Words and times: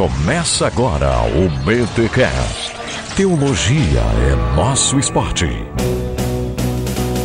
Começa 0.00 0.66
agora 0.66 1.10
o 1.26 1.46
BTCast. 1.62 2.72
Teologia 3.14 4.00
é 4.00 4.56
nosso 4.56 4.98
esporte. 4.98 5.44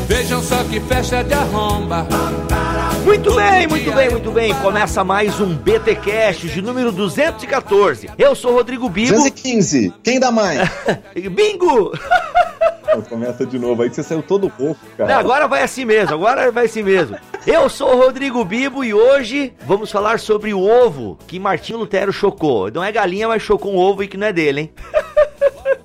Vejam 0.10 0.44
só 0.44 0.62
que 0.66 0.82
festa 0.82 1.24
de 1.24 1.34
arromba. 1.34 2.06
Muito 3.06 3.34
bem, 3.34 3.66
muito 3.66 3.94
bem, 3.94 4.10
muito 4.10 4.30
bem. 4.30 4.54
Começa 4.56 5.06
mais 5.06 5.40
um 5.40 5.56
BTcast 5.56 6.50
de 6.50 6.62
número 6.62 6.92
214. 6.92 8.10
Eu 8.18 8.36
sou 8.36 8.52
Rodrigo 8.52 8.90
Bibo. 8.90 9.14
215. 9.14 9.94
Quem 10.04 10.20
dá 10.20 10.30
mais? 10.30 10.70
Bingo! 11.16 11.94
Começa 13.10 13.46
de 13.46 13.60
novo. 13.60 13.84
Aí 13.84 13.90
você 13.90 14.04
saiu 14.04 14.24
todo 14.24 14.48
rouco, 14.48 14.80
cara. 14.98 15.14
Não, 15.14 15.20
agora 15.20 15.48
vai 15.48 15.64
assim 15.64 15.86
mesmo, 15.86 16.14
agora 16.14 16.52
vai 16.52 16.66
assim 16.66 16.84
mesmo. 16.84 17.18
Eu 17.46 17.70
sou 17.70 17.94
o 17.94 17.98
Rodrigo 17.98 18.44
Bibo 18.44 18.84
e 18.84 18.94
hoje 18.94 19.54
vamos 19.66 19.92
falar 19.92 20.20
sobre 20.20 20.54
o 20.54 20.62
ovo 20.62 21.18
que 21.28 21.40
Martinho 21.40 21.80
Lutero 21.80 22.12
chocou. 22.12 22.72
Não 22.72 22.84
é 22.84 22.92
galinha, 22.92 23.28
mas 23.28 23.42
chocou 23.42 23.74
um 23.74 23.78
ovo 23.78 24.04
e 24.04 24.08
que 24.08 24.18
não 24.18 24.28
é 24.28 24.34
dele, 24.34 24.62
hein? 24.62 24.74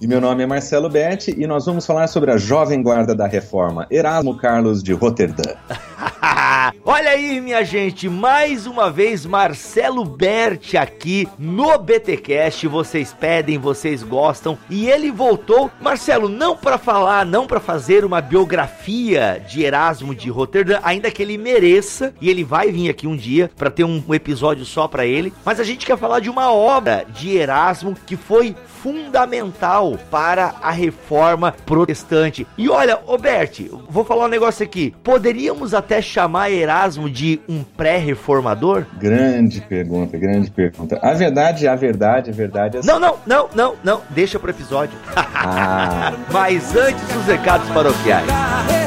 E 0.00 0.06
meu 0.06 0.18
nome 0.18 0.42
é 0.42 0.46
Marcelo 0.46 0.88
Betti 0.88 1.34
e 1.36 1.46
nós 1.46 1.66
vamos 1.66 1.84
falar 1.84 2.06
sobre 2.06 2.30
a 2.30 2.38
jovem 2.38 2.82
guarda 2.82 3.14
da 3.14 3.26
reforma, 3.26 3.86
Erasmo 3.90 4.34
Carlos 4.34 4.82
de 4.82 4.94
Roterdã. 4.94 5.54
Olha 6.84 7.10
aí, 7.10 7.40
minha 7.40 7.62
gente, 7.62 8.08
mais 8.08 8.66
uma 8.66 8.90
vez 8.90 9.24
Marcelo 9.24 10.04
Berti 10.04 10.76
aqui 10.76 11.28
no 11.38 11.78
BTcast. 11.78 12.66
Vocês 12.66 13.12
pedem, 13.12 13.56
vocês 13.56 14.02
gostam 14.02 14.58
e 14.68 14.90
ele 14.90 15.12
voltou, 15.12 15.70
Marcelo, 15.80 16.28
não 16.28 16.56
para 16.56 16.76
falar, 16.76 17.24
não 17.24 17.46
para 17.46 17.60
fazer 17.60 18.04
uma 18.04 18.20
biografia 18.20 19.40
de 19.48 19.62
Erasmo 19.62 20.12
de 20.12 20.28
Roterdã, 20.28 20.80
ainda 20.82 21.08
que 21.08 21.22
ele 21.22 21.38
mereça 21.38 22.12
e 22.20 22.28
ele 22.28 22.42
vai 22.42 22.72
vir 22.72 22.90
aqui 22.90 23.06
um 23.06 23.16
dia 23.16 23.48
para 23.56 23.70
ter 23.70 23.84
um 23.84 24.02
episódio 24.12 24.64
só 24.64 24.88
para 24.88 25.06
ele, 25.06 25.32
mas 25.44 25.60
a 25.60 25.64
gente 25.64 25.86
quer 25.86 25.96
falar 25.96 26.18
de 26.18 26.28
uma 26.28 26.52
obra 26.52 27.06
de 27.14 27.36
Erasmo 27.36 27.94
que 28.04 28.16
foi 28.16 28.56
fundamental 28.82 29.96
para 30.10 30.54
a 30.60 30.70
reforma 30.72 31.54
protestante. 31.64 32.44
E 32.58 32.68
olha, 32.68 32.98
Roberti, 33.06 33.70
vou 33.88 34.04
falar 34.04 34.24
um 34.24 34.28
negócio 34.28 34.64
aqui. 34.64 34.94
Poderíamos 35.04 35.74
até 35.74 36.00
chamar 36.02 36.39
Erasmo 36.48 37.10
de 37.10 37.40
um 37.48 37.62
pré-reformador? 37.62 38.86
Grande 38.98 39.60
pergunta, 39.60 40.16
grande 40.16 40.50
pergunta. 40.50 40.98
A 41.02 41.12
verdade, 41.12 41.66
a 41.66 41.74
verdade, 41.74 42.30
a 42.30 42.32
verdade 42.32 42.78
é 42.78 42.80
Não, 42.84 43.00
não, 43.00 43.16
não, 43.26 43.48
não, 43.54 43.74
não, 43.82 44.00
deixa 44.10 44.38
pro 44.38 44.50
episódio. 44.50 44.96
Ah. 45.16 46.12
Mas 46.30 46.74
antes 46.76 47.02
os 47.16 47.26
recados 47.26 47.68
paroquiais. 47.70 48.28
Hey, 48.28 48.86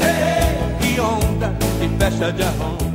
hey, 0.00 0.88
hey, 0.88 0.94
que 0.94 1.00
onda, 1.00 1.54
que 1.80 1.88
festa 1.98 2.32
de 2.32 2.42
arromba. 2.42 2.91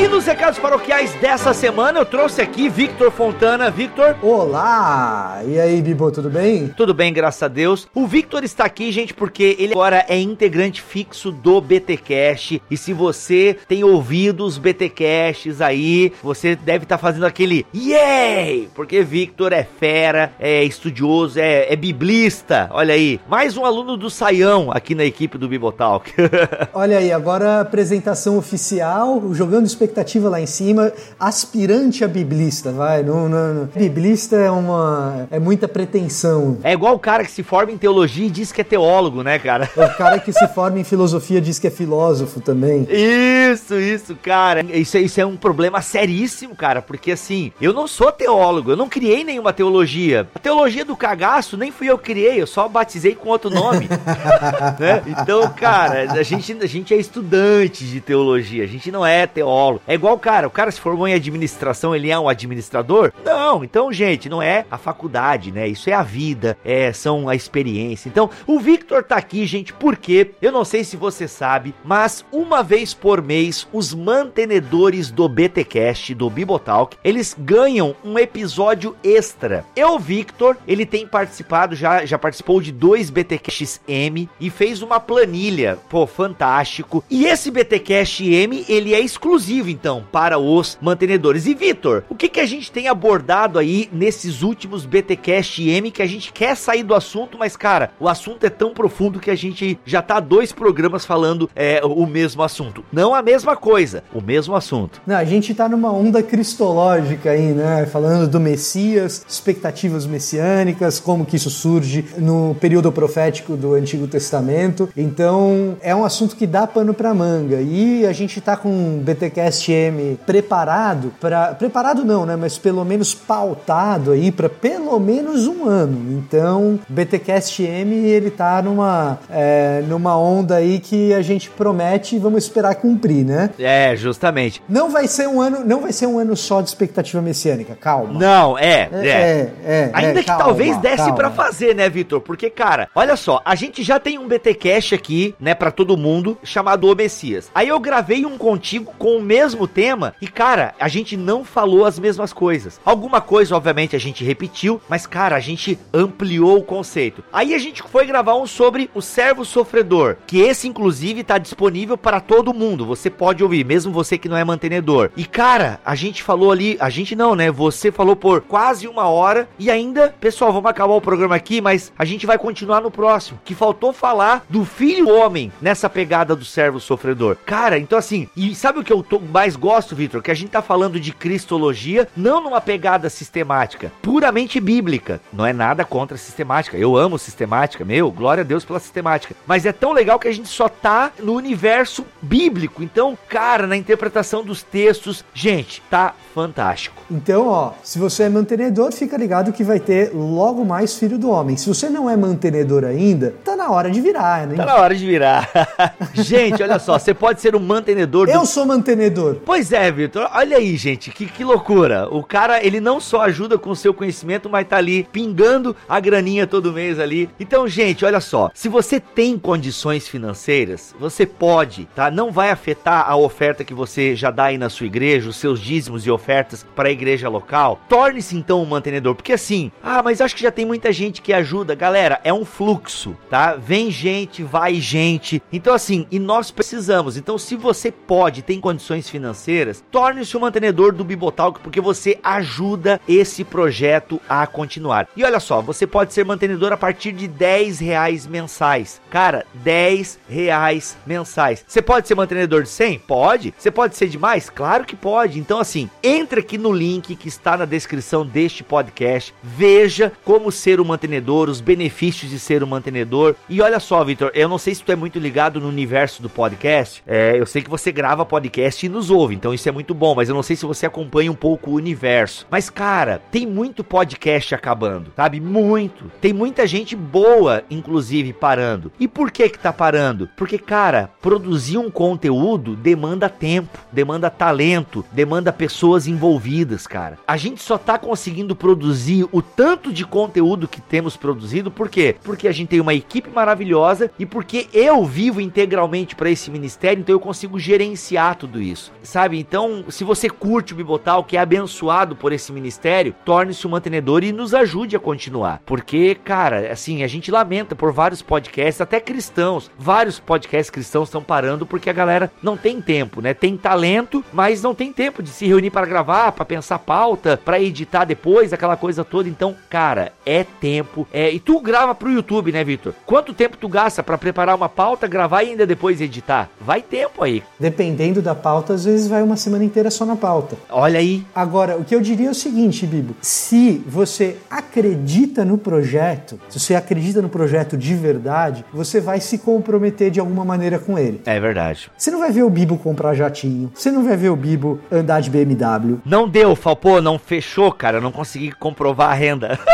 E 0.00 0.08
nos 0.08 0.24
recados 0.24 0.58
paroquiais 0.58 1.12
dessa 1.16 1.52
semana 1.52 1.98
eu 1.98 2.06
trouxe 2.06 2.40
aqui 2.40 2.70
Victor 2.70 3.10
Fontana. 3.10 3.70
Victor, 3.70 4.16
Olá! 4.22 5.42
E 5.46 5.60
aí, 5.60 5.82
Bibo, 5.82 6.10
tudo 6.10 6.30
bem? 6.30 6.68
Tudo 6.68 6.94
bem, 6.94 7.12
graças 7.12 7.42
a 7.42 7.48
Deus. 7.48 7.86
O 7.94 8.06
Victor 8.06 8.42
está 8.42 8.64
aqui, 8.64 8.90
gente, 8.92 9.12
porque 9.12 9.54
ele 9.58 9.74
agora 9.74 10.06
é 10.08 10.18
integrante 10.18 10.80
fixo 10.80 11.30
do 11.30 11.60
BTcast. 11.60 12.62
E 12.70 12.78
se 12.78 12.94
você 12.94 13.58
tem 13.68 13.84
ouvido 13.84 14.46
os 14.46 14.56
BTcasts 14.56 15.60
aí, 15.60 16.14
você 16.22 16.56
deve 16.56 16.84
estar 16.84 16.96
fazendo 16.96 17.26
aquele 17.26 17.66
yay! 17.74 18.70
Porque 18.74 19.02
Victor 19.02 19.52
é 19.52 19.64
fera, 19.64 20.32
é 20.40 20.64
estudioso, 20.64 21.38
é, 21.38 21.70
é 21.70 21.76
biblista. 21.76 22.70
Olha 22.72 22.94
aí, 22.94 23.20
mais 23.28 23.54
um 23.54 23.66
aluno 23.66 23.98
do 23.98 24.08
Saião 24.08 24.72
aqui 24.72 24.94
na 24.94 25.04
equipe 25.04 25.36
do 25.36 25.46
Bibotalk. 25.46 26.10
Olha 26.72 26.96
aí, 26.96 27.12
agora 27.12 27.58
a 27.58 27.60
apresentação 27.60 28.38
oficial, 28.38 29.22
jogando 29.34 29.66
expectativa 29.66 29.89
lá 30.28 30.40
em 30.40 30.46
cima, 30.46 30.92
aspirante 31.18 32.04
a 32.04 32.08
biblista, 32.08 32.70
vai. 32.70 33.02
Não, 33.02 33.28
não, 33.28 33.54
não. 33.54 33.64
Biblista 33.66 34.36
é 34.36 34.50
uma. 34.50 35.26
é 35.30 35.38
muita 35.38 35.66
pretensão. 35.66 36.58
é 36.62 36.72
igual 36.72 36.94
o 36.94 36.98
cara 36.98 37.24
que 37.24 37.30
se 37.30 37.42
forma 37.42 37.72
em 37.72 37.78
teologia 37.78 38.26
e 38.26 38.30
diz 38.30 38.52
que 38.52 38.60
é 38.60 38.64
teólogo, 38.64 39.22
né, 39.22 39.38
cara? 39.38 39.68
O 39.76 39.96
cara 39.96 40.18
que 40.18 40.32
se 40.32 40.46
forma 40.48 40.78
em 40.78 40.84
filosofia 40.84 41.40
diz 41.40 41.58
que 41.58 41.66
é 41.66 41.70
filósofo 41.70 42.40
também. 42.40 42.86
Isso, 42.90 43.74
isso, 43.78 44.16
cara. 44.16 44.62
Isso, 44.62 44.96
é- 44.96 45.00
isso 45.00 45.20
é 45.20 45.26
um 45.26 45.36
problema 45.36 45.80
seríssimo, 45.80 46.54
cara, 46.54 46.82
porque 46.82 47.12
assim, 47.12 47.52
eu 47.60 47.72
não 47.72 47.86
sou 47.86 48.12
teólogo, 48.12 48.72
eu 48.72 48.76
não 48.76 48.88
criei 48.88 49.24
nenhuma 49.24 49.52
teologia. 49.52 50.28
A 50.34 50.38
teologia 50.38 50.84
do 50.84 50.96
cagaço 50.96 51.56
nem 51.56 51.70
fui 51.70 51.88
eu 51.88 51.96
que 51.98 52.10
criei, 52.10 52.42
eu 52.42 52.46
só 52.46 52.68
batizei 52.68 53.14
com 53.14 53.28
outro 53.28 53.50
nome. 53.50 53.88
né? 54.78 55.02
Então, 55.06 55.48
cara, 55.50 56.12
a 56.12 56.22
gente, 56.22 56.52
a 56.60 56.66
gente 56.66 56.92
é 56.92 56.96
estudante 56.96 57.84
de 57.84 58.00
teologia, 58.00 58.64
a 58.64 58.66
gente 58.66 58.90
não 58.90 59.06
é 59.06 59.26
teólogo. 59.26 59.79
É 59.86 59.94
igual 59.94 60.14
o 60.14 60.18
cara, 60.18 60.46
o 60.46 60.50
cara 60.50 60.70
se 60.70 60.80
formou 60.80 61.08
em 61.08 61.14
administração, 61.14 61.94
ele 61.94 62.10
é 62.10 62.18
um 62.18 62.28
administrador? 62.28 63.12
Não, 63.24 63.64
então, 63.64 63.92
gente, 63.92 64.28
não 64.28 64.42
é 64.42 64.64
a 64.70 64.78
faculdade, 64.78 65.50
né? 65.50 65.66
Isso 65.66 65.90
é 65.90 65.92
a 65.92 66.02
vida, 66.02 66.56
é, 66.64 66.92
são 66.92 67.28
a 67.28 67.34
experiência. 67.34 68.08
Então, 68.08 68.30
o 68.46 68.58
Victor 68.58 69.02
tá 69.02 69.16
aqui, 69.16 69.46
gente, 69.46 69.72
porque 69.72 70.32
eu 70.40 70.52
não 70.52 70.64
sei 70.64 70.84
se 70.84 70.96
você 70.96 71.26
sabe, 71.26 71.74
mas 71.84 72.24
uma 72.30 72.62
vez 72.62 72.94
por 72.94 73.22
mês, 73.22 73.66
os 73.72 73.94
mantenedores 73.94 75.10
do 75.10 75.28
BTcast, 75.28 76.14
do 76.14 76.30
Bibotalk, 76.30 76.96
eles 77.02 77.34
ganham 77.38 77.96
um 78.04 78.18
episódio 78.18 78.94
extra. 79.02 79.64
Eu, 79.74 79.98
Victor, 79.98 80.56
ele 80.66 80.84
tem 80.84 81.06
participado, 81.06 81.74
já, 81.74 82.04
já 82.04 82.18
participou 82.18 82.60
de 82.60 82.72
dois 82.72 83.10
BTcasts 83.10 83.80
M 83.88 84.28
e 84.38 84.50
fez 84.50 84.82
uma 84.82 85.00
planilha, 85.00 85.78
pô, 85.88 86.06
fantástico. 86.06 87.02
E 87.10 87.26
esse 87.26 87.50
BTcast 87.50 88.24
M, 88.24 88.64
ele 88.68 88.94
é 88.94 89.00
exclusivo, 89.00 89.69
então, 89.70 90.04
para 90.10 90.38
os 90.38 90.78
mantenedores. 90.80 91.46
E, 91.46 91.54
Victor, 91.54 92.04
o 92.08 92.14
que, 92.14 92.28
que 92.28 92.40
a 92.40 92.46
gente 92.46 92.70
tem 92.70 92.88
abordado 92.88 93.58
aí 93.58 93.88
nesses 93.92 94.42
últimos 94.42 94.84
BTcast 94.84 95.68
M 95.68 95.90
que 95.90 96.02
a 96.02 96.06
gente 96.06 96.32
quer 96.32 96.56
sair 96.56 96.82
do 96.82 96.94
assunto, 96.94 97.38
mas, 97.38 97.56
cara, 97.56 97.90
o 97.98 98.08
assunto 98.08 98.44
é 98.44 98.50
tão 98.50 98.72
profundo 98.72 99.20
que 99.20 99.30
a 99.30 99.36
gente 99.36 99.78
já 99.84 100.02
tá 100.02 100.20
dois 100.20 100.52
programas 100.52 101.04
falando 101.04 101.48
é, 101.54 101.80
o 101.84 102.06
mesmo 102.06 102.42
assunto. 102.42 102.84
Não 102.92 103.14
a 103.14 103.22
mesma 103.22 103.56
coisa, 103.56 104.02
o 104.12 104.20
mesmo 104.20 104.54
assunto. 104.54 105.00
Não, 105.06 105.16
a 105.16 105.24
gente 105.24 105.54
tá 105.54 105.68
numa 105.68 105.92
onda 105.92 106.22
cristológica 106.22 107.30
aí, 107.30 107.52
né? 107.52 107.86
Falando 107.86 108.28
do 108.28 108.40
Messias, 108.40 109.24
expectativas 109.28 110.06
messiânicas, 110.06 111.00
como 111.00 111.24
que 111.24 111.36
isso 111.36 111.50
surge 111.50 112.04
no 112.18 112.56
período 112.60 112.90
profético 112.92 113.56
do 113.56 113.74
Antigo 113.74 114.06
Testamento. 114.06 114.88
Então, 114.96 115.76
é 115.80 115.94
um 115.94 116.04
assunto 116.04 116.36
que 116.36 116.46
dá 116.46 116.66
pano 116.66 116.94
pra 116.94 117.14
manga. 117.14 117.60
E 117.60 118.06
a 118.06 118.12
gente 118.12 118.40
tá 118.40 118.56
com 118.56 119.00
BTcast 119.02 119.59
M 119.68 120.18
preparado 120.24 121.12
para 121.20 121.54
preparado 121.54 122.04
não, 122.04 122.24
né, 122.24 122.36
mas 122.36 122.56
pelo 122.56 122.84
menos 122.84 123.14
pautado 123.14 124.12
aí 124.12 124.30
para 124.30 124.48
pelo 124.48 124.98
menos 124.98 125.46
um 125.46 125.68
ano. 125.68 126.12
Então, 126.12 126.78
o 126.88 126.92
BTcast 126.92 127.62
M 127.62 127.94
ele 127.94 128.30
tá 128.30 128.62
numa 128.62 129.18
é, 129.28 129.82
numa 129.86 130.16
onda 130.16 130.56
aí 130.56 130.78
que 130.78 131.12
a 131.12 131.22
gente 131.22 131.50
promete 131.50 132.16
e 132.16 132.18
vamos 132.18 132.44
esperar 132.44 132.74
cumprir, 132.76 133.24
né? 133.24 133.50
É, 133.58 133.94
justamente. 133.96 134.62
Não 134.68 134.90
vai 134.90 135.06
ser 135.06 135.28
um 135.28 135.40
ano, 135.40 135.64
não 135.64 135.80
vai 135.80 135.92
ser 135.92 136.06
um 136.06 136.18
ano 136.18 136.36
só 136.36 136.60
de 136.60 136.68
expectativa 136.68 137.20
messiânica, 137.20 137.76
calma. 137.80 138.18
Não, 138.18 138.58
é, 138.58 138.88
é. 138.92 139.08
é, 139.08 139.52
é, 139.64 139.90
Ainda 139.92 140.20
é, 140.20 140.22
que 140.22 140.28
calma, 140.28 140.44
talvez 140.44 140.76
desse 140.78 141.12
pra 141.12 141.30
fazer, 141.30 141.74
né, 141.74 141.88
Vitor? 141.88 142.20
Porque, 142.20 142.50
cara, 142.50 142.88
olha 142.94 143.16
só, 143.16 143.40
a 143.44 143.54
gente 143.54 143.82
já 143.82 143.98
tem 143.98 144.18
um 144.18 144.28
BTcast 144.28 144.94
aqui, 144.94 145.34
né, 145.40 145.54
pra 145.54 145.70
todo 145.70 145.96
mundo, 145.96 146.38
chamado 146.42 146.88
O 146.88 146.94
Messias. 146.94 147.50
Aí 147.54 147.68
eu 147.68 147.80
gravei 147.80 148.24
um 148.24 148.36
contigo 148.36 148.92
com 148.98 149.16
o 149.16 149.22
mesmo 149.22 149.49
tema 149.66 150.14
e, 150.20 150.26
cara, 150.28 150.74
a 150.78 150.88
gente 150.88 151.16
não 151.16 151.44
falou 151.44 151.84
as 151.84 151.98
mesmas 151.98 152.32
coisas. 152.32 152.80
Alguma 152.84 153.20
coisa, 153.20 153.56
obviamente, 153.56 153.96
a 153.96 153.98
gente 153.98 154.24
repetiu, 154.24 154.80
mas, 154.88 155.06
cara, 155.06 155.36
a 155.36 155.40
gente 155.40 155.78
ampliou 155.92 156.58
o 156.58 156.62
conceito. 156.62 157.22
Aí 157.32 157.54
a 157.54 157.58
gente 157.58 157.82
foi 157.82 158.06
gravar 158.06 158.34
um 158.36 158.46
sobre 158.46 158.90
o 158.94 159.00
servo 159.00 159.44
sofredor, 159.44 160.16
que 160.26 160.40
esse, 160.40 160.68
inclusive, 160.68 161.22
tá 161.24 161.38
disponível 161.38 161.96
para 161.96 162.20
todo 162.20 162.54
mundo. 162.54 162.86
Você 162.86 163.10
pode 163.10 163.42
ouvir, 163.42 163.64
mesmo 163.64 163.92
você 163.92 164.16
que 164.18 164.28
não 164.28 164.36
é 164.36 164.44
mantenedor. 164.44 165.10
E, 165.16 165.24
cara, 165.24 165.80
a 165.84 165.94
gente 165.94 166.22
falou 166.22 166.50
ali, 166.52 166.76
a 166.80 166.90
gente 166.90 167.14
não, 167.16 167.34
né? 167.34 167.50
Você 167.50 167.90
falou 167.92 168.16
por 168.16 168.40
quase 168.42 168.86
uma 168.88 169.08
hora 169.08 169.48
e 169.58 169.70
ainda, 169.70 170.14
pessoal, 170.20 170.52
vamos 170.52 170.70
acabar 170.70 170.94
o 170.94 171.00
programa 171.00 171.34
aqui, 171.36 171.60
mas 171.60 171.92
a 171.98 172.04
gente 172.04 172.26
vai 172.26 172.38
continuar 172.38 172.80
no 172.80 172.90
próximo. 172.90 173.38
Que 173.44 173.54
faltou 173.54 173.92
falar 173.92 174.44
do 174.48 174.64
filho 174.64 175.08
homem 175.08 175.52
nessa 175.60 175.88
pegada 175.88 176.34
do 176.36 176.44
servo 176.44 176.80
sofredor. 176.80 177.36
Cara, 177.44 177.78
então 177.78 177.98
assim, 177.98 178.28
e 178.36 178.54
sabe 178.54 178.78
o 178.78 178.84
que 178.84 178.92
eu 178.92 179.02
tô- 179.02 179.18
mais 179.40 179.56
gosto, 179.56 179.96
Vitor? 179.96 180.20
Que 180.20 180.30
a 180.30 180.34
gente 180.34 180.50
tá 180.50 180.60
falando 180.60 181.00
de 181.00 181.12
cristologia, 181.14 182.06
não 182.14 182.42
numa 182.42 182.60
pegada 182.60 183.08
sistemática, 183.08 183.90
puramente 184.02 184.60
bíblica. 184.60 185.18
Não 185.32 185.46
é 185.46 185.52
nada 185.54 185.82
contra 185.82 186.14
a 186.14 186.18
sistemática. 186.18 186.76
Eu 186.76 186.94
amo 186.94 187.18
sistemática, 187.18 187.82
meu, 187.82 188.10
glória 188.10 188.42
a 188.42 188.44
Deus 188.44 188.66
pela 188.66 188.78
sistemática. 188.78 189.34
Mas 189.46 189.64
é 189.64 189.72
tão 189.72 189.92
legal 189.92 190.18
que 190.18 190.28
a 190.28 190.32
gente 190.32 190.50
só 190.50 190.68
tá 190.68 191.10
no 191.18 191.32
universo 191.32 192.04
bíblico. 192.20 192.82
Então, 192.82 193.16
cara, 193.30 193.66
na 193.66 193.78
interpretação 193.78 194.44
dos 194.44 194.62
textos, 194.62 195.24
gente, 195.32 195.82
tá 195.88 196.14
fantástico. 196.34 197.02
Então, 197.10 197.48
ó, 197.48 197.72
se 197.82 197.98
você 197.98 198.24
é 198.24 198.28
mantenedor, 198.28 198.92
fica 198.92 199.16
ligado 199.16 199.54
que 199.54 199.64
vai 199.64 199.80
ter 199.80 200.10
logo 200.14 200.66
mais 200.66 200.98
Filho 200.98 201.16
do 201.16 201.30
Homem. 201.30 201.56
Se 201.56 201.66
você 201.66 201.88
não 201.88 202.10
é 202.10 202.16
mantenedor 202.16 202.84
ainda, 202.84 203.34
tá 203.42 203.49
na 203.60 203.70
hora 203.70 203.90
de 203.90 204.00
virar, 204.00 204.46
né? 204.46 204.56
Tá 204.56 204.64
na 204.64 204.76
hora 204.76 204.94
de 204.94 205.06
virar. 205.06 205.50
gente, 206.14 206.62
olha 206.62 206.78
só, 206.78 206.98
você 206.98 207.12
pode 207.12 207.42
ser 207.42 207.54
um 207.54 207.60
mantenedor 207.60 208.26
do 208.26 208.32
Eu 208.32 208.46
sou 208.46 208.64
mantenedor. 208.64 209.36
Pois 209.44 209.70
é, 209.70 209.90
Vitor. 209.92 210.30
Olha 210.32 210.56
aí, 210.56 210.76
gente, 210.78 211.10
que, 211.10 211.26
que 211.26 211.44
loucura. 211.44 212.08
O 212.10 212.24
cara, 212.24 212.64
ele 212.64 212.80
não 212.80 212.98
só 212.98 213.20
ajuda 213.20 213.58
com 213.58 213.70
o 213.70 213.76
seu 213.76 213.92
conhecimento, 213.92 214.48
mas 214.48 214.66
tá 214.66 214.78
ali 214.78 215.06
pingando 215.12 215.76
a 215.86 216.00
graninha 216.00 216.46
todo 216.46 216.72
mês 216.72 216.98
ali. 216.98 217.28
Então, 217.38 217.68
gente, 217.68 218.02
olha 218.02 218.20
só. 218.20 218.50
Se 218.54 218.68
você 218.68 218.98
tem 218.98 219.38
condições 219.38 220.08
financeiras, 220.08 220.94
você 220.98 221.26
pode, 221.26 221.86
tá? 221.94 222.10
Não 222.10 222.32
vai 222.32 222.50
afetar 222.50 223.10
a 223.10 223.16
oferta 223.16 223.62
que 223.62 223.74
você 223.74 224.16
já 224.16 224.30
dá 224.30 224.44
aí 224.44 224.56
na 224.56 224.70
sua 224.70 224.86
igreja, 224.86 225.28
os 225.28 225.36
seus 225.36 225.60
dízimos 225.60 226.06
e 226.06 226.10
ofertas 226.10 226.64
para 226.74 226.88
a 226.88 226.92
igreja 226.92 227.28
local. 227.28 227.78
Torne-se 227.88 228.36
então 228.36 228.62
um 228.62 228.66
mantenedor, 228.66 229.14
porque 229.14 229.34
assim, 229.34 229.70
ah, 229.82 230.02
mas 230.02 230.22
acho 230.22 230.34
que 230.34 230.42
já 230.42 230.50
tem 230.50 230.64
muita 230.64 230.90
gente 230.90 231.20
que 231.20 231.32
ajuda. 231.32 231.74
Galera, 231.74 232.20
é 232.24 232.32
um 232.32 232.44
fluxo, 232.44 233.14
tá? 233.28 233.49
Vem 233.56 233.90
gente, 233.90 234.42
vai 234.42 234.74
gente. 234.74 235.42
Então, 235.52 235.74
assim, 235.74 236.06
e 236.10 236.18
nós 236.18 236.50
precisamos. 236.50 237.16
Então, 237.16 237.38
se 237.38 237.56
você 237.56 237.90
pode, 237.90 238.42
tem 238.42 238.60
condições 238.60 239.08
financeiras, 239.08 239.84
torne-se 239.90 240.36
um 240.36 240.40
mantenedor 240.40 240.92
do 240.92 241.04
Bibotalk, 241.04 241.60
porque 241.60 241.80
você 241.80 242.18
ajuda 242.22 243.00
esse 243.08 243.44
projeto 243.44 244.20
a 244.28 244.46
continuar. 244.46 245.08
E 245.16 245.24
olha 245.24 245.40
só, 245.40 245.60
você 245.60 245.86
pode 245.86 246.12
ser 246.12 246.24
mantenedor 246.24 246.72
a 246.72 246.76
partir 246.76 247.12
de 247.12 247.26
10 247.28 247.78
reais 247.80 248.26
mensais. 248.26 249.00
Cara, 249.10 249.46
10 249.54 250.18
reais 250.28 250.96
mensais. 251.06 251.64
Você 251.66 251.82
pode 251.82 252.08
ser 252.08 252.14
mantenedor 252.14 252.62
de 252.62 252.68
100? 252.68 252.98
Pode. 253.00 253.54
Você 253.56 253.70
pode 253.70 253.96
ser 253.96 254.08
de 254.08 254.18
mais? 254.18 254.50
Claro 254.50 254.84
que 254.84 254.96
pode. 254.96 255.38
Então, 255.38 255.58
assim, 255.58 255.88
entre 256.02 256.40
aqui 256.40 256.58
no 256.58 256.72
link 256.72 257.16
que 257.16 257.28
está 257.28 257.56
na 257.56 257.64
descrição 257.64 258.24
deste 258.26 258.62
podcast, 258.62 259.34
veja 259.42 260.12
como 260.24 260.52
ser 260.52 260.80
um 260.80 260.84
mantenedor, 260.84 261.48
os 261.48 261.60
benefícios 261.60 262.30
de 262.30 262.38
ser 262.38 262.62
um 262.62 262.66
mantenedor. 262.66 263.34
E 263.48 263.60
olha 263.60 263.80
só, 263.80 264.04
Vitor, 264.04 264.30
eu 264.34 264.48
não 264.48 264.58
sei 264.58 264.74
se 264.74 264.82
tu 264.82 264.92
é 264.92 264.96
muito 264.96 265.18
ligado 265.18 265.60
no 265.60 265.68
universo 265.68 266.22
do 266.22 266.28
podcast. 266.28 267.02
É, 267.06 267.38
eu 267.38 267.46
sei 267.46 267.62
que 267.62 267.70
você 267.70 267.90
grava 267.90 268.24
podcast 268.24 268.84
e 268.84 268.88
nos 268.88 269.10
ouve, 269.10 269.34
então 269.34 269.52
isso 269.52 269.68
é 269.68 269.72
muito 269.72 269.94
bom, 269.94 270.14
mas 270.14 270.28
eu 270.28 270.34
não 270.34 270.42
sei 270.42 270.54
se 270.54 270.66
você 270.66 270.86
acompanha 270.86 271.32
um 271.32 271.34
pouco 271.34 271.70
o 271.70 271.74
universo. 271.74 272.46
Mas, 272.50 272.70
cara, 272.70 273.20
tem 273.30 273.46
muito 273.46 273.82
podcast 273.82 274.54
acabando, 274.54 275.12
sabe? 275.16 275.40
Muito. 275.40 276.10
Tem 276.20 276.32
muita 276.32 276.66
gente 276.66 276.94
boa, 276.94 277.64
inclusive, 277.70 278.32
parando. 278.32 278.92
E 279.00 279.08
por 279.08 279.30
que 279.30 279.48
que 279.48 279.58
tá 279.58 279.72
parando? 279.72 280.28
Porque, 280.36 280.58
cara, 280.58 281.10
produzir 281.20 281.78
um 281.78 281.90
conteúdo 281.90 282.76
demanda 282.76 283.28
tempo, 283.28 283.78
demanda 283.90 284.30
talento, 284.30 285.04
demanda 285.10 285.52
pessoas 285.52 286.06
envolvidas, 286.06 286.86
cara. 286.86 287.18
A 287.26 287.36
gente 287.36 287.62
só 287.62 287.78
tá 287.78 287.98
conseguindo 287.98 288.54
produzir 288.54 289.26
o 289.32 289.42
tanto 289.42 289.92
de 289.92 290.04
conteúdo 290.04 290.68
que 290.68 290.80
temos 290.80 291.16
produzido, 291.16 291.70
por 291.70 291.88
quê? 291.88 292.14
Porque 292.22 292.46
a 292.46 292.52
gente 292.52 292.68
tem 292.68 292.80
uma 292.80 292.94
equipe 292.94 293.29
maravilhosa 293.30 294.10
e 294.18 294.26
porque 294.26 294.68
eu 294.72 295.04
vivo 295.04 295.40
integralmente 295.40 296.14
para 296.14 296.30
esse 296.30 296.50
ministério, 296.50 297.00
então 297.00 297.14
eu 297.14 297.20
consigo 297.20 297.58
gerenciar 297.58 298.36
tudo 298.36 298.60
isso, 298.60 298.92
sabe? 299.02 299.38
Então, 299.38 299.84
se 299.88 300.04
você 300.04 300.28
curte 300.28 300.72
o 300.72 300.76
Bibotal, 300.76 301.24
que 301.24 301.36
é 301.36 301.40
abençoado 301.40 302.16
por 302.16 302.32
esse 302.32 302.52
ministério, 302.52 303.14
torne-se 303.24 303.66
um 303.66 303.70
mantenedor 303.70 304.24
e 304.24 304.32
nos 304.32 304.54
ajude 304.54 304.96
a 304.96 305.00
continuar. 305.00 305.60
Porque, 305.64 306.14
cara, 306.14 306.72
assim, 306.72 307.02
a 307.02 307.06
gente 307.06 307.30
lamenta 307.30 307.74
por 307.74 307.92
vários 307.92 308.22
podcasts, 308.22 308.80
até 308.80 309.00
cristãos, 309.00 309.70
vários 309.78 310.18
podcasts 310.18 310.70
cristãos 310.70 311.08
estão 311.08 311.22
parando 311.22 311.66
porque 311.66 311.90
a 311.90 311.92
galera 311.92 312.30
não 312.42 312.56
tem 312.56 312.80
tempo, 312.80 313.20
né? 313.20 313.34
Tem 313.34 313.56
talento, 313.56 314.24
mas 314.32 314.62
não 314.62 314.74
tem 314.74 314.92
tempo 314.92 315.22
de 315.22 315.30
se 315.30 315.46
reunir 315.46 315.70
para 315.70 315.86
gravar, 315.86 316.32
para 316.32 316.44
pensar 316.44 316.78
pauta, 316.78 317.40
para 317.44 317.60
editar 317.60 318.04
depois, 318.04 318.52
aquela 318.52 318.76
coisa 318.76 319.04
toda. 319.04 319.28
Então, 319.28 319.56
cara, 319.68 320.12
é 320.24 320.44
tempo. 320.44 321.06
É, 321.12 321.30
e 321.30 321.38
tu 321.38 321.60
grava 321.60 321.94
pro 321.94 322.10
YouTube, 322.10 322.52
né, 322.52 322.64
Vitor? 322.64 322.94
Quanto 323.20 323.34
tempo 323.34 323.58
tu 323.58 323.68
gasta 323.68 324.02
para 324.02 324.16
preparar 324.16 324.56
uma 324.56 324.66
pauta, 324.66 325.06
gravar 325.06 325.42
e 325.42 325.50
ainda 325.50 325.66
depois 325.66 326.00
editar? 326.00 326.48
Vai 326.58 326.80
tempo 326.80 327.22
aí. 327.22 327.42
Dependendo 327.58 328.22
da 328.22 328.34
pauta, 328.34 328.72
às 328.72 328.86
vezes 328.86 329.08
vai 329.08 329.22
uma 329.22 329.36
semana 329.36 329.62
inteira 329.62 329.90
só 329.90 330.06
na 330.06 330.16
pauta. 330.16 330.56
Olha 330.70 330.98
aí. 330.98 331.22
Agora, 331.34 331.76
o 331.76 331.84
que 331.84 331.94
eu 331.94 332.00
diria 332.00 332.28
é 332.28 332.30
o 332.30 332.34
seguinte, 332.34 332.86
Bibo: 332.86 333.14
se 333.20 333.84
você 333.86 334.38
acredita 334.50 335.44
no 335.44 335.58
projeto, 335.58 336.40
se 336.48 336.58
você 336.58 336.74
acredita 336.74 337.20
no 337.20 337.28
projeto 337.28 337.76
de 337.76 337.94
verdade, 337.94 338.64
você 338.72 339.02
vai 339.02 339.20
se 339.20 339.36
comprometer 339.36 340.10
de 340.10 340.18
alguma 340.18 340.42
maneira 340.42 340.78
com 340.78 340.98
ele. 340.98 341.20
É 341.26 341.38
verdade. 341.38 341.90
Você 341.98 342.10
não 342.10 342.20
vai 342.20 342.32
ver 342.32 342.44
o 342.44 342.48
Bibo 342.48 342.78
comprar 342.78 343.12
jatinho, 343.12 343.70
você 343.74 343.90
não 343.90 344.02
vai 344.02 344.16
ver 344.16 344.30
o 344.30 344.36
Bibo 344.36 344.80
andar 344.90 345.20
de 345.20 345.28
BMW, 345.28 345.98
Não 346.06 346.26
deu, 346.26 346.56
Falpô, 346.56 347.02
não 347.02 347.18
fechou, 347.18 347.70
cara. 347.70 348.00
Não 348.00 348.12
consegui 348.12 348.50
comprovar 348.50 349.10
a 349.10 349.14
renda. 349.14 349.58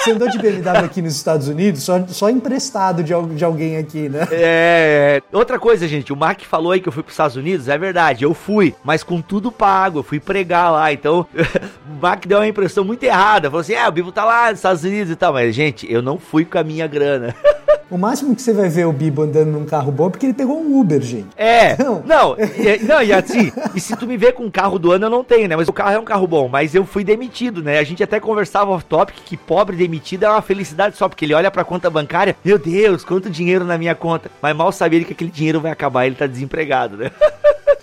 Você 0.00 0.12
andou 0.12 0.28
de 0.28 0.38
BMW 0.38 0.84
aqui 0.84 1.02
nos 1.02 1.14
Estados 1.14 1.46
Unidos 1.46 1.82
só, 1.82 2.02
só 2.08 2.30
emprestado 2.30 3.02
de, 3.02 3.12
de 3.34 3.44
alguém 3.44 3.76
aqui, 3.76 4.08
né? 4.08 4.26
É. 4.30 5.22
Outra 5.30 5.58
coisa, 5.58 5.86
gente, 5.86 6.10
o 6.10 6.16
Mac 6.16 6.40
falou 6.42 6.72
aí 6.72 6.80
que 6.80 6.88
eu 6.88 6.92
fui 6.92 7.02
pros 7.02 7.12
Estados 7.12 7.36
Unidos, 7.36 7.68
é 7.68 7.76
verdade, 7.76 8.24
eu 8.24 8.32
fui, 8.32 8.74
mas 8.82 9.02
com 9.02 9.20
tudo 9.20 9.52
pago, 9.52 9.98
eu 9.98 10.02
fui 10.02 10.18
pregar 10.18 10.72
lá, 10.72 10.90
então 10.90 11.26
o 11.86 12.00
Mac 12.00 12.24
deu 12.26 12.38
uma 12.38 12.48
impressão 12.48 12.82
muito 12.82 13.02
errada, 13.04 13.50
falou 13.50 13.60
assim: 13.60 13.74
é, 13.74 13.86
o 13.86 13.92
Bibo 13.92 14.10
tá 14.10 14.24
lá 14.24 14.50
nos 14.50 14.58
Estados 14.58 14.84
Unidos 14.84 15.12
e 15.12 15.16
tal, 15.16 15.34
mas, 15.34 15.54
gente, 15.54 15.90
eu 15.92 16.00
não 16.00 16.18
fui 16.18 16.44
com 16.44 16.58
a 16.58 16.64
minha 16.64 16.86
grana. 16.86 17.34
O 17.90 17.98
máximo 17.98 18.36
que 18.36 18.40
você 18.42 18.52
vai 18.52 18.68
ver 18.68 18.86
o 18.86 18.92
Bibo 18.92 19.22
andando 19.22 19.50
num 19.50 19.64
carro 19.64 19.90
bom 19.90 20.06
é 20.06 20.10
porque 20.10 20.24
ele 20.26 20.32
pegou 20.32 20.60
um 20.60 20.78
Uber, 20.78 21.00
gente. 21.00 21.26
É, 21.36 21.76
Não. 21.82 22.00
não, 22.06 22.36
e- 22.38 22.78
não, 22.84 23.02
e 23.02 23.12
assim, 23.12 23.50
e 23.74 23.80
se 23.80 23.96
tu 23.96 24.06
me 24.06 24.16
ver 24.16 24.32
com 24.32 24.44
um 24.44 24.50
carro 24.50 24.78
do 24.78 24.92
ano, 24.92 25.06
eu 25.06 25.10
não 25.10 25.24
tenho, 25.24 25.48
né? 25.48 25.56
Mas 25.56 25.66
o 25.66 25.72
carro 25.72 25.92
é 25.96 25.98
um 25.98 26.04
carro 26.04 26.24
bom, 26.26 26.46
mas 26.48 26.72
eu 26.72 26.84
fui 26.84 27.02
demitido, 27.02 27.62
né? 27.64 27.78
A 27.78 27.82
gente 27.84 28.00
até 28.02 28.20
conversava 28.20 28.70
off 28.70 28.84
topic 28.84 29.16
que 29.26 29.36
pobre 29.36 29.76
demitido 29.76 30.22
é 30.24 30.28
uma 30.30 30.40
felicidade 30.40 30.96
só, 30.96 31.08
porque 31.08 31.24
ele 31.24 31.34
olha 31.34 31.50
pra 31.50 31.64
conta 31.64 31.90
bancária, 31.90 32.36
meu 32.44 32.58
Deus, 32.58 33.04
quanto 33.04 33.28
dinheiro 33.28 33.64
na 33.64 33.76
minha 33.76 33.94
conta. 33.96 34.30
Mas 34.40 34.54
mal 34.56 34.70
sabia 34.70 34.98
ele 34.98 35.04
que 35.06 35.12
aquele 35.12 35.30
dinheiro 35.30 35.60
vai 35.60 35.72
acabar, 35.72 36.06
ele 36.06 36.14
tá 36.14 36.28
desempregado, 36.28 36.96
né? 36.96 37.10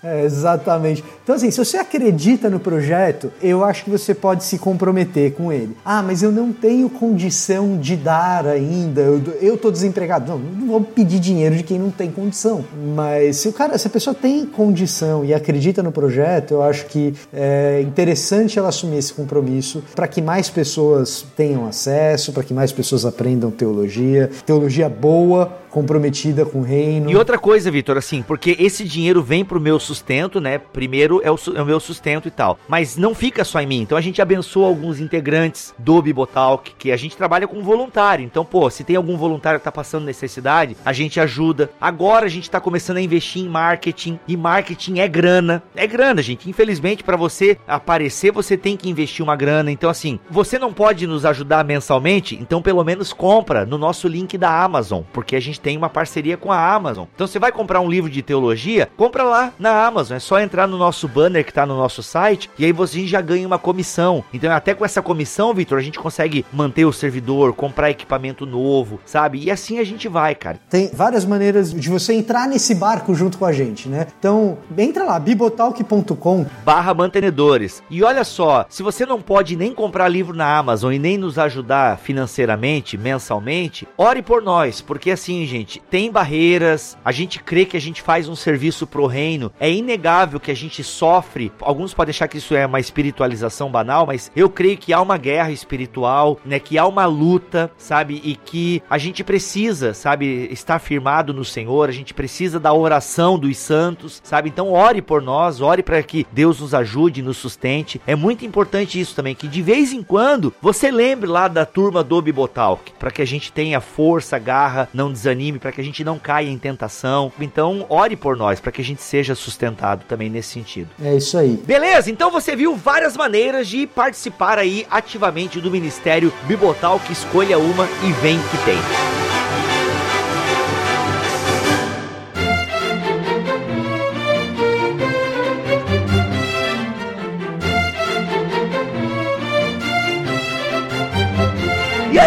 É, 0.02 0.24
exatamente. 0.24 1.02
Então, 1.22 1.34
assim, 1.34 1.50
se 1.50 1.58
você 1.58 1.76
acredita 1.76 2.48
no 2.48 2.60
projeto, 2.60 3.32
eu 3.42 3.64
acho 3.64 3.84
que 3.84 3.90
você 3.90 4.14
pode 4.14 4.44
se 4.44 4.58
comprometer 4.58 5.32
com 5.32 5.52
ele. 5.52 5.76
Ah, 5.84 6.02
mas 6.02 6.22
eu 6.22 6.30
não 6.30 6.52
tenho 6.52 6.88
condição 6.88 7.76
de 7.78 7.96
dar 7.96 8.46
ainda, 8.46 9.00
eu, 9.00 9.22
eu 9.40 9.58
tô 9.58 9.70
desempregado. 9.70 10.30
Não, 10.30 10.38
não 10.38 10.66
vou 10.68 10.80
pedir 10.82 11.18
dinheiro 11.18 11.56
de 11.56 11.62
quem 11.62 11.78
não 11.78 11.90
tem 11.90 12.10
condição. 12.10 12.64
Mas 12.94 13.38
se 13.38 13.48
o 13.48 13.52
cara, 13.52 13.76
se 13.76 13.86
a 13.86 13.90
pessoa 13.90 14.14
tem 14.14 14.46
condição 14.46 15.24
e 15.24 15.34
acredita 15.34 15.82
no 15.82 15.92
projeto, 15.92 16.52
eu 16.52 16.62
acho 16.62 16.86
que 16.86 17.14
é 17.32 17.80
interessante 17.82 18.58
ela 18.58 18.68
assumir 18.68 18.98
esse 18.98 19.12
compromisso 19.12 19.82
para 19.94 20.06
que 20.06 20.22
mais 20.22 20.48
pessoas 20.48 21.24
tenham 21.36 21.66
acesso, 21.66 22.32
para 22.32 22.42
que 22.42 22.54
mais 22.54 22.72
pessoas 22.72 23.04
aprendam 23.04 23.50
teologia, 23.50 24.30
teologia 24.46 24.88
boa, 24.88 25.52
comprometida 25.70 26.44
com 26.44 26.60
o 26.60 26.62
reino. 26.62 27.10
E 27.10 27.16
outra 27.16 27.38
coisa, 27.38 27.70
Vitor, 27.70 27.96
assim, 27.96 28.22
porque 28.22 28.56
esse 28.58 28.84
dinheiro 28.84 29.22
vem 29.22 29.44
pro 29.44 29.60
meu 29.60 29.78
sustento, 29.78 30.40
né? 30.40 30.58
Primeiro 30.58 31.20
é 31.22 31.30
o, 31.30 31.38
é 31.54 31.62
o 31.62 31.66
meu 31.66 31.80
sustento 31.80 32.28
e 32.28 32.30
tal. 32.30 32.58
Mas 32.68 32.96
não 32.96 33.14
fica 33.14 33.44
só 33.44 33.60
em 33.60 33.66
mim. 33.66 33.80
Então 33.80 33.98
a 33.98 34.00
gente 34.00 34.22
abençoa 34.22 34.66
alguns 34.66 35.00
integrantes 35.00 35.74
do 35.78 36.00
Bibotalk, 36.00 36.72
que 36.78 36.90
a 36.90 36.96
gente 36.96 37.16
trabalha 37.16 37.46
com 37.46 37.62
voluntário. 37.62 38.24
Então, 38.24 38.44
pô, 38.44 38.70
se 38.70 38.84
tem 38.84 38.96
algum 38.96 39.16
voluntário 39.16 39.60
que 39.60 39.64
tá 39.64 39.72
passando 39.72 40.04
necessidade, 40.04 40.76
a 40.84 40.92
gente 40.92 41.20
ajuda. 41.20 41.70
Agora 41.80 42.26
a 42.26 42.30
gente 42.30 42.50
tá 42.50 42.60
começando 42.60 42.96
a 42.96 43.02
investir 43.02 43.42
em 43.42 43.48
marketing. 43.48 44.18
E 44.26 44.36
marketing 44.36 44.98
é 45.00 45.08
grana. 45.08 45.62
É 45.74 45.86
grana, 45.86 46.22
gente. 46.22 46.48
Infelizmente, 46.48 47.04
para 47.04 47.16
você 47.16 47.58
aparecer, 47.66 48.32
você 48.32 48.56
tem 48.56 48.76
que 48.76 48.88
investir 48.88 49.22
uma 49.22 49.36
grana. 49.36 49.70
Então, 49.70 49.90
assim, 49.90 50.18
você 50.30 50.58
não 50.58 50.72
pode 50.72 51.06
nos 51.06 51.24
ajudar 51.24 51.64
mensalmente, 51.64 52.38
então 52.40 52.62
pelo 52.62 52.84
menos 52.84 53.12
compra 53.12 53.66
no 53.66 53.76
nosso 53.76 54.08
link 54.08 54.38
da 54.38 54.62
Amazon, 54.62 55.02
porque 55.12 55.36
a 55.36 55.40
gente 55.40 55.60
tem 55.60 55.67
uma 55.76 55.88
parceria 55.88 56.36
com 56.36 56.52
a 56.52 56.74
Amazon. 56.74 57.06
Então 57.14 57.26
você 57.26 57.38
vai 57.38 57.52
comprar 57.52 57.80
um 57.80 57.88
livro 57.88 58.10
de 58.10 58.22
teologia, 58.22 58.88
compra 58.96 59.22
lá 59.22 59.52
na 59.58 59.86
Amazon. 59.86 60.16
É 60.16 60.20
só 60.20 60.40
entrar 60.40 60.66
no 60.66 60.78
nosso 60.78 61.08
banner 61.08 61.44
que 61.44 61.52
tá 61.52 61.66
no 61.66 61.76
nosso 61.76 62.02
site 62.02 62.50
e 62.58 62.64
aí 62.64 62.72
você 62.72 63.06
já 63.06 63.20
ganha 63.20 63.46
uma 63.46 63.58
comissão. 63.58 64.24
Então 64.32 64.50
até 64.52 64.74
com 64.74 64.84
essa 64.84 65.02
comissão, 65.02 65.54
Vitor, 65.54 65.78
a 65.78 65.82
gente 65.82 65.98
consegue 65.98 66.44
manter 66.52 66.84
o 66.84 66.92
servidor, 66.92 67.52
comprar 67.52 67.90
equipamento 67.90 68.46
novo, 68.46 69.00
sabe? 69.04 69.38
E 69.42 69.50
assim 69.50 69.78
a 69.78 69.84
gente 69.84 70.08
vai, 70.08 70.34
cara. 70.34 70.58
Tem 70.68 70.90
várias 70.92 71.24
maneiras 71.24 71.72
de 71.72 71.88
você 71.88 72.12
entrar 72.12 72.46
nesse 72.48 72.74
barco 72.74 73.14
junto 73.14 73.38
com 73.38 73.44
a 73.44 73.52
gente, 73.52 73.88
né? 73.88 74.06
Então, 74.18 74.58
entra 74.76 75.04
lá, 75.04 75.18
bibotalk.com. 75.18 76.46
barra 76.64 76.94
mantenedores. 76.94 77.82
E 77.90 78.02
olha 78.02 78.24
só, 78.24 78.66
se 78.68 78.82
você 78.82 79.04
não 79.04 79.20
pode 79.20 79.56
nem 79.56 79.72
comprar 79.72 80.08
livro 80.08 80.36
na 80.36 80.56
Amazon 80.56 80.92
e 80.92 80.98
nem 80.98 81.18
nos 81.18 81.38
ajudar 81.38 81.98
financeiramente, 81.98 82.96
mensalmente, 82.96 83.86
ore 83.96 84.22
por 84.22 84.42
nós, 84.42 84.80
porque 84.80 85.10
assim, 85.10 85.44
gente, 85.48 85.82
tem 85.90 86.10
barreiras, 86.10 86.96
a 87.04 87.10
gente 87.10 87.40
crê 87.42 87.64
que 87.64 87.76
a 87.76 87.80
gente 87.80 88.02
faz 88.02 88.28
um 88.28 88.36
serviço 88.36 88.86
pro 88.86 89.06
reino. 89.06 89.52
É 89.58 89.70
inegável 89.70 90.38
que 90.38 90.50
a 90.50 90.56
gente 90.56 90.84
sofre. 90.84 91.50
Alguns 91.60 91.94
podem 91.94 92.10
achar 92.10 92.28
que 92.28 92.38
isso 92.38 92.54
é 92.54 92.66
uma 92.66 92.80
espiritualização 92.80 93.70
banal, 93.70 94.06
mas 94.06 94.30
eu 94.36 94.48
creio 94.48 94.76
que 94.76 94.92
há 94.92 95.00
uma 95.00 95.16
guerra 95.16 95.50
espiritual, 95.50 96.38
né? 96.44 96.58
Que 96.58 96.78
há 96.78 96.86
uma 96.86 97.06
luta, 97.06 97.70
sabe? 97.76 98.20
E 98.24 98.36
que 98.36 98.82
a 98.88 98.98
gente 98.98 99.24
precisa, 99.24 99.94
sabe, 99.94 100.48
estar 100.52 100.78
firmado 100.78 101.32
no 101.32 101.44
Senhor, 101.44 101.88
a 101.88 101.92
gente 101.92 102.14
precisa 102.14 102.60
da 102.60 102.72
oração 102.72 103.38
dos 103.38 103.56
santos, 103.56 104.20
sabe? 104.22 104.48
Então 104.48 104.72
ore 104.72 105.02
por 105.02 105.22
nós, 105.22 105.60
ore 105.60 105.82
para 105.82 106.02
que 106.02 106.26
Deus 106.32 106.60
nos 106.60 106.74
ajude, 106.74 107.22
nos 107.22 107.36
sustente. 107.38 108.00
É 108.06 108.14
muito 108.14 108.44
importante 108.44 109.00
isso 109.00 109.14
também, 109.14 109.34
que 109.34 109.48
de 109.48 109.62
vez 109.62 109.92
em 109.92 110.02
quando 110.02 110.52
você 110.60 110.90
lembre 110.90 111.28
lá 111.28 111.48
da 111.48 111.64
turma 111.64 112.04
do 112.04 112.20
Bibotalk, 112.20 112.92
para 112.98 113.10
que 113.10 113.22
a 113.22 113.26
gente 113.26 113.52
tenha 113.52 113.80
força, 113.80 114.38
garra, 114.38 114.88
não 114.92 115.12
desanime, 115.12 115.37
para 115.58 115.72
que 115.72 115.80
a 115.80 115.84
gente 115.84 116.04
não 116.04 116.18
caia 116.18 116.48
em 116.48 116.58
tentação. 116.58 117.32
Então 117.40 117.86
ore 117.88 118.16
por 118.16 118.36
nós, 118.36 118.60
para 118.60 118.72
que 118.72 118.80
a 118.80 118.84
gente 118.84 119.02
seja 119.02 119.34
sustentado 119.34 120.04
também 120.08 120.28
nesse 120.28 120.50
sentido. 120.50 120.90
É 121.02 121.16
isso 121.16 121.38
aí. 121.38 121.56
Beleza, 121.64 122.10
então 122.10 122.30
você 122.30 122.56
viu 122.56 122.76
várias 122.76 123.16
maneiras 123.16 123.68
de 123.68 123.86
participar 123.86 124.58
aí 124.58 124.86
ativamente 124.90 125.60
do 125.60 125.70
Ministério 125.70 126.32
Bibotalk. 126.44 127.10
Escolha 127.12 127.58
uma 127.58 127.86
e 128.06 128.12
vem 128.20 128.38
que 128.38 128.58
tem. 128.64 129.67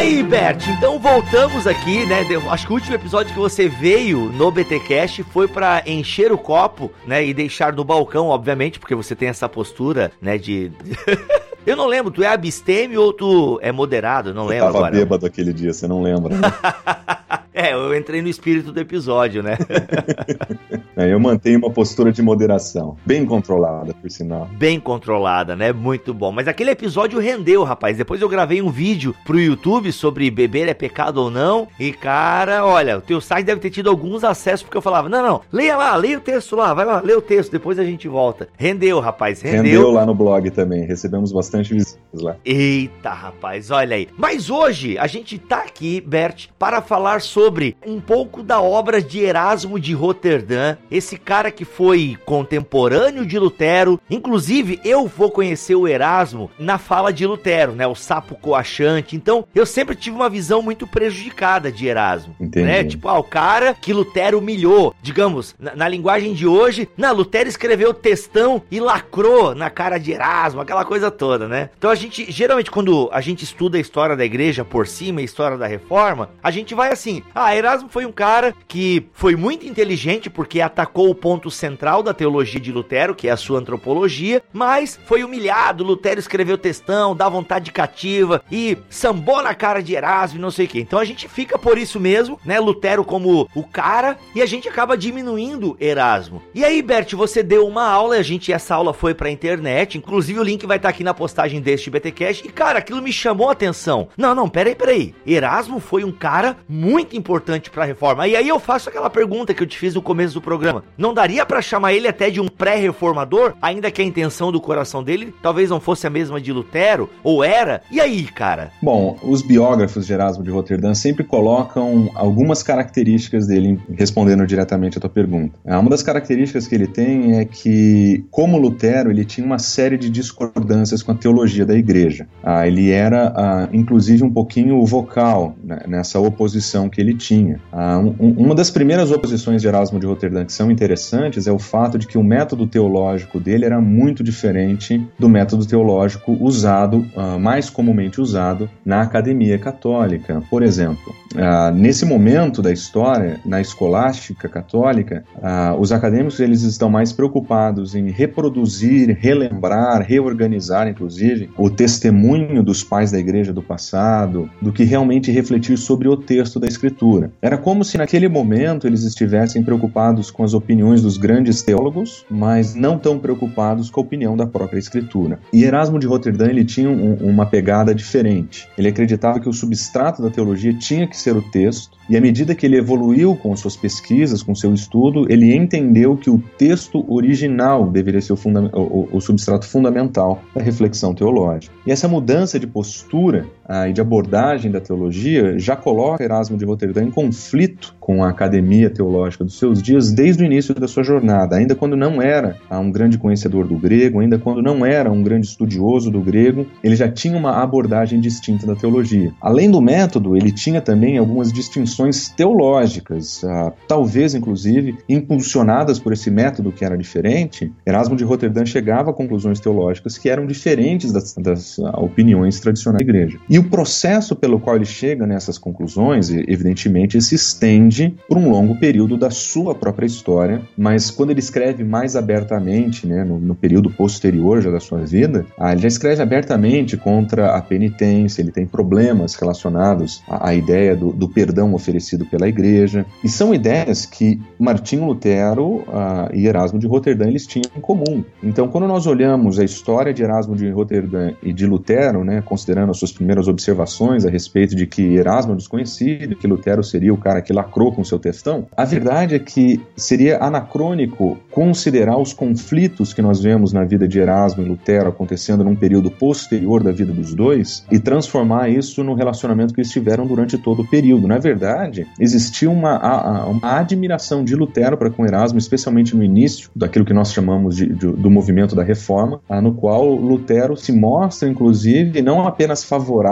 Aí, 0.02 0.24
Bert, 0.24 0.68
então 0.68 0.98
voltamos 0.98 1.68
aqui, 1.68 2.08
né? 2.08 2.22
Acho 2.50 2.66
que 2.66 2.74
o 2.74 2.76
último 2.76 2.96
episódio 2.96 3.32
que 3.32 3.40
você 3.40 3.68
veio 3.70 4.32
no 4.34 4.50
BTcast 4.50 5.22
foi 5.26 5.48
pra 5.48 5.84
encher 5.86 6.32
o 6.32 6.40
copo, 6.40 6.92
né, 7.06 7.24
e 7.24 7.32
deixar 7.36 7.72
no 7.74 7.84
balcão, 7.84 8.28
obviamente, 8.30 8.80
porque 8.80 8.96
você 8.96 9.16
tem 9.16 9.30
essa 9.30 9.48
postura, 9.48 10.12
né, 10.20 10.40
de 10.40 10.72
Eu 11.68 11.76
não 11.76 11.86
lembro, 11.86 12.10
tu 12.10 12.24
é 12.24 12.28
abstêmio 12.28 13.00
ou 13.00 13.14
tu 13.14 13.60
é 13.62 13.72
moderado? 13.72 14.34
Não 14.34 14.46
Eu 14.46 14.50
lembro 14.50 14.66
tava 14.66 14.78
agora. 14.80 14.96
bêbado 14.96 15.28
aquele 15.28 15.54
dia, 15.54 15.72
você 15.72 15.88
não 15.88 16.02
lembra. 16.02 16.36
né? 16.36 16.52
É, 17.54 17.74
eu 17.74 17.96
entrei 17.96 18.22
no 18.22 18.28
espírito 18.28 18.72
do 18.72 18.80
episódio, 18.80 19.44
né? 19.44 19.58
É, 20.98 21.12
eu 21.12 21.20
mantenho 21.20 21.58
uma 21.58 21.72
postura 21.72 22.12
de 22.12 22.22
moderação, 22.22 22.98
bem 23.06 23.26
controlada, 23.26 23.94
por 23.94 24.12
sinal. 24.12 24.50
Bem 24.52 24.78
controlada, 24.78 25.56
né? 25.56 25.72
Muito 25.72 26.14
bom. 26.14 26.34
Mas 26.34 26.50
aquele 26.50 26.70
episódio 26.70 27.18
rendeu, 27.18 27.64
rapaz. 27.64 27.98
Depois 27.98 28.22
eu 28.22 28.28
gravei 28.28 28.62
um 28.62 28.70
vídeo 28.70 29.16
pro 29.26 29.40
YouTube 29.40 29.92
sobre 29.94 30.30
beber 30.30 30.68
é 30.68 30.74
pecado 30.74 31.18
ou 31.18 31.32
não. 31.32 31.68
E, 31.80 31.94
cara, 31.94 32.66
olha, 32.66 32.98
o 32.98 33.02
teu 33.02 33.22
site 33.22 33.46
deve 33.46 33.62
ter 33.62 33.70
tido 33.70 33.90
alguns 33.90 34.24
acessos, 34.24 34.64
porque 34.64 34.78
eu 34.78 34.82
falava, 34.82 35.08
não, 35.08 35.24
não, 35.24 35.42
leia 35.52 35.78
lá, 35.78 35.96
leia 35.96 36.18
o 36.18 36.22
texto 36.22 36.58
lá, 36.58 36.74
vai 36.74 36.86
lá, 36.86 37.00
leia 37.00 37.18
o 37.18 37.22
texto, 37.22 37.52
depois 37.52 37.80
a 37.80 37.86
gente 37.86 38.08
volta. 38.10 38.50
Rendeu, 38.58 39.00
rapaz, 39.00 39.42
rendeu. 39.42 39.64
Rendeu 39.64 39.92
lá 39.92 40.06
no 40.06 40.14
blog 40.14 40.52
também, 40.52 40.86
recebemos 40.86 41.32
bastante 41.32 41.74
visitas 41.74 42.22
lá. 42.22 42.36
Eita, 42.44 43.12
rapaz, 43.12 43.72
olha 43.72 43.96
aí. 43.96 44.10
Mas 44.18 44.50
hoje 44.50 44.98
a 44.98 45.08
gente 45.08 45.40
tá 45.40 45.60
aqui, 45.60 46.02
Bert, 46.02 46.50
para 46.60 46.82
falar 46.82 47.22
sobre 47.22 47.41
um 47.86 48.00
pouco 48.00 48.44
da 48.44 48.62
obra 48.62 49.02
de 49.02 49.20
Erasmo 49.20 49.80
de 49.80 49.94
Roterdã, 49.94 50.78
esse 50.90 51.18
cara 51.18 51.52
que 51.52 51.66
foi 51.66 52.18
contemporâneo 52.26 53.26
de 53.26 53.40
Lutero. 53.40 54.00
Inclusive, 54.10 54.80
eu 54.84 55.08
vou 55.08 55.32
conhecer 55.32 55.76
o 55.76 55.88
Erasmo 55.88 56.52
na 56.60 56.78
fala 56.78 57.12
de 57.12 57.26
Lutero, 57.26 57.74
né? 57.74 57.88
O 57.88 57.96
sapo 57.96 58.36
coachante. 58.36 59.16
Então, 59.16 59.46
eu 59.56 59.66
sempre 59.66 59.96
tive 59.96 60.16
uma 60.16 60.30
visão 60.30 60.62
muito 60.62 60.86
prejudicada 60.86 61.72
de 61.72 61.88
Erasmo. 61.88 62.36
Entendi. 62.40 62.66
Né? 62.66 62.84
Tipo, 62.84 63.08
ah, 63.08 63.20
o 63.20 63.24
cara 63.24 63.74
que 63.74 63.94
Lutero 63.94 64.40
humilhou. 64.40 64.94
Digamos, 65.02 65.56
na, 65.60 65.76
na 65.76 65.88
linguagem 65.88 66.34
de 66.34 66.48
hoje, 66.48 66.90
na 66.98 67.12
Lutero 67.12 67.50
escreveu 67.50 67.94
textão 67.94 68.62
e 68.70 68.80
lacrou 68.80 69.56
na 69.56 69.70
cara 69.70 69.98
de 69.98 70.12
Erasmo, 70.12 70.62
aquela 70.62 70.86
coisa 70.86 71.10
toda, 71.10 71.48
né? 71.48 71.70
Então 71.78 71.90
a 71.90 71.96
gente, 71.96 72.32
geralmente, 72.32 72.72
quando 72.72 73.10
a 73.12 73.22
gente 73.22 73.44
estuda 73.44 73.78
a 73.78 73.82
história 73.82 74.16
da 74.16 74.26
igreja 74.26 74.66
por 74.66 74.88
cima, 74.88 75.22
a 75.22 75.24
história 75.24 75.58
da 75.58 75.68
reforma, 75.68 76.30
a 76.42 76.52
gente 76.52 76.74
vai 76.74 76.92
assim: 76.92 77.24
ah, 77.34 77.56
Erasmo 77.56 77.90
foi 77.90 78.06
um 78.06 78.12
cara 78.12 78.54
que 78.68 79.08
foi 79.14 79.36
muito 79.36 79.66
inteligente 79.66 80.30
porque 80.30 80.62
atacou 80.62 81.10
o 81.10 81.16
ponto 81.16 81.50
central 81.50 82.04
da 82.04 82.14
teologia 82.14 82.60
de 82.60 82.72
Lutero, 82.72 83.16
que 83.16 83.28
é 83.28 83.32
a 83.32 83.38
sua 83.38 83.60
antropologia, 83.60 84.42
mas 84.52 85.00
foi 85.06 85.24
humilhado. 85.24 85.84
Lutero 85.84 86.20
escreveu 86.20 86.58
textão, 86.58 87.16
dá 87.16 87.30
vontade 87.30 87.72
cativa 87.72 88.44
e 88.52 88.78
sambou 88.90 89.42
na 89.42 89.54
cara 89.56 89.82
de 89.82 89.94
Erasmo 89.94 90.40
e 90.40 90.42
não 90.42 90.52
sei 90.52 90.66
o 90.66 90.70
que. 90.70 90.80
Então 90.80 91.00
a 91.00 91.06
gente 91.06 91.28
fica 91.28 91.58
por 91.58 91.78
isso 91.78 92.00
mesmo, 92.00 92.40
né? 92.46 92.60
Lutero 92.60 93.04
como 93.04 93.48
o 93.56 93.64
cara 93.64 94.18
e 94.36 94.42
a 94.42 94.46
gente 94.46 94.68
acaba 94.68 94.98
diminuindo 94.98 95.78
Erasmo. 95.80 96.42
E 96.54 96.66
aí, 96.66 96.82
Bert, 96.82 97.14
você 97.14 97.42
deu 97.42 97.68
uma 97.68 97.88
aula, 97.88 98.16
a 98.16 98.24
gente 98.24 98.52
essa 98.52 98.76
aula 98.76 98.94
foi 98.94 99.14
pra 99.14 99.30
internet, 99.30 99.98
inclusive 99.98 100.40
o 100.40 100.44
link 100.44 100.66
vai 100.66 100.78
estar 100.78 100.90
aqui 100.90 101.04
na 101.04 101.14
postagem 101.14 101.62
deste 101.62 101.90
BTcast. 101.90 102.46
E 102.46 102.52
cara, 102.52 102.80
aquilo 102.80 103.02
me 103.02 103.12
chamou 103.12 103.50
a 103.50 103.54
atenção. 103.54 104.10
Não, 104.18 104.36
não, 104.36 104.50
peraí, 104.50 104.76
peraí. 104.76 105.16
Erasmo 105.26 105.80
foi 105.80 106.04
um 106.04 106.12
cara 106.12 106.58
muito 106.68 107.16
importante 107.22 107.70
pra 107.70 107.86
reforma. 107.86 108.28
E 108.28 108.36
aí 108.36 108.48
eu 108.48 108.60
faço 108.60 108.90
aquela 108.90 109.10
pergunta 109.10 109.54
que 109.54 109.64
eu 109.64 109.68
te 109.68 109.78
fiz 109.78 109.94
no 109.94 110.02
começo 110.02 110.34
do 110.34 110.42
programa. 110.42 110.84
Não 110.98 111.14
daria 111.14 111.46
pra 111.46 111.62
chamar 111.62 111.94
ele 111.94 112.08
até 112.08 112.30
de 112.30 112.42
um 112.42 112.48
pré-reformador, 112.48 113.54
ainda 113.62 113.92
que 113.92 114.02
a 114.02 114.06
intenção 114.06 114.52
do 114.52 114.60
coração 114.60 115.04
dele 115.04 115.34
talvez 115.42 115.70
não 115.70 115.80
fosse 115.80 116.08
a 116.08 116.10
mesma 116.10 116.42
de 116.42 116.52
Lutero 116.52 117.10
ou 117.24 117.44
era? 117.44 117.82
E 117.92 118.02
aí, 118.02 118.24
cara? 118.24 118.72
Bom, 118.82 119.18
os 119.24 119.42
biógrafos 119.42 120.06
de 120.06 120.14
Erasmo 120.14 120.44
de 120.44 120.50
Roterdã 120.50 120.94
sempre 120.94 121.24
colocam 121.24 122.10
algumas 122.16 122.64
características 122.64 123.48
dele, 123.48 123.80
respondendo 123.94 124.46
diretamente 124.46 124.98
a 124.98 125.02
tua 125.02 125.10
pergunta. 125.10 125.54
Ah, 125.66 125.80
Uma 125.80 125.90
das 125.90 126.04
características 126.04 126.68
que 126.68 126.76
ele 126.76 126.88
tem 126.88 127.40
é 127.40 127.46
que, 127.46 128.26
como 128.32 128.58
Lutero, 128.58 129.12
ele 129.12 129.24
tinha 129.24 129.46
uma 129.46 129.60
série 129.60 129.98
de 129.98 130.10
discordâncias 130.10 131.04
com 131.04 131.12
a 131.12 131.16
teologia 131.16 131.66
da 131.66 131.76
igreja. 131.76 132.28
Ah, 132.44 132.68
ele 132.68 132.90
era, 132.90 133.34
ah, 133.36 133.70
inclusive, 133.72 134.24
um 134.24 134.32
pouquinho 134.32 134.84
vocal 134.86 135.56
né, 135.64 135.82
nessa 135.88 136.20
oposição 136.20 136.90
que 136.90 137.00
ele 137.00 137.11
tinha. 137.14 137.60
Ah, 137.72 137.98
um- 137.98 138.16
um- 138.20 138.46
uma 138.46 138.56
das 138.56 138.70
primeiras 138.70 139.12
oposições 139.12 139.62
de 139.62 139.68
Erasmo 139.68 140.00
de 140.00 140.06
Roterdã 140.06 140.46
que 140.46 140.54
são 140.54 140.72
interessantes 140.72 141.48
é 141.48 141.52
o 141.52 141.60
fato 141.60 141.98
de 141.98 142.08
que 142.08 142.18
o 142.18 142.24
método 142.24 142.68
teológico 142.68 143.40
dele 143.40 143.66
era 143.66 143.80
muito 143.82 144.24
diferente 144.24 145.06
do 145.18 145.30
método 145.30 145.66
teológico 145.66 146.38
usado, 146.40 147.06
ah, 147.16 147.38
mais 147.38 147.70
comumente 147.70 148.20
usado, 148.20 148.70
na 148.86 149.02
academia 149.02 149.58
católica. 149.58 150.42
Por 150.50 150.64
exemplo, 150.64 151.14
ah, 151.36 151.72
nesse 151.72 152.06
momento 152.06 152.62
da 152.62 152.72
história, 152.72 153.40
na 153.46 153.62
escolástica 153.62 154.48
católica, 154.50 155.24
ah, 155.42 155.76
os 155.80 155.92
acadêmicos 155.92 156.40
eles 156.40 156.62
estão 156.64 156.90
mais 156.90 157.12
preocupados 157.14 157.96
em 157.96 158.10
reproduzir, 158.10 159.18
relembrar, 159.20 160.02
reorganizar, 160.02 160.88
inclusive, 160.88 161.50
o 161.58 161.70
testemunho 161.70 162.64
dos 162.64 162.84
pais 162.84 163.12
da 163.12 163.20
igreja 163.20 163.54
do 163.54 163.62
passado, 163.62 164.50
do 164.62 164.72
que 164.72 164.84
realmente 164.84 165.32
refletir 165.32 165.78
sobre 165.78 166.08
o 166.08 166.18
texto 166.18 166.60
da 166.60 166.68
escritura. 166.68 167.01
Era 167.42 167.58
como 167.58 167.84
se 167.84 167.98
naquele 167.98 168.28
momento 168.28 168.86
eles 168.86 169.04
estivessem 169.04 169.64
preocupados 169.64 170.30
com 170.30 170.44
as 170.44 170.54
opiniões 170.54 171.02
dos 171.02 171.18
grandes 171.18 171.62
teólogos, 171.64 172.26
mas 172.30 172.76
não 172.76 172.98
tão 172.98 173.18
preocupados 173.18 173.90
com 173.90 174.00
a 174.00 174.04
opinião 174.04 174.38
da 174.38 174.46
própria 174.46 174.78
escritura. 174.80 175.40
E 175.52 175.64
Erasmo 175.64 175.98
de 175.98 176.06
Roterdã 176.06 176.48
ele 176.48 176.64
tinha 176.64 176.90
um- 176.90 177.16
uma 177.16 177.46
pegada 177.46 177.96
diferente. 177.96 178.68
Ele 178.78 178.88
acreditava 178.88 179.40
que 179.40 179.50
o 179.50 179.54
substrato 179.54 180.22
da 180.22 180.30
teologia 180.30 180.74
tinha 180.78 181.08
que 181.08 181.18
ser 181.18 181.36
o 181.36 181.42
texto, 181.42 181.98
e 182.10 182.18
à 182.18 182.22
medida 182.22 182.54
que 182.54 182.66
ele 182.66 182.78
evoluiu 182.78 183.36
com 183.36 183.56
suas 183.56 183.76
pesquisas, 183.76 184.44
com 184.44 184.54
seu 184.54 184.74
estudo, 184.74 185.26
ele 185.32 185.56
entendeu 185.56 186.18
que 186.18 186.30
o 186.30 186.42
texto 186.58 187.06
original 187.12 187.90
deveria 187.90 188.22
ser 188.22 188.34
o- 188.34 188.38
o- 188.74 189.10
o 189.14 189.22
substrato 189.22 189.66
fundamental 189.66 190.42
da 190.56 190.62
reflexão 190.62 191.14
teológica. 191.14 191.74
E 191.86 191.92
essa 191.92 192.08
mudança 192.08 192.60
de 192.60 192.68
postura 192.68 193.46
ah, 193.72 193.88
e 193.88 193.94
de 193.94 194.02
abordagem 194.02 194.70
da 194.70 194.82
teologia 194.82 195.58
já 195.58 195.78
coloca 195.78 196.22
Erasmo 196.22 196.58
de 196.58 196.66
Roterdã 196.66 197.02
em 197.02 197.10
conflito 197.10 197.96
com 198.02 198.22
a 198.22 198.30
academia 198.30 198.90
teológica 198.90 199.46
dos 199.46 199.58
seus 199.58 199.82
dias 199.82 200.12
desde 200.12 200.44
o 200.44 200.46
início 200.46 200.76
da 200.76 200.90
sua 200.90 201.06
jornada, 201.06 201.56
ainda 201.56 201.74
quando 201.74 201.96
não 201.96 202.22
era 202.22 202.58
ah, 202.70 202.80
um 202.80 202.92
grande 202.92 203.18
conhecedor 203.18 203.66
do 203.66 203.78
grego, 203.78 204.20
ainda 204.20 204.38
quando 204.38 204.62
não 204.62 204.86
era 204.86 205.10
um 205.10 205.24
grande 205.24 205.48
estudioso 205.48 206.12
do 206.12 206.20
grego, 206.20 206.68
ele 206.84 206.98
já 206.98 207.10
tinha 207.10 207.38
uma 207.38 207.64
abordagem 207.64 208.20
distinta 208.20 208.68
da 208.68 208.76
teologia. 208.76 209.32
Além 209.40 209.72
do 209.72 209.80
método, 209.80 210.36
ele 210.36 210.52
tinha 210.52 210.82
também 210.82 211.18
algumas 211.18 211.54
distinções 211.54 212.28
teológicas, 212.28 213.42
ah, 213.46 213.72
talvez 213.88 214.36
inclusive 214.36 214.98
impulsionadas 215.08 215.98
por 215.98 216.12
esse 216.12 216.30
método 216.30 216.74
que 216.74 216.84
era 216.84 216.98
diferente. 216.98 217.72
Erasmo 217.86 218.18
de 218.18 218.26
Roterdã 218.26 218.66
chegava 218.66 219.12
a 219.12 219.14
conclusões 219.14 219.62
teológicas 219.62 220.18
que 220.18 220.30
eram 220.30 220.46
diferentes 220.46 221.14
das, 221.14 221.36
das, 221.36 221.80
ah, 221.80 222.02
opiniões 222.02 222.60
tradicionais 222.60 223.06
da 223.06 223.10
igreja. 223.10 223.40
E 223.50 223.61
o 223.62 223.70
processo 223.70 224.36
pelo 224.36 224.60
qual 224.60 224.76
ele 224.76 224.86
chega 224.86 225.26
nessas 225.26 225.58
conclusões, 225.58 226.30
evidentemente, 226.30 227.22
se 227.22 227.36
estende 227.36 228.16
por 228.28 228.38
um 228.38 228.50
longo 228.50 228.76
período 228.76 229.16
da 229.16 229.30
sua 229.30 229.76
própria 229.76 230.06
história, 230.06 230.62
mas 230.76 231.12
quando 231.12 231.30
ele 231.30 231.40
escreve 231.40 231.84
mais 231.84 232.16
abertamente, 232.16 233.06
né, 233.06 233.24
no, 233.24 233.40
no 233.40 233.56
período 233.56 233.90
posterior 233.90 234.62
já 234.62 234.72
da 234.72 234.80
sua 234.80 235.00
vida, 235.00 235.46
ah, 235.58 235.72
ele 235.72 235.82
já 235.82 235.88
escreve 235.88 236.22
abertamente 236.22 236.98
contra 236.98 237.56
a 237.56 237.62
penitência, 237.62 238.42
ele 238.42 238.52
tem 238.52 238.66
problemas 238.66 239.36
relacionados 239.36 240.24
à, 240.28 240.50
à 240.50 240.56
ideia 240.56 240.96
do, 240.96 241.12
do, 241.12 241.30
perdão 241.30 241.74
oferecido 241.74 242.26
pela 242.26 242.48
igreja, 242.48 243.06
e 243.24 243.30
são 243.30 243.54
ideias 243.54 244.06
que 244.06 244.42
Martinho 244.60 245.06
Lutero 245.06 245.84
ah, 245.88 246.30
e 246.34 246.48
Erasmo 246.48 246.80
de 246.80 246.88
Roterdã 246.88 247.28
eles 247.28 247.46
tinham 247.46 247.70
em 247.76 247.82
comum. 247.82 248.24
Então, 248.44 248.68
quando 248.68 248.88
nós 248.88 249.06
olhamos 249.06 249.60
a 249.60 249.64
história 249.64 250.14
de 250.14 250.24
Erasmo 250.24 250.56
de 250.56 250.70
Roterdã 250.70 251.34
e 251.44 251.54
de 251.54 251.68
Lutero, 251.68 252.24
né, 252.24 252.42
considerando 252.42 252.90
as 252.90 252.98
suas 252.98 253.12
primeiras 253.12 253.41
observações 253.48 254.26
a 254.26 254.30
respeito 254.30 254.76
de 254.76 254.86
que 254.88 255.16
Erasmo 255.16 255.54
é 255.54 255.56
desconhecido, 255.56 256.36
que 256.36 256.48
Lutero 256.48 256.84
seria 256.84 257.14
o 257.14 257.18
cara 257.18 257.42
que 257.42 257.54
lacrou 257.54 257.92
com 257.92 258.04
seu 258.04 258.20
textão, 258.20 258.68
a 258.76 258.86
verdade 258.86 259.36
é 259.36 259.40
que 259.40 259.82
seria 259.96 260.44
anacrônico 260.44 261.38
considerar 261.50 262.18
os 262.18 262.34
conflitos 262.34 263.14
que 263.14 263.22
nós 263.22 263.42
vemos 263.42 263.74
na 263.74 263.84
vida 263.84 264.08
de 264.08 264.20
Erasmo 264.20 264.64
e 264.64 264.68
Lutero 264.68 265.10
acontecendo 265.10 265.64
num 265.64 265.76
período 265.76 266.12
posterior 266.12 266.84
da 266.84 266.92
vida 266.92 267.12
dos 267.12 267.34
dois 267.34 267.86
e 267.92 268.00
transformar 268.00 268.70
isso 268.70 269.04
no 269.04 269.14
relacionamento 269.14 269.74
que 269.74 269.82
eles 269.82 269.92
tiveram 269.92 270.26
durante 270.26 270.58
todo 270.58 270.82
o 270.82 270.88
período. 270.88 271.28
Na 271.28 271.38
verdade, 271.38 272.08
existia 272.20 272.70
uma, 272.70 273.46
uma 273.48 273.80
admiração 273.80 274.44
de 274.44 274.56
Lutero 274.56 274.98
para 274.98 275.10
com 275.10 275.26
Erasmo, 275.26 275.58
especialmente 275.58 276.16
no 276.16 276.24
início 276.24 276.70
daquilo 276.76 277.06
que 277.06 277.14
nós 277.14 277.32
chamamos 277.34 277.76
de, 277.76 277.88
de, 277.88 278.08
do 278.08 278.30
movimento 278.30 278.76
da 278.76 278.84
Reforma, 278.84 279.42
no 279.62 279.74
qual 279.74 280.16
Lutero 280.16 280.76
se 280.76 280.92
mostra, 280.92 281.50
inclusive, 281.50 282.22
não 282.22 282.48
apenas 282.48 282.84
favorável 282.84 283.31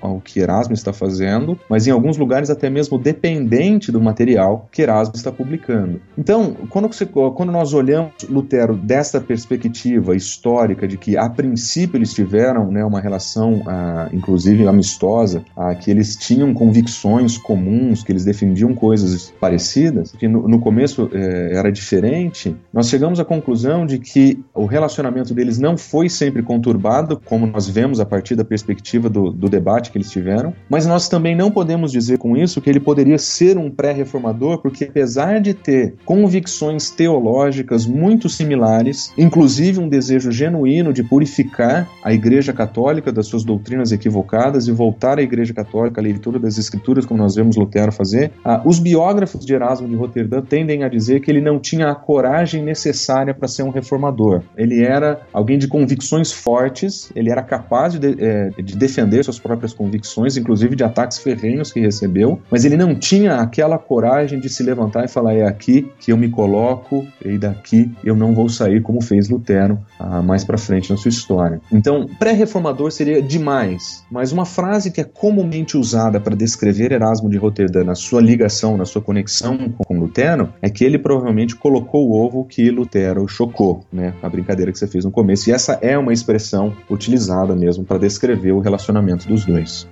ao 0.00 0.20
que 0.20 0.40
Erasmo 0.40 0.74
está 0.74 0.92
fazendo, 0.92 1.58
mas 1.68 1.86
em 1.86 1.90
alguns 1.90 2.16
lugares 2.16 2.50
até 2.50 2.68
mesmo 2.68 2.98
dependente 2.98 3.90
do 3.90 4.00
material 4.00 4.68
que 4.70 4.82
Erasmo 4.82 5.14
está 5.16 5.32
publicando. 5.32 6.00
Então, 6.16 6.56
quando, 6.68 6.92
você, 6.92 7.06
quando 7.06 7.50
nós 7.50 7.72
olhamos 7.72 8.12
Lutero 8.28 8.76
desta 8.76 9.20
perspectiva 9.20 10.14
histórica 10.14 10.86
de 10.86 10.96
que 10.96 11.16
a 11.16 11.28
princípio 11.28 11.96
eles 11.96 12.12
tiveram 12.12 12.70
né, 12.70 12.84
uma 12.84 13.00
relação, 13.00 13.62
ah, 13.66 14.08
inclusive 14.12 14.66
amistosa, 14.66 15.44
ah, 15.56 15.74
que 15.74 15.90
eles 15.90 16.16
tinham 16.16 16.52
convicções 16.52 17.38
comuns, 17.38 18.02
que 18.02 18.12
eles 18.12 18.24
defendiam 18.24 18.74
coisas 18.74 19.32
parecidas, 19.40 20.12
que 20.12 20.28
no, 20.28 20.46
no 20.48 20.60
começo 20.60 21.10
eh, 21.12 21.52
era 21.54 21.70
diferente, 21.70 22.56
nós 22.72 22.88
chegamos 22.88 23.20
à 23.20 23.24
conclusão 23.24 23.86
de 23.86 23.98
que 23.98 24.42
o 24.54 24.66
relacionamento 24.66 25.34
deles 25.34 25.58
não 25.58 25.76
foi 25.76 26.08
sempre 26.08 26.42
conturbado, 26.42 27.20
como 27.24 27.46
nós 27.46 27.68
vemos 27.68 28.00
a 28.00 28.06
partir 28.06 28.34
da 28.34 28.44
perspectiva 28.44 29.08
do, 29.08 29.29
do 29.32 29.48
debate 29.48 29.90
que 29.90 29.98
eles 29.98 30.10
tiveram, 30.10 30.54
mas 30.68 30.86
nós 30.86 31.08
também 31.08 31.36
não 31.36 31.50
podemos 31.50 31.92
dizer 31.92 32.18
com 32.18 32.36
isso 32.36 32.60
que 32.60 32.70
ele 32.70 32.80
poderia 32.80 33.18
ser 33.18 33.56
um 33.58 33.70
pré-reformador, 33.70 34.58
porque 34.58 34.84
apesar 34.84 35.40
de 35.40 35.54
ter 35.54 35.94
convicções 36.04 36.90
teológicas 36.90 37.86
muito 37.86 38.28
similares, 38.28 39.12
inclusive 39.16 39.80
um 39.80 39.88
desejo 39.88 40.30
genuíno 40.30 40.92
de 40.92 41.02
purificar 41.02 41.88
a 42.02 42.12
Igreja 42.12 42.52
Católica 42.52 43.12
das 43.12 43.26
suas 43.26 43.44
doutrinas 43.44 43.92
equivocadas 43.92 44.68
e 44.68 44.72
voltar 44.72 45.18
à 45.18 45.22
Igreja 45.22 45.52
Católica 45.54 46.00
à 46.00 46.02
leitura 46.02 46.38
das 46.38 46.58
Escrituras, 46.58 47.04
como 47.04 47.22
nós 47.22 47.34
vemos 47.34 47.56
Lutero 47.56 47.92
fazer, 47.92 48.32
ah, 48.44 48.62
os 48.64 48.78
biógrafos 48.78 49.44
de 49.44 49.52
Erasmo 49.54 49.88
de 49.88 49.94
Roterdã 49.94 50.40
tendem 50.42 50.84
a 50.84 50.88
dizer 50.88 51.20
que 51.20 51.30
ele 51.30 51.40
não 51.40 51.58
tinha 51.58 51.90
a 51.90 51.94
coragem 51.94 52.62
necessária 52.62 53.34
para 53.34 53.48
ser 53.48 53.62
um 53.62 53.70
reformador. 53.70 54.42
Ele 54.56 54.82
era 54.82 55.20
alguém 55.32 55.58
de 55.58 55.68
convicções 55.68 56.32
fortes, 56.32 57.10
ele 57.14 57.30
era 57.30 57.42
capaz 57.42 57.98
de, 57.98 58.14
de 58.62 58.76
defender 58.76 59.19
suas 59.24 59.38
próprias 59.38 59.72
convicções, 59.72 60.36
inclusive 60.36 60.76
de 60.76 60.84
ataques 60.84 61.18
ferrenhos 61.18 61.72
que 61.72 61.80
recebeu, 61.80 62.40
mas 62.50 62.64
ele 62.64 62.76
não 62.76 62.94
tinha 62.94 63.36
aquela 63.36 63.78
coragem 63.78 64.38
de 64.38 64.48
se 64.48 64.62
levantar 64.62 65.04
e 65.04 65.08
falar: 65.08 65.34
é 65.34 65.46
aqui 65.46 65.90
que 65.98 66.12
eu 66.12 66.16
me 66.16 66.28
coloco 66.28 67.06
e 67.24 67.38
daqui 67.38 67.90
eu 68.04 68.16
não 68.16 68.34
vou 68.34 68.48
sair, 68.48 68.82
como 68.82 69.02
fez 69.02 69.28
Lutero 69.28 69.78
ah, 69.98 70.22
mais 70.22 70.44
para 70.44 70.58
frente 70.58 70.90
na 70.90 70.96
sua 70.96 71.08
história. 71.08 71.60
Então, 71.72 72.08
pré-reformador 72.18 72.90
seria 72.90 73.22
demais, 73.22 74.04
mas 74.10 74.32
uma 74.32 74.44
frase 74.44 74.90
que 74.90 75.00
é 75.00 75.04
comumente 75.04 75.76
usada 75.76 76.20
para 76.20 76.36
descrever 76.36 76.92
Erasmo 76.92 77.28
de 77.28 77.36
Roterdã 77.36 77.84
na 77.84 77.94
sua 77.94 78.20
ligação, 78.20 78.76
na 78.76 78.84
sua 78.84 79.02
conexão 79.02 79.74
com 79.78 79.98
Lutero, 79.98 80.52
é 80.62 80.68
que 80.70 80.84
ele 80.84 80.98
provavelmente 80.98 81.56
colocou 81.56 82.08
o 82.08 82.12
ovo 82.12 82.44
que 82.44 82.70
Lutero 82.70 83.26
chocou, 83.28 83.84
né? 83.92 84.14
A 84.22 84.28
brincadeira 84.28 84.72
que 84.72 84.78
você 84.78 84.86
fez 84.86 85.04
no 85.04 85.10
começo. 85.10 85.48
E 85.48 85.52
essa 85.52 85.78
é 85.80 85.96
uma 85.98 86.12
expressão 86.12 86.74
utilizada 86.88 87.54
mesmo 87.54 87.84
para 87.84 87.98
descrever 87.98 88.52
o 88.52 88.60
relacionamento 88.60 89.09
dos 89.16 89.44
dois. 89.44 89.88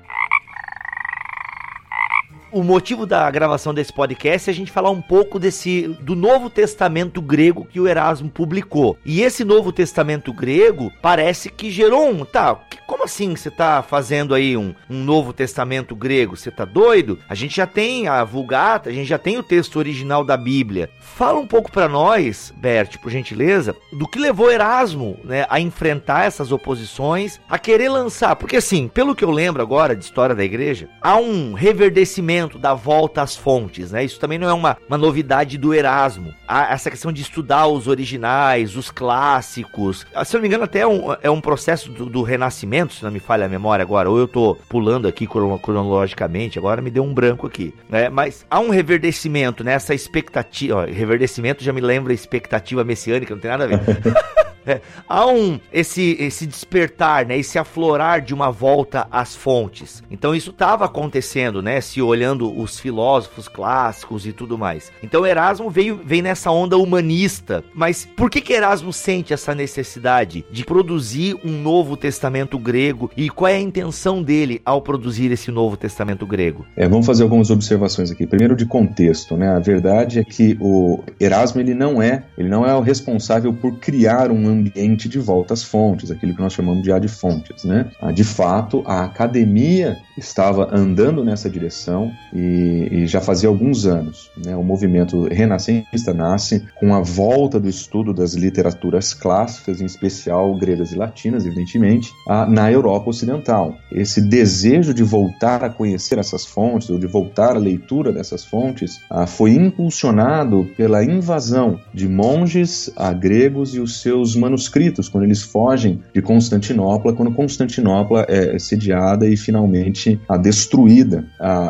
O 2.50 2.62
motivo 2.62 3.05
da 3.05 3.31
gravação 3.31 3.75
desse 3.75 3.93
podcast 3.93 4.49
é 4.49 4.52
a 4.52 4.57
gente 4.57 4.73
falar 4.73 4.90
um 4.90 5.02
pouco 5.02 5.38
desse 5.38 5.88
do 6.00 6.17
Novo 6.17 6.49
Testamento 6.49 7.21
grego 7.21 7.67
que 7.67 7.78
o 7.78 7.87
Erasmo 7.87 8.31
publicou. 8.31 8.97
E 9.05 9.21
esse 9.21 9.45
Novo 9.45 9.71
Testamento 9.71 10.33
grego 10.33 10.90
parece 11.02 11.50
que 11.50 11.71
gerou 11.71 12.09
um, 12.09 12.25
tá, 12.25 12.59
como 12.87 13.05
assim 13.05 13.37
você 13.37 13.50
tá 13.50 13.83
fazendo 13.83 14.35
aí 14.35 14.57
um, 14.57 14.75
um 14.88 15.05
Novo 15.05 15.35
Testamento 15.35 15.95
grego? 15.95 16.38
Você 16.38 16.50
tá 16.50 16.64
doido? 16.64 17.19
A 17.28 17.35
gente 17.35 17.55
já 17.55 17.67
tem 17.67 18.09
a 18.09 18.25
Vulgata, 18.25 18.88
a 18.88 18.93
gente 18.95 19.09
já 19.09 19.19
tem 19.19 19.37
o 19.37 19.43
texto 19.43 19.76
original 19.76 20.25
da 20.25 20.37
Bíblia. 20.37 20.88
Fala 21.00 21.38
um 21.38 21.47
pouco 21.47 21.71
para 21.71 21.87
nós, 21.87 22.50
Bert, 22.57 22.97
por 22.99 23.11
gentileza, 23.11 23.76
do 23.93 24.09
que 24.09 24.19
levou 24.19 24.50
Erasmo, 24.50 25.19
né, 25.23 25.45
a 25.50 25.61
enfrentar 25.61 26.25
essas 26.25 26.50
oposições, 26.50 27.39
a 27.47 27.58
querer 27.58 27.91
lançar, 27.91 28.37
porque 28.37 28.56
assim, 28.56 28.89
pelo 28.89 29.15
que 29.15 29.25
eu 29.25 29.30
lembro 29.30 29.61
agora 29.61 29.95
de 29.95 30.04
história 30.04 30.34
da 30.34 30.45
igreja, 30.45 30.89
há 31.02 31.17
um 31.17 31.52
reverdecimento 31.52 32.38
da 32.47 32.75
volta 32.75 33.23
às 33.23 33.35
fontes, 33.35 33.91
né? 33.91 34.05
Isso 34.05 34.21
também 34.21 34.39
não 34.39 34.49
é 34.49 34.53
uma, 34.53 34.77
uma 34.87 34.99
novidade 34.99 35.57
do 35.57 35.75
Erasmo. 35.75 36.35
Há 36.47 36.73
essa 36.73 36.91
questão 36.91 37.11
de 37.11 37.23
estudar 37.23 37.67
os 37.67 37.89
originais, 37.89 38.77
os 38.77 38.91
clássicos. 38.91 40.07
Ah, 40.15 40.25
se 40.25 40.37
eu 40.37 40.39
não 40.39 40.43
me 40.43 40.49
engano, 40.49 40.65
até 40.65 40.81
é 40.81 40.87
um, 40.87 41.17
é 41.23 41.31
um 41.31 41.41
processo 41.41 41.91
do, 41.91 42.07
do, 42.07 42.23
Renascimento, 42.23 42.95
se 42.95 43.03
não 43.03 43.11
me 43.11 43.21
falha 43.21 43.47
a 43.47 43.49
memória 43.49 43.83
agora, 43.83 44.11
ou 44.11 44.19
eu 44.19 44.29
tô 44.29 44.57
pulando 44.69 45.09
aqui 45.09 45.27
cronologicamente, 45.27 46.59
agora 46.59 46.83
me 46.83 46.91
deu 46.91 47.03
um 47.03 47.15
branco 47.15 47.47
aqui, 47.47 47.75
né? 47.89 48.09
Mas 48.09 48.47
há 48.51 48.61
um 48.61 48.69
reverdecimento, 48.69 49.65
né? 49.65 49.77
Expectativa, 49.89 50.77
ó, 50.77 50.85
reverdecimento 50.85 51.65
já 51.65 51.73
me 51.73 51.81
lembra 51.81 52.13
expectativa 52.13 52.85
messiânica, 52.85 53.35
não 53.35 53.41
tem 53.41 53.51
nada 53.51 53.65
a 53.65 53.67
ver. 53.67 53.81
É, 54.69 54.83
há 55.09 55.26
um 55.26 55.59
esse 55.73 56.15
esse 56.21 56.47
despertar, 56.47 57.25
né, 57.25 57.39
esse 57.39 57.59
aflorar 57.59 58.21
de 58.21 58.35
uma 58.35 58.50
volta 58.50 59.09
às 59.11 59.35
fontes. 59.35 60.02
Então 60.11 60.35
isso 60.35 60.50
estava 60.50 60.85
acontecendo, 60.85 61.63
né, 61.63 61.81
se 61.81 62.02
olhando 62.02 62.54
os 62.54 62.78
filósofos 62.78 63.49
clássicos 63.49 64.26
e 64.26 64.33
tudo 64.33 64.59
mais. 64.59 64.93
Então 65.02 65.26
Erasmo 65.26 65.71
veio 65.71 65.99
vem 66.04 66.21
nessa 66.21 66.50
onda 66.50 66.76
humanista, 66.76 67.65
mas 67.75 68.07
por 68.17 68.31
que 68.31 68.43
que 68.43 68.52
Erasmo 68.52 68.93
sente 68.93 69.33
essa 69.33 69.54
necessidade 69.54 70.45
de 70.50 70.65
produzir 70.67 71.35
um 71.43 71.50
Novo 71.63 71.97
Testamento 71.97 72.59
grego 72.59 73.11
e 73.17 73.31
qual 73.31 73.49
é 73.49 73.54
a 73.54 73.61
intenção 73.61 74.23
dele 74.23 74.61
ao 74.65 74.83
produzir 74.83 75.33
esse 75.33 75.50
Novo 75.50 75.78
Testamento 75.78 76.26
grego? 76.26 76.67
É, 76.76 76.87
vamos 76.87 77.07
fazer 77.07 77.23
algumas 77.23 77.50
observações 77.50 78.11
aqui. 78.11 78.26
Primeiro 78.26 78.54
de 78.54 78.67
contexto, 78.67 79.35
né? 79.35 79.49
A 79.49 79.59
verdade 79.59 80.19
é 80.19 80.25
que 80.25 80.59
o 80.61 81.02
Erasmo 81.19 81.61
ele 81.61 81.75
não 81.75 82.02
é, 82.02 82.25
ele 82.37 82.49
não 82.49 82.67
é 82.67 82.75
o 82.75 82.81
responsável 82.81 83.52
por 83.52 83.78
criar 83.78 84.31
um 84.31 84.49
ambiente 84.58 85.08
de 85.08 85.18
volta 85.18 85.54
às 85.54 85.62
fontes, 85.62 86.10
aquilo 86.10 86.34
que 86.34 86.40
nós 86.40 86.52
chamamos 86.52 86.82
de 86.82 86.92
ad 86.92 87.06
fontes, 87.08 87.64
né? 87.64 87.90
Ah, 88.00 88.12
de 88.12 88.25
fato, 88.25 88.82
a 88.86 89.04
academia 89.04 89.99
estava 90.16 90.68
andando 90.73 91.25
nessa 91.25 91.49
direção 91.49 92.10
e, 92.34 92.88
e 92.90 93.06
já 93.06 93.21
fazia 93.21 93.49
alguns 93.49 93.86
anos. 93.86 94.30
Né? 94.44 94.56
O 94.56 94.62
movimento 94.62 95.28
renascentista 95.28 96.12
nasce 96.12 96.64
com 96.75 96.94
a 96.94 97.00
volta 97.00 97.60
do 97.60 97.68
estudo 97.68 98.12
das 98.12 98.34
literaturas 98.34 99.14
clássicas, 99.14 99.80
em 99.80 99.84
especial 99.86 100.56
gregas 100.56 100.92
e 100.92 100.97
latinas, 100.97 101.47
evidentemente, 101.47 102.10
a, 102.26 102.47
na 102.47 102.71
Europa 102.71 103.10
Ocidental. 103.10 103.76
Esse 103.92 104.21
desejo 104.21 104.92
de 104.92 105.02
voltar 105.02 105.62
a 105.64 105.71
conhecer 105.71 106.18
essas 106.18 106.44
fontes, 106.44 106.90
ou 106.90 106.99
de 106.99 107.06
voltar 107.06 107.56
à 107.56 107.58
leitura 107.58 108.12
dessas 108.12 108.44
fontes, 108.44 109.00
a, 109.10 109.26
foi 109.26 109.52
impulsionado 109.52 110.68
pela 110.76 111.04
invasão 111.04 111.78
de 111.94 112.08
monges 112.08 112.90
a, 112.97 113.12
gregos 113.12 113.75
e 113.75 113.80
os 113.80 114.00
seus 114.00 114.34
manuscritos, 114.49 115.08
quando 115.08 115.25
eles 115.25 115.43
fogem 115.43 116.00
de 116.15 116.23
Constantinopla, 116.23 117.13
quando 117.13 117.32
Constantinopla 117.32 118.25
é 118.28 118.58
sediada 118.58 119.28
e 119.28 119.37
finalmente 119.37 120.19
a 120.28 120.37
destruída. 120.37 121.25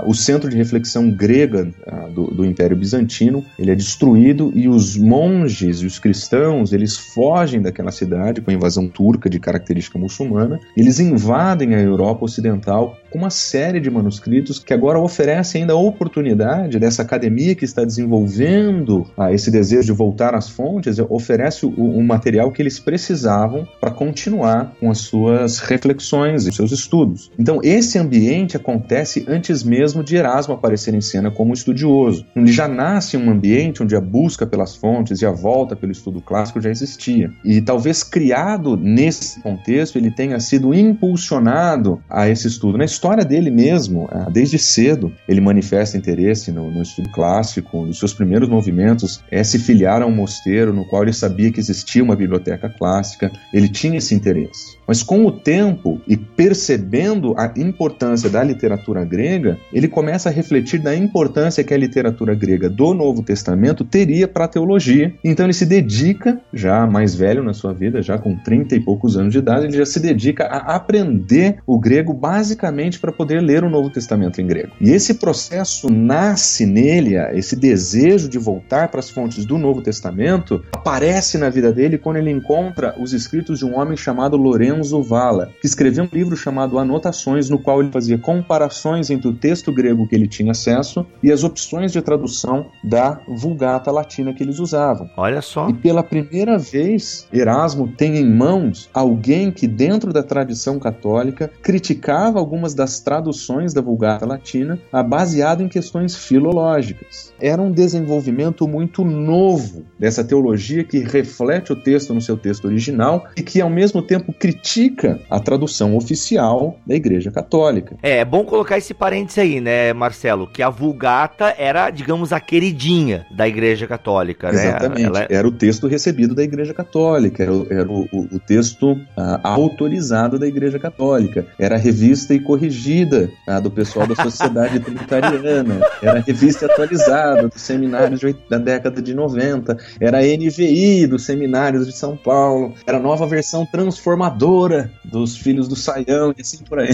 o 0.06 0.14
centro 0.14 0.48
de 0.48 0.56
reflexão 0.56 1.10
grega 1.10 1.70
do, 2.14 2.28
do, 2.28 2.44
Império 2.44 2.76
Bizantino 2.76 3.44
ele 3.58 3.70
é 3.70 3.74
destruído 3.74 4.52
e 4.54 4.68
os 4.68 4.96
monges 4.96 5.80
e 5.80 5.86
os 5.86 5.98
cristãos 5.98 6.72
eles 6.72 6.96
fogem 6.96 7.60
daquela 7.60 7.90
cidade 7.90 8.40
com 8.40 8.50
a 8.50 8.54
invasão 8.54 8.88
turca 8.88 9.28
de 9.28 9.38
característica 9.38 9.98
muçulmana. 9.98 10.58
Eles 10.76 11.00
invadem 11.00 11.74
a 11.74 11.80
Europa 11.80 12.24
Ocidental 12.24 12.96
com 13.10 13.18
uma 13.18 13.30
série 13.30 13.80
de 13.80 13.90
manuscritos 13.90 14.58
que 14.58 14.74
agora 14.74 14.98
oferecem 14.98 15.62
ainda 15.62 15.72
a 15.72 15.76
oportunidade 15.76 16.78
dessa 16.78 17.02
academia 17.02 17.54
que 17.54 17.64
está 17.64 17.84
desenvolvendo 17.84 19.06
ah, 19.16 19.32
esse 19.32 19.50
desejo 19.50 19.86
de 19.86 19.92
voltar 19.92 20.34
às 20.34 20.48
fontes, 20.48 20.98
oferece 21.08 21.64
o, 21.64 21.70
o 21.70 22.02
material 22.02 22.50
que 22.50 22.60
eles 22.62 22.78
precisavam 22.78 23.66
para 23.80 23.90
continuar 23.90 24.74
com 24.78 24.90
as 24.90 24.98
suas 24.98 25.58
reflexões 25.58 26.46
e 26.46 26.52
seus 26.52 26.72
estudos. 26.72 27.30
Então, 27.38 27.60
esse 27.62 27.98
ambiente 27.98 28.56
acontece 28.56 29.24
antes 29.28 29.62
mesmo 29.62 30.02
de 30.02 30.16
Erasmo 30.16 30.54
aparecer 30.54 30.94
em 30.94 31.00
cena 31.00 31.30
como 31.30 31.54
estudioso. 31.54 32.26
Ele 32.34 32.52
já 32.52 32.68
nasce 32.68 33.16
um 33.16 33.30
ambiente 33.30 33.82
onde 33.82 33.96
a 33.96 34.00
busca 34.00 34.46
pelas 34.46 34.76
fontes 34.76 35.20
e 35.20 35.26
a 35.26 35.30
volta 35.30 35.76
pelo 35.76 35.92
estudo 35.92 36.20
clássico 36.20 36.60
já 36.60 36.70
existia. 36.70 37.30
E 37.44 37.60
talvez 37.60 38.02
criado 38.02 38.76
nesse 38.76 39.40
contexto, 39.40 39.96
ele 39.96 40.10
tenha 40.10 40.38
sido 40.40 40.74
impulsionado 40.74 42.02
a 42.08 42.28
esse 42.28 42.48
estudo. 42.48 42.78
Na 42.78 42.84
história 42.98 43.24
dele 43.24 43.48
mesmo, 43.48 44.08
ah, 44.10 44.28
desde 44.28 44.58
cedo, 44.58 45.14
ele 45.28 45.40
manifesta 45.40 45.96
interesse 45.96 46.50
no, 46.50 46.68
no 46.68 46.82
estudo 46.82 47.08
clássico. 47.10 47.86
Nos 47.86 48.00
seus 48.00 48.12
primeiros 48.12 48.48
movimentos 48.48 49.22
é 49.30 49.44
se 49.44 49.56
filiar 49.56 50.02
a 50.02 50.06
um 50.06 50.10
mosteiro 50.10 50.72
no 50.72 50.84
qual 50.84 51.04
ele 51.04 51.12
sabia 51.12 51.52
que 51.52 51.60
existia 51.60 52.02
uma 52.02 52.16
biblioteca 52.16 52.68
clássica. 52.68 53.30
Ele 53.54 53.68
tinha 53.68 53.98
esse 53.98 54.16
interesse. 54.16 54.77
Mas 54.88 55.02
com 55.02 55.26
o 55.26 55.30
tempo 55.30 56.00
e 56.08 56.16
percebendo 56.16 57.34
a 57.36 57.52
importância 57.56 58.30
da 58.30 58.42
literatura 58.42 59.04
grega, 59.04 59.58
ele 59.70 59.86
começa 59.86 60.30
a 60.30 60.32
refletir 60.32 60.80
da 60.80 60.96
importância 60.96 61.62
que 61.62 61.74
a 61.74 61.76
literatura 61.76 62.34
grega 62.34 62.70
do 62.70 62.94
Novo 62.94 63.22
Testamento 63.22 63.84
teria 63.84 64.26
para 64.26 64.46
a 64.46 64.48
teologia. 64.48 65.12
Então 65.22 65.44
ele 65.44 65.52
se 65.52 65.66
dedica, 65.66 66.40
já 66.54 66.86
mais 66.86 67.14
velho 67.14 67.44
na 67.44 67.52
sua 67.52 67.74
vida, 67.74 68.00
já 68.00 68.16
com 68.16 68.34
30 68.34 68.76
e 68.76 68.80
poucos 68.80 69.18
anos 69.18 69.32
de 69.32 69.40
idade, 69.40 69.66
ele 69.66 69.76
já 69.76 69.84
se 69.84 70.00
dedica 70.00 70.46
a 70.46 70.76
aprender 70.76 71.58
o 71.66 71.78
grego 71.78 72.14
basicamente 72.14 72.98
para 72.98 73.12
poder 73.12 73.42
ler 73.42 73.62
o 73.64 73.68
Novo 73.68 73.90
Testamento 73.90 74.40
em 74.40 74.46
grego. 74.46 74.72
E 74.80 74.90
esse 74.90 75.14
processo 75.14 75.92
nasce 75.92 76.64
nele, 76.64 77.16
esse 77.34 77.54
desejo 77.54 78.26
de 78.26 78.38
voltar 78.38 78.88
para 78.88 79.00
as 79.00 79.10
fontes 79.10 79.44
do 79.44 79.58
Novo 79.58 79.82
Testamento, 79.82 80.64
aparece 80.72 81.36
na 81.36 81.50
vida 81.50 81.70
dele 81.70 81.98
quando 81.98 82.16
ele 82.16 82.30
encontra 82.30 82.94
os 82.98 83.12
escritos 83.12 83.58
de 83.58 83.66
um 83.66 83.78
homem 83.78 83.96
chamado 83.96 84.36
Lorenzo 84.36 84.77
Valla, 85.02 85.50
que 85.60 85.66
escreveu 85.66 86.04
um 86.04 86.08
livro 86.12 86.36
chamado 86.36 86.78
Anotações, 86.78 87.48
no 87.48 87.58
qual 87.58 87.80
ele 87.80 87.90
fazia 87.90 88.18
comparações 88.18 89.10
entre 89.10 89.28
o 89.28 89.34
texto 89.34 89.72
grego 89.72 90.06
que 90.06 90.14
ele 90.14 90.28
tinha 90.28 90.52
acesso 90.52 91.06
e 91.22 91.32
as 91.32 91.44
opções 91.44 91.92
de 91.92 92.00
tradução 92.00 92.66
da 92.84 93.20
Vulgata 93.28 93.90
Latina 93.90 94.32
que 94.32 94.42
eles 94.42 94.58
usavam. 94.58 95.10
Olha 95.16 95.42
só. 95.42 95.68
E 95.68 95.74
pela 95.74 96.02
primeira 96.02 96.58
vez, 96.58 97.26
Erasmo 97.32 97.88
tem 97.88 98.16
em 98.16 98.30
mãos 98.30 98.88
alguém 98.92 99.50
que, 99.50 99.66
dentro 99.66 100.12
da 100.12 100.22
tradição 100.22 100.78
católica, 100.78 101.50
criticava 101.62 102.38
algumas 102.38 102.74
das 102.74 103.00
traduções 103.00 103.72
da 103.72 103.80
Vulgata 103.80 104.26
Latina, 104.26 104.78
baseado 105.06 105.62
em 105.62 105.68
questões 105.68 106.14
filológicas. 106.14 107.32
Era 107.40 107.60
um 107.60 107.70
desenvolvimento 107.70 108.66
muito 108.68 109.04
novo 109.04 109.84
dessa 109.98 110.22
teologia 110.22 110.84
que 110.84 110.98
reflete 110.98 111.72
o 111.72 111.76
texto 111.76 112.14
no 112.14 112.20
seu 112.20 112.36
texto 112.36 112.66
original 112.66 113.26
e 113.36 113.42
que, 113.42 113.60
ao 113.60 113.70
mesmo 113.70 114.02
tempo, 114.02 114.32
critica 114.32 114.67
critica 114.68 115.18
a 115.30 115.40
tradução 115.40 115.96
oficial 115.96 116.78
da 116.86 116.94
Igreja 116.94 117.30
Católica. 117.30 117.96
É, 118.02 118.18
é 118.18 118.24
bom 118.24 118.44
colocar 118.44 118.76
esse 118.76 118.92
parênteses 118.92 119.38
aí, 119.38 119.60
né, 119.60 119.94
Marcelo? 119.94 120.46
Que 120.46 120.62
a 120.62 120.68
Vulgata 120.68 121.54
era, 121.56 121.88
digamos, 121.88 122.32
a 122.32 122.40
queridinha 122.40 123.26
da 123.34 123.48
Igreja 123.48 123.86
Católica, 123.86 124.52
né? 124.52 124.68
Exatamente. 124.68 125.04
Ela... 125.04 125.22
É 125.22 125.38
era 125.38 125.46
o 125.46 125.52
texto 125.52 125.86
recebido 125.86 126.34
da 126.34 126.42
Igreja 126.42 126.74
Católica, 126.74 127.42
era, 127.42 127.52
era 127.70 127.88
o, 127.88 128.08
o, 128.12 128.36
o, 128.36 128.40
texto 128.40 128.92
uh, 128.92 129.38
autorizado 129.42 130.38
da 130.38 130.46
Igreja 130.46 130.78
Católica, 130.78 131.46
era 131.58 131.76
a 131.76 131.78
revista 131.78 132.34
e 132.34 132.40
corrigida 132.40 133.30
uh, 133.48 133.60
do 133.60 133.70
pessoal 133.70 134.06
da 134.06 134.16
Sociedade 134.16 134.80
Trinitariana, 134.80 135.80
era 136.02 136.18
a 136.18 136.22
revista 136.22 136.66
atualizada 136.66 137.48
dos 137.48 137.62
seminários 137.62 138.18
de, 138.18 138.36
da 138.50 138.58
década 138.58 139.00
de 139.00 139.14
90, 139.14 139.78
era 140.00 140.18
a 140.18 140.22
NVI 140.22 141.06
dos 141.06 141.24
seminários 141.24 141.86
de 141.86 141.92
São 141.92 142.16
Paulo, 142.16 142.74
era 142.84 142.98
a 142.98 143.00
nova 143.00 143.26
versão 143.26 143.64
transformadora 143.64 144.57
dos 145.04 145.36
filhos 145.36 145.68
do 145.68 145.76
Saião 145.76 146.34
e 146.36 146.40
assim 146.40 146.64
por 146.64 146.78
aí. 146.78 146.88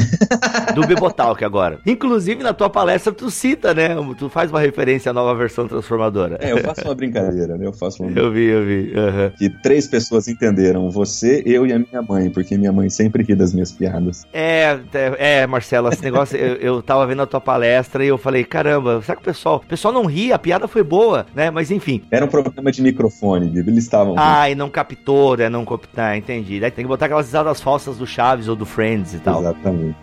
do 0.75 0.87
Bibotalk 0.87 1.45
agora. 1.45 1.79
Inclusive, 1.87 2.43
na 2.43 2.53
tua 2.53 2.69
palestra, 2.69 3.13
tu 3.13 3.31
cita, 3.31 3.73
né? 3.75 3.91
Tu 4.19 4.29
faz 4.29 4.51
uma 4.51 4.61
referência 4.61 5.11
à 5.11 5.13
nova 5.13 5.35
versão 5.35 5.67
transformadora. 5.67 6.39
É, 6.41 6.53
eu 6.53 6.59
faço 6.59 6.83
uma 6.85 6.95
brincadeira, 6.95 7.57
né? 7.57 7.67
Eu 7.67 7.73
faço 7.73 8.03
uma 8.03 8.13
Eu 8.13 8.33
vi, 8.33 8.45
eu 8.45 8.65
vi. 8.65 8.93
Uhum. 8.95 9.31
Que 9.39 9.51
três 9.63 9.87
pessoas 9.87 10.29
entenderam, 10.29 10.91
você, 10.91 11.43
eu 11.47 11.67
e 11.67 11.73
a 11.73 11.79
minha 11.79 12.03
mãe, 12.03 12.31
porque 12.31 12.57
minha 12.57 12.73
mãe 12.73 12.89
sempre 12.91 13.23
ri 13.23 13.35
das 13.35 13.53
minhas 13.53 13.73
piadas. 13.73 14.27
É, 14.33 14.79
é, 14.93 15.41
é 15.41 15.47
Marcelo, 15.47 15.89
esse 15.89 16.03
negócio, 16.03 16.37
eu, 16.37 16.57
eu 16.57 16.83
tava 16.83 17.07
vendo 17.07 17.23
a 17.23 17.27
tua 17.27 17.41
palestra 17.41 18.05
e 18.05 18.09
eu 18.09 18.19
falei, 18.19 18.45
caramba, 18.45 19.01
será 19.03 19.17
que 19.17 19.23
o 19.23 19.25
pessoal, 19.25 19.57
o 19.65 19.69
pessoal 19.69 19.93
não 19.93 20.05
ri, 20.05 20.33
a 20.33 20.39
piada 20.39 20.67
foi 20.67 20.83
boa, 20.83 21.27
né? 21.35 21.51
Mas 21.51 21.71
enfim. 21.71 22.03
Era 22.11 22.25
um 22.25 22.29
problema 22.29 22.71
de 22.71 22.83
microfone, 22.83 23.53
eles 23.59 23.85
estavam. 23.85 24.15
Ah, 24.17 24.49
e 24.51 24.55
não 24.55 24.71
captou, 24.71 25.37
né? 25.37 25.49
Não 25.49 25.65
captou, 25.65 26.03
ah, 26.03 26.17
entendi. 26.17 26.61
Daí 26.61 26.71
tem 26.71 26.85
que 26.85 26.89
botar 26.89 27.07
aquelas 27.07 27.27
risadas 27.27 27.54
falsas 27.61 27.99
do 27.99 28.07
Chaves 28.07 28.49
ou 28.49 28.57
do 28.57 28.67
Friends 28.67 29.15
e 29.15 29.19
tal. 29.19 29.41
Exatamente. 29.41 29.97